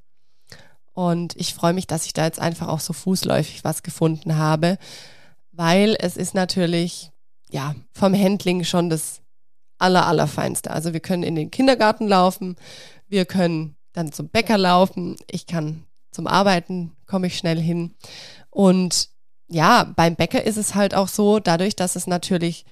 Und 0.94 1.36
ich 1.36 1.54
freue 1.54 1.74
mich, 1.74 1.88
dass 1.88 2.06
ich 2.06 2.14
da 2.14 2.26
jetzt 2.26 2.40
einfach 2.40 2.68
auch 2.68 2.80
so 2.80 2.94
fußläufig 2.94 3.64
was 3.64 3.84
gefunden 3.84 4.38
habe, 4.38 4.78
weil 5.52 5.96
es 6.00 6.18
ist 6.18 6.34
natürlich, 6.34 7.12
ja, 7.50 7.76
vom 7.94 8.14
Handling 8.14 8.64
schon 8.64 8.90
das 8.90 9.22
aller, 9.78 10.08
allerfeinste. 10.08 10.72
Also 10.72 10.94
wir 10.94 11.00
können 11.00 11.24
in 11.24 11.36
den 11.36 11.52
Kindergarten 11.52 12.08
laufen, 12.08 12.56
wir 13.08 13.26
können 13.26 13.76
dann 13.94 14.12
zum 14.12 14.30
Bäcker 14.30 14.58
laufen, 14.58 15.16
ich 15.30 15.46
kann 15.48 15.86
zum 16.12 16.28
Arbeiten, 16.28 16.94
komme 17.06 17.28
ich 17.28 17.38
schnell 17.38 17.60
hin. 17.60 17.96
Und 18.50 19.10
ja, 19.48 19.84
beim 19.96 20.16
Bäcker 20.16 20.44
ist 20.44 20.58
es 20.58 20.76
halt 20.76 20.94
auch 20.94 21.08
so, 21.08 21.40
dadurch, 21.40 21.76
dass 21.76 21.96
es 21.96 22.08
natürlich 22.08 22.66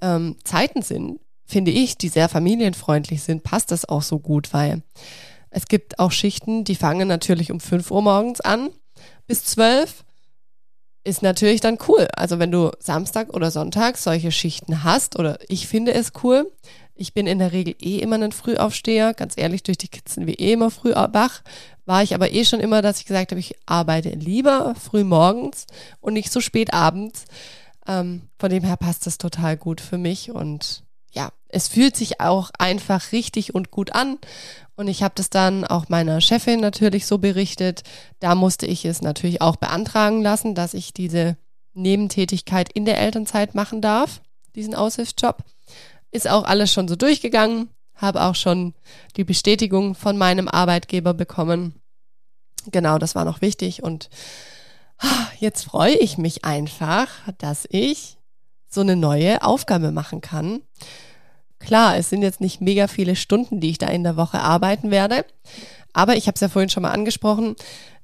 ähm, 0.00 0.36
Zeiten 0.44 0.82
sind, 0.82 1.20
finde 1.44 1.70
ich, 1.70 1.98
die 1.98 2.08
sehr 2.08 2.28
familienfreundlich 2.28 3.22
sind, 3.22 3.42
passt 3.42 3.70
das 3.70 3.84
auch 3.84 4.02
so 4.02 4.18
gut, 4.18 4.52
weil 4.52 4.82
es 5.50 5.66
gibt 5.66 5.98
auch 5.98 6.12
Schichten, 6.12 6.64
die 6.64 6.74
fangen 6.74 7.08
natürlich 7.08 7.52
um 7.52 7.60
5 7.60 7.90
Uhr 7.90 8.02
morgens 8.02 8.40
an 8.40 8.70
bis 9.26 9.44
12 9.44 10.04
ist 11.04 11.22
natürlich 11.22 11.60
dann 11.60 11.78
cool. 11.88 12.08
Also 12.14 12.38
wenn 12.38 12.50
du 12.50 12.70
Samstag 12.78 13.34
oder 13.34 13.50
Sonntag 13.50 13.98
solche 13.98 14.32
Schichten 14.32 14.84
hast, 14.84 15.18
oder 15.18 15.38
ich 15.48 15.66
finde 15.66 15.94
es 15.94 16.12
cool. 16.22 16.50
Ich 16.94 17.14
bin 17.14 17.26
in 17.26 17.38
der 17.38 17.52
Regel 17.52 17.74
eh 17.80 17.98
immer 17.98 18.16
ein 18.16 18.32
Frühaufsteher. 18.32 19.14
Ganz 19.14 19.34
ehrlich, 19.36 19.62
durch 19.62 19.78
die 19.78 19.88
sind 20.06 20.26
wir 20.26 20.38
eh 20.38 20.52
immer 20.52 20.70
früh 20.70 20.92
wach. 20.94 21.42
War 21.84 22.02
ich 22.02 22.14
aber 22.14 22.30
eh 22.32 22.44
schon 22.44 22.60
immer, 22.60 22.82
dass 22.82 23.00
ich 23.00 23.06
gesagt 23.06 23.32
habe, 23.32 23.40
ich 23.40 23.56
arbeite 23.66 24.10
lieber 24.10 24.74
früh 24.74 25.02
morgens 25.02 25.66
und 26.00 26.12
nicht 26.12 26.30
so 26.30 26.40
spät 26.40 26.72
abends. 26.72 27.24
Ähm, 27.88 28.28
von 28.38 28.50
dem 28.50 28.62
her 28.62 28.76
passt 28.76 29.06
das 29.06 29.18
total 29.18 29.56
gut 29.56 29.80
für 29.80 29.98
mich 29.98 30.30
und 30.30 30.84
ja, 31.10 31.30
es 31.48 31.68
fühlt 31.68 31.96
sich 31.96 32.20
auch 32.20 32.50
einfach 32.58 33.12
richtig 33.12 33.54
und 33.54 33.70
gut 33.70 33.94
an. 33.94 34.18
Und 34.76 34.88
ich 34.88 35.02
habe 35.02 35.14
das 35.14 35.30
dann 35.30 35.64
auch 35.64 35.88
meiner 35.88 36.20
Chefin 36.20 36.60
natürlich 36.60 37.06
so 37.06 37.18
berichtet. 37.18 37.82
Da 38.20 38.34
musste 38.34 38.66
ich 38.66 38.84
es 38.84 39.02
natürlich 39.02 39.40
auch 39.40 39.56
beantragen 39.56 40.22
lassen, 40.22 40.54
dass 40.54 40.74
ich 40.74 40.92
diese 40.92 41.36
Nebentätigkeit 41.74 42.72
in 42.72 42.84
der 42.84 42.98
Elternzeit 42.98 43.54
machen 43.54 43.80
darf, 43.80 44.20
diesen 44.54 44.74
Aushilfsjob. 44.74 45.44
Ist 46.10 46.28
auch 46.28 46.44
alles 46.44 46.72
schon 46.72 46.88
so 46.88 46.96
durchgegangen, 46.96 47.68
habe 47.94 48.22
auch 48.22 48.34
schon 48.34 48.74
die 49.16 49.24
Bestätigung 49.24 49.94
von 49.94 50.18
meinem 50.18 50.48
Arbeitgeber 50.48 51.14
bekommen. 51.14 51.74
Genau, 52.70 52.98
das 52.98 53.14
war 53.14 53.24
noch 53.24 53.40
wichtig 53.40 53.82
und 53.82 54.08
ah, 54.98 55.26
jetzt 55.38 55.64
freue 55.64 55.94
ich 55.94 56.18
mich 56.18 56.44
einfach, 56.44 57.08
dass 57.38 57.66
ich 57.70 58.18
so 58.68 58.80
eine 58.80 58.96
neue 58.96 59.42
Aufgabe 59.42 59.90
machen 59.90 60.20
kann. 60.20 60.62
Klar, 61.64 61.96
es 61.96 62.10
sind 62.10 62.22
jetzt 62.22 62.40
nicht 62.40 62.60
mega 62.60 62.86
viele 62.86 63.16
Stunden, 63.16 63.60
die 63.60 63.70
ich 63.70 63.78
da 63.78 63.88
in 63.88 64.02
der 64.02 64.16
Woche 64.16 64.40
arbeiten 64.40 64.90
werde, 64.90 65.24
aber 65.92 66.16
ich 66.16 66.26
habe 66.26 66.34
es 66.34 66.40
ja 66.40 66.48
vorhin 66.48 66.68
schon 66.68 66.82
mal 66.82 66.92
angesprochen. 66.92 67.56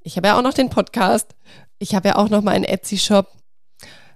Ich 0.02 0.16
habe 0.16 0.28
ja 0.28 0.38
auch 0.38 0.42
noch 0.42 0.54
den 0.54 0.70
Podcast, 0.70 1.34
ich 1.78 1.94
habe 1.94 2.08
ja 2.08 2.16
auch 2.16 2.28
noch 2.28 2.42
mal 2.42 2.52
einen 2.52 2.64
Etsy-Shop, 2.64 3.28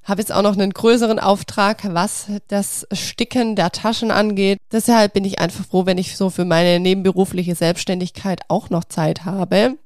habe 0.05 0.20
jetzt 0.20 0.32
auch 0.32 0.43
noch 0.43 0.55
einen 0.55 0.72
größeren 0.72 1.18
Auftrag, 1.18 1.82
was 1.93 2.26
das 2.49 2.86
Sticken 2.93 3.57
der 3.57 3.70
Taschen 3.70 4.11
angeht. 4.11 4.59
Deshalb 4.70 5.12
bin 5.12 5.24
ich 5.24 5.38
einfach 5.38 5.64
froh, 5.66 5.86
wenn 5.86 5.99
ich 5.99 6.16
so 6.16 6.30
für 6.30 6.45
meine 6.45 6.80
nebenberufliche 6.80 7.55
Selbstständigkeit 7.55 8.40
auch 8.49 8.70
noch 8.70 8.84
Zeit 8.84 9.24
habe. 9.24 9.76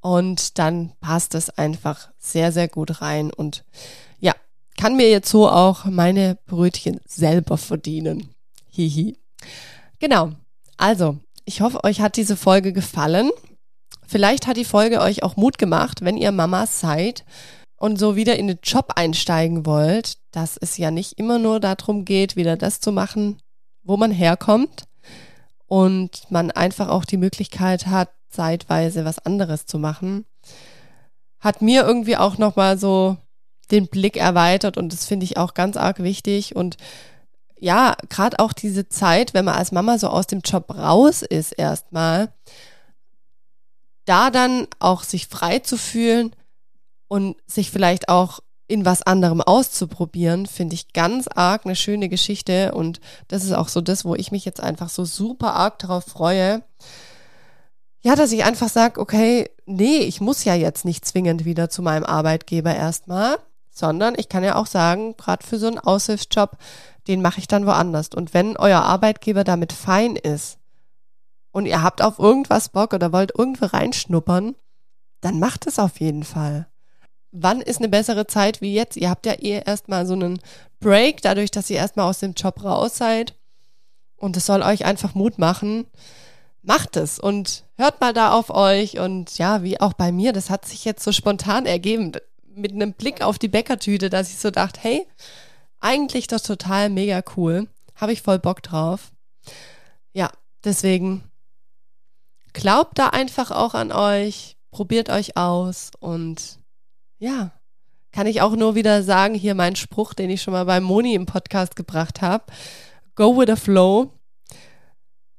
Und 0.00 0.58
dann 0.58 0.92
passt 1.00 1.34
es 1.34 1.50
einfach 1.50 2.10
sehr, 2.18 2.52
sehr 2.52 2.68
gut 2.68 3.02
rein. 3.02 3.30
Und 3.30 3.64
kann 4.76 4.96
mir 4.96 5.08
jetzt 5.08 5.30
so 5.30 5.48
auch 5.48 5.84
meine 5.84 6.36
Brötchen 6.46 7.00
selber 7.06 7.56
verdienen. 7.56 8.33
Hihi. 8.74 9.16
Genau. 10.00 10.32
Also, 10.76 11.18
ich 11.44 11.60
hoffe, 11.60 11.84
euch 11.84 12.00
hat 12.00 12.16
diese 12.16 12.36
Folge 12.36 12.72
gefallen. 12.72 13.30
Vielleicht 14.06 14.46
hat 14.46 14.56
die 14.56 14.64
Folge 14.64 15.00
euch 15.00 15.22
auch 15.22 15.36
Mut 15.36 15.58
gemacht, 15.58 16.02
wenn 16.02 16.16
ihr 16.16 16.32
Mamas 16.32 16.80
seid 16.80 17.24
und 17.76 17.98
so 17.98 18.16
wieder 18.16 18.36
in 18.36 18.48
den 18.48 18.58
Job 18.62 18.92
einsteigen 18.96 19.64
wollt, 19.64 20.18
dass 20.32 20.56
es 20.56 20.76
ja 20.76 20.90
nicht 20.90 21.18
immer 21.18 21.38
nur 21.38 21.60
darum 21.60 22.04
geht, 22.04 22.34
wieder 22.34 22.56
das 22.56 22.80
zu 22.80 22.92
machen, 22.92 23.38
wo 23.84 23.96
man 23.96 24.10
herkommt 24.10 24.84
und 25.66 26.30
man 26.30 26.50
einfach 26.50 26.88
auch 26.88 27.04
die 27.04 27.16
Möglichkeit 27.16 27.86
hat, 27.86 28.10
zeitweise 28.28 29.04
was 29.04 29.20
anderes 29.20 29.66
zu 29.66 29.78
machen. 29.78 30.24
Hat 31.38 31.62
mir 31.62 31.84
irgendwie 31.84 32.16
auch 32.16 32.38
nochmal 32.38 32.78
so 32.78 33.16
den 33.70 33.86
Blick 33.86 34.16
erweitert 34.16 34.76
und 34.76 34.92
das 34.92 35.06
finde 35.06 35.24
ich 35.24 35.36
auch 35.36 35.54
ganz 35.54 35.76
arg 35.76 36.02
wichtig 36.02 36.56
und 36.56 36.76
ja, 37.58 37.96
gerade 38.08 38.38
auch 38.38 38.52
diese 38.52 38.88
Zeit, 38.88 39.34
wenn 39.34 39.44
man 39.44 39.54
als 39.56 39.72
Mama 39.72 39.98
so 39.98 40.08
aus 40.08 40.26
dem 40.26 40.40
Job 40.40 40.74
raus 40.74 41.22
ist 41.22 41.52
erstmal, 41.52 42.32
da 44.04 44.30
dann 44.30 44.66
auch 44.80 45.02
sich 45.02 45.28
frei 45.28 45.60
zu 45.60 45.76
fühlen 45.76 46.34
und 47.08 47.36
sich 47.46 47.70
vielleicht 47.70 48.08
auch 48.08 48.40
in 48.66 48.84
was 48.84 49.02
anderem 49.02 49.40
auszuprobieren, 49.40 50.46
finde 50.46 50.74
ich 50.74 50.92
ganz 50.92 51.28
arg 51.28 51.64
eine 51.64 51.76
schöne 51.76 52.08
Geschichte 52.08 52.74
und 52.74 53.00
das 53.28 53.44
ist 53.44 53.52
auch 53.52 53.68
so 53.68 53.80
das, 53.80 54.04
wo 54.04 54.14
ich 54.14 54.32
mich 54.32 54.44
jetzt 54.44 54.60
einfach 54.60 54.88
so 54.88 55.04
super 55.04 55.54
arg 55.54 55.78
darauf 55.78 56.04
freue. 56.04 56.62
Ja, 58.02 58.16
dass 58.16 58.32
ich 58.32 58.44
einfach 58.44 58.68
sage, 58.68 59.00
okay, 59.00 59.50
nee, 59.64 59.98
ich 59.98 60.20
muss 60.20 60.44
ja 60.44 60.54
jetzt 60.54 60.84
nicht 60.84 61.04
zwingend 61.04 61.44
wieder 61.44 61.70
zu 61.70 61.82
meinem 61.82 62.04
Arbeitgeber 62.04 62.74
erstmal 62.74 63.38
sondern 63.74 64.14
ich 64.16 64.28
kann 64.28 64.44
ja 64.44 64.54
auch 64.54 64.66
sagen, 64.66 65.16
gerade 65.16 65.44
für 65.44 65.58
so 65.58 65.66
einen 65.66 65.78
Aushilfsjob, 65.78 66.56
den 67.06 67.22
mache 67.22 67.38
ich 67.38 67.48
dann 67.48 67.66
woanders. 67.66 68.08
Und 68.14 68.34
wenn 68.34 68.56
euer 68.56 68.80
Arbeitgeber 68.80 69.44
damit 69.44 69.72
fein 69.72 70.16
ist 70.16 70.58
und 71.52 71.66
ihr 71.66 71.82
habt 71.82 72.02
auf 72.02 72.18
irgendwas 72.18 72.68
Bock 72.68 72.94
oder 72.94 73.12
wollt 73.12 73.32
irgendwo 73.36 73.66
reinschnuppern, 73.66 74.56
dann 75.20 75.38
macht 75.38 75.66
es 75.66 75.78
auf 75.78 76.00
jeden 76.00 76.24
Fall. 76.24 76.66
Wann 77.32 77.60
ist 77.60 77.78
eine 77.78 77.88
bessere 77.88 78.26
Zeit 78.26 78.60
wie 78.60 78.74
jetzt? 78.74 78.96
Ihr 78.96 79.10
habt 79.10 79.26
ja 79.26 79.32
eh 79.32 79.62
erstmal 79.64 80.06
so 80.06 80.12
einen 80.12 80.40
Break, 80.80 81.22
dadurch, 81.22 81.50
dass 81.50 81.70
ihr 81.70 81.78
erstmal 81.78 82.08
aus 82.08 82.20
dem 82.20 82.34
Job 82.34 82.62
raus 82.62 82.96
seid. 82.96 83.34
Und 84.16 84.36
es 84.36 84.46
soll 84.46 84.62
euch 84.62 84.84
einfach 84.84 85.14
Mut 85.14 85.38
machen. 85.38 85.86
Macht 86.62 86.96
es 86.96 87.18
und 87.18 87.64
hört 87.76 88.00
mal 88.00 88.12
da 88.12 88.32
auf 88.32 88.50
euch. 88.50 88.98
Und 88.98 89.36
ja, 89.36 89.62
wie 89.62 89.80
auch 89.80 89.94
bei 89.94 90.12
mir, 90.12 90.32
das 90.32 90.48
hat 90.48 90.64
sich 90.64 90.84
jetzt 90.84 91.02
so 91.02 91.10
spontan 91.10 91.66
ergeben 91.66 92.12
mit 92.54 92.72
einem 92.72 92.92
Blick 92.92 93.22
auf 93.22 93.38
die 93.38 93.48
Bäckertüte, 93.48 94.10
dass 94.10 94.30
ich 94.30 94.38
so 94.38 94.50
dachte, 94.50 94.80
hey, 94.82 95.06
eigentlich 95.84 96.26
das 96.26 96.42
total 96.42 96.88
mega 96.90 97.22
cool. 97.36 97.68
Habe 97.94 98.12
ich 98.12 98.22
voll 98.22 98.38
Bock 98.38 98.62
drauf. 98.62 99.12
Ja, 100.12 100.30
deswegen 100.64 101.22
glaubt 102.52 102.98
da 102.98 103.08
einfach 103.08 103.50
auch 103.50 103.74
an 103.74 103.92
euch, 103.92 104.56
probiert 104.70 105.10
euch 105.10 105.36
aus 105.36 105.90
und 106.00 106.58
ja, 107.18 107.52
kann 108.12 108.26
ich 108.26 108.40
auch 108.40 108.56
nur 108.56 108.74
wieder 108.74 109.02
sagen, 109.02 109.34
hier 109.34 109.54
mein 109.54 109.76
Spruch, 109.76 110.14
den 110.14 110.30
ich 110.30 110.42
schon 110.42 110.52
mal 110.52 110.64
bei 110.64 110.80
Moni 110.80 111.14
im 111.14 111.26
Podcast 111.26 111.76
gebracht 111.76 112.22
habe. 112.22 112.44
Go 113.14 113.36
with 113.36 113.48
the 113.48 113.60
flow. 113.60 114.10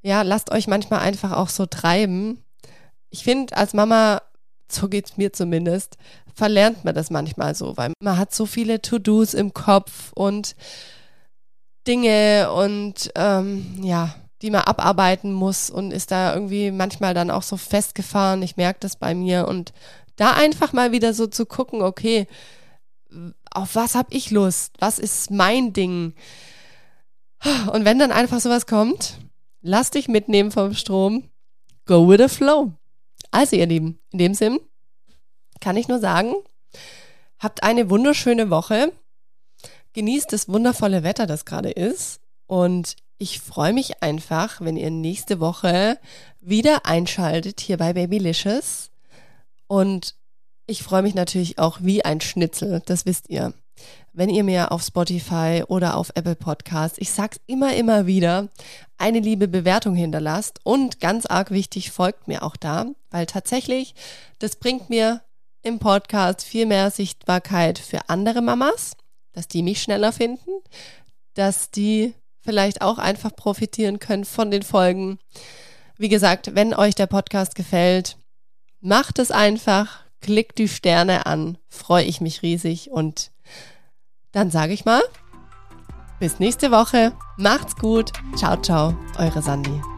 Ja, 0.01 0.21
lasst 0.21 0.51
euch 0.51 0.67
manchmal 0.67 0.99
einfach 0.99 1.31
auch 1.31 1.49
so 1.49 1.65
treiben. 1.65 2.43
Ich 3.09 3.23
finde, 3.23 3.57
als 3.57 3.73
Mama, 3.73 4.21
so 4.69 4.89
geht's 4.89 5.17
mir 5.17 5.33
zumindest, 5.33 5.97
verlernt 6.35 6.83
man 6.83 6.93
das 6.93 7.09
manchmal 7.09 7.55
so, 7.55 7.77
weil 7.77 7.93
man 7.99 8.17
hat 8.17 8.33
so 8.35 8.45
viele 8.45 8.81
To-Dos 8.81 9.33
im 9.33 9.53
Kopf 9.53 10.11
und 10.13 10.55
Dinge 11.87 12.51
und 12.51 13.11
ähm, 13.15 13.79
ja, 13.81 14.15
die 14.41 14.51
man 14.51 14.61
abarbeiten 14.61 15.31
muss 15.31 15.69
und 15.69 15.91
ist 15.91 16.11
da 16.11 16.33
irgendwie 16.33 16.71
manchmal 16.71 17.13
dann 17.13 17.31
auch 17.31 17.43
so 17.43 17.57
festgefahren. 17.57 18.41
Ich 18.43 18.57
merke 18.57 18.79
das 18.81 18.97
bei 18.97 19.15
mir 19.15 19.47
und 19.47 19.71
da 20.17 20.33
einfach 20.33 20.73
mal 20.73 20.91
wieder 20.91 21.13
so 21.13 21.27
zu 21.27 21.45
gucken, 21.45 21.81
okay, 21.81 22.27
auf 23.51 23.75
was 23.75 23.95
habe 23.95 24.13
ich 24.13 24.31
Lust? 24.31 24.73
Was 24.79 24.99
ist 24.99 25.31
mein 25.31 25.73
Ding? 25.73 26.13
Und 27.71 27.85
wenn 27.85 27.99
dann 27.99 28.11
einfach 28.11 28.39
sowas 28.39 28.65
kommt, 28.65 29.19
lass 29.61 29.91
dich 29.91 30.07
mitnehmen 30.07 30.51
vom 30.51 30.73
Strom. 30.73 31.29
Go 31.85 32.07
with 32.07 32.19
the 32.19 32.27
flow. 32.27 32.73
Also, 33.31 33.55
ihr 33.55 33.67
Lieben, 33.67 33.99
in 34.11 34.19
dem 34.19 34.33
Sinn 34.33 34.59
kann 35.65 35.77
ich 35.77 35.87
nur 35.87 35.97
sagen, 35.97 36.35
habt 37.39 37.63
eine 37.63 37.89
wunderschöne 37.89 38.51
Woche. 38.51 38.91
Genießt 39.93 40.31
das 40.31 40.47
wundervolle 40.47 41.01
Wetter, 41.01 41.25
das 41.25 41.43
gerade 41.43 41.71
ist. 41.71 42.21
Und 42.45 42.95
ich 43.17 43.39
freue 43.39 43.73
mich 43.73 44.03
einfach, 44.03 44.61
wenn 44.61 44.77
ihr 44.77 44.91
nächste 44.91 45.39
Woche 45.39 45.97
wieder 46.39 46.85
einschaltet 46.85 47.61
hier 47.61 47.77
bei 47.77 47.93
Babylicious. 47.93 48.91
Und 49.65 50.13
ich 50.67 50.83
freue 50.83 51.01
mich 51.01 51.15
natürlich 51.15 51.57
auch 51.57 51.79
wie 51.81 52.05
ein 52.05 52.21
Schnitzel, 52.21 52.83
das 52.85 53.07
wisst 53.07 53.31
ihr. 53.31 53.51
Wenn 54.13 54.29
ihr 54.29 54.43
mir 54.43 54.71
auf 54.71 54.83
Spotify 54.83 55.63
oder 55.67 55.97
auf 55.97 56.11
Apple 56.13 56.35
Podcasts, 56.35 56.99
ich 56.99 57.09
sag's 57.09 57.39
immer, 57.47 57.73
immer 57.73 58.05
wieder, 58.05 58.49
eine 58.99 59.19
liebe 59.19 59.47
Bewertung 59.47 59.95
hinterlasst 59.95 60.59
und 60.63 60.99
ganz 60.99 61.25
arg 61.25 61.49
wichtig, 61.49 61.89
folgt 61.89 62.27
mir 62.27 62.43
auch 62.43 62.55
da, 62.55 62.85
weil 63.09 63.25
tatsächlich, 63.25 63.95
das 64.37 64.57
bringt 64.57 64.91
mir 64.91 65.24
im 65.65 65.79
Podcast 65.79 66.43
viel 66.43 66.65
mehr 66.65 66.91
Sichtbarkeit 66.91 67.79
für 67.79 68.07
andere 68.07 68.41
Mamas, 68.41 68.95
dass 69.33 69.47
die 69.47 69.63
mich 69.63 69.81
schneller 69.81 70.13
finden, 70.13 70.51
dass 71.33 71.71
die 71.71 72.13
vielleicht 72.39 72.81
auch 72.81 72.99
einfach 72.99 73.35
profitieren 73.35 73.99
können 73.99 74.25
von 74.25 74.51
den 74.51 74.61
Folgen. 74.61 75.17
Wie 75.97 76.09
gesagt, 76.09 76.53
wenn 76.53 76.73
euch 76.73 76.93
der 76.93 77.07
Podcast 77.07 77.55
gefällt, 77.55 78.17
macht 78.79 79.17
es 79.17 79.31
einfach, 79.31 80.01
klickt 80.21 80.59
die 80.59 80.67
Sterne 80.67 81.25
an, 81.25 81.57
freue 81.67 82.05
ich 82.05 82.21
mich 82.21 82.43
riesig 82.43 82.91
und 82.91 83.31
dann 84.31 84.51
sage 84.51 84.73
ich 84.73 84.85
mal, 84.85 85.01
bis 86.19 86.39
nächste 86.39 86.69
Woche, 86.71 87.13
macht's 87.37 87.75
gut, 87.75 88.11
ciao, 88.35 88.61
ciao, 88.61 88.95
eure 89.17 89.41
Sandy. 89.41 89.94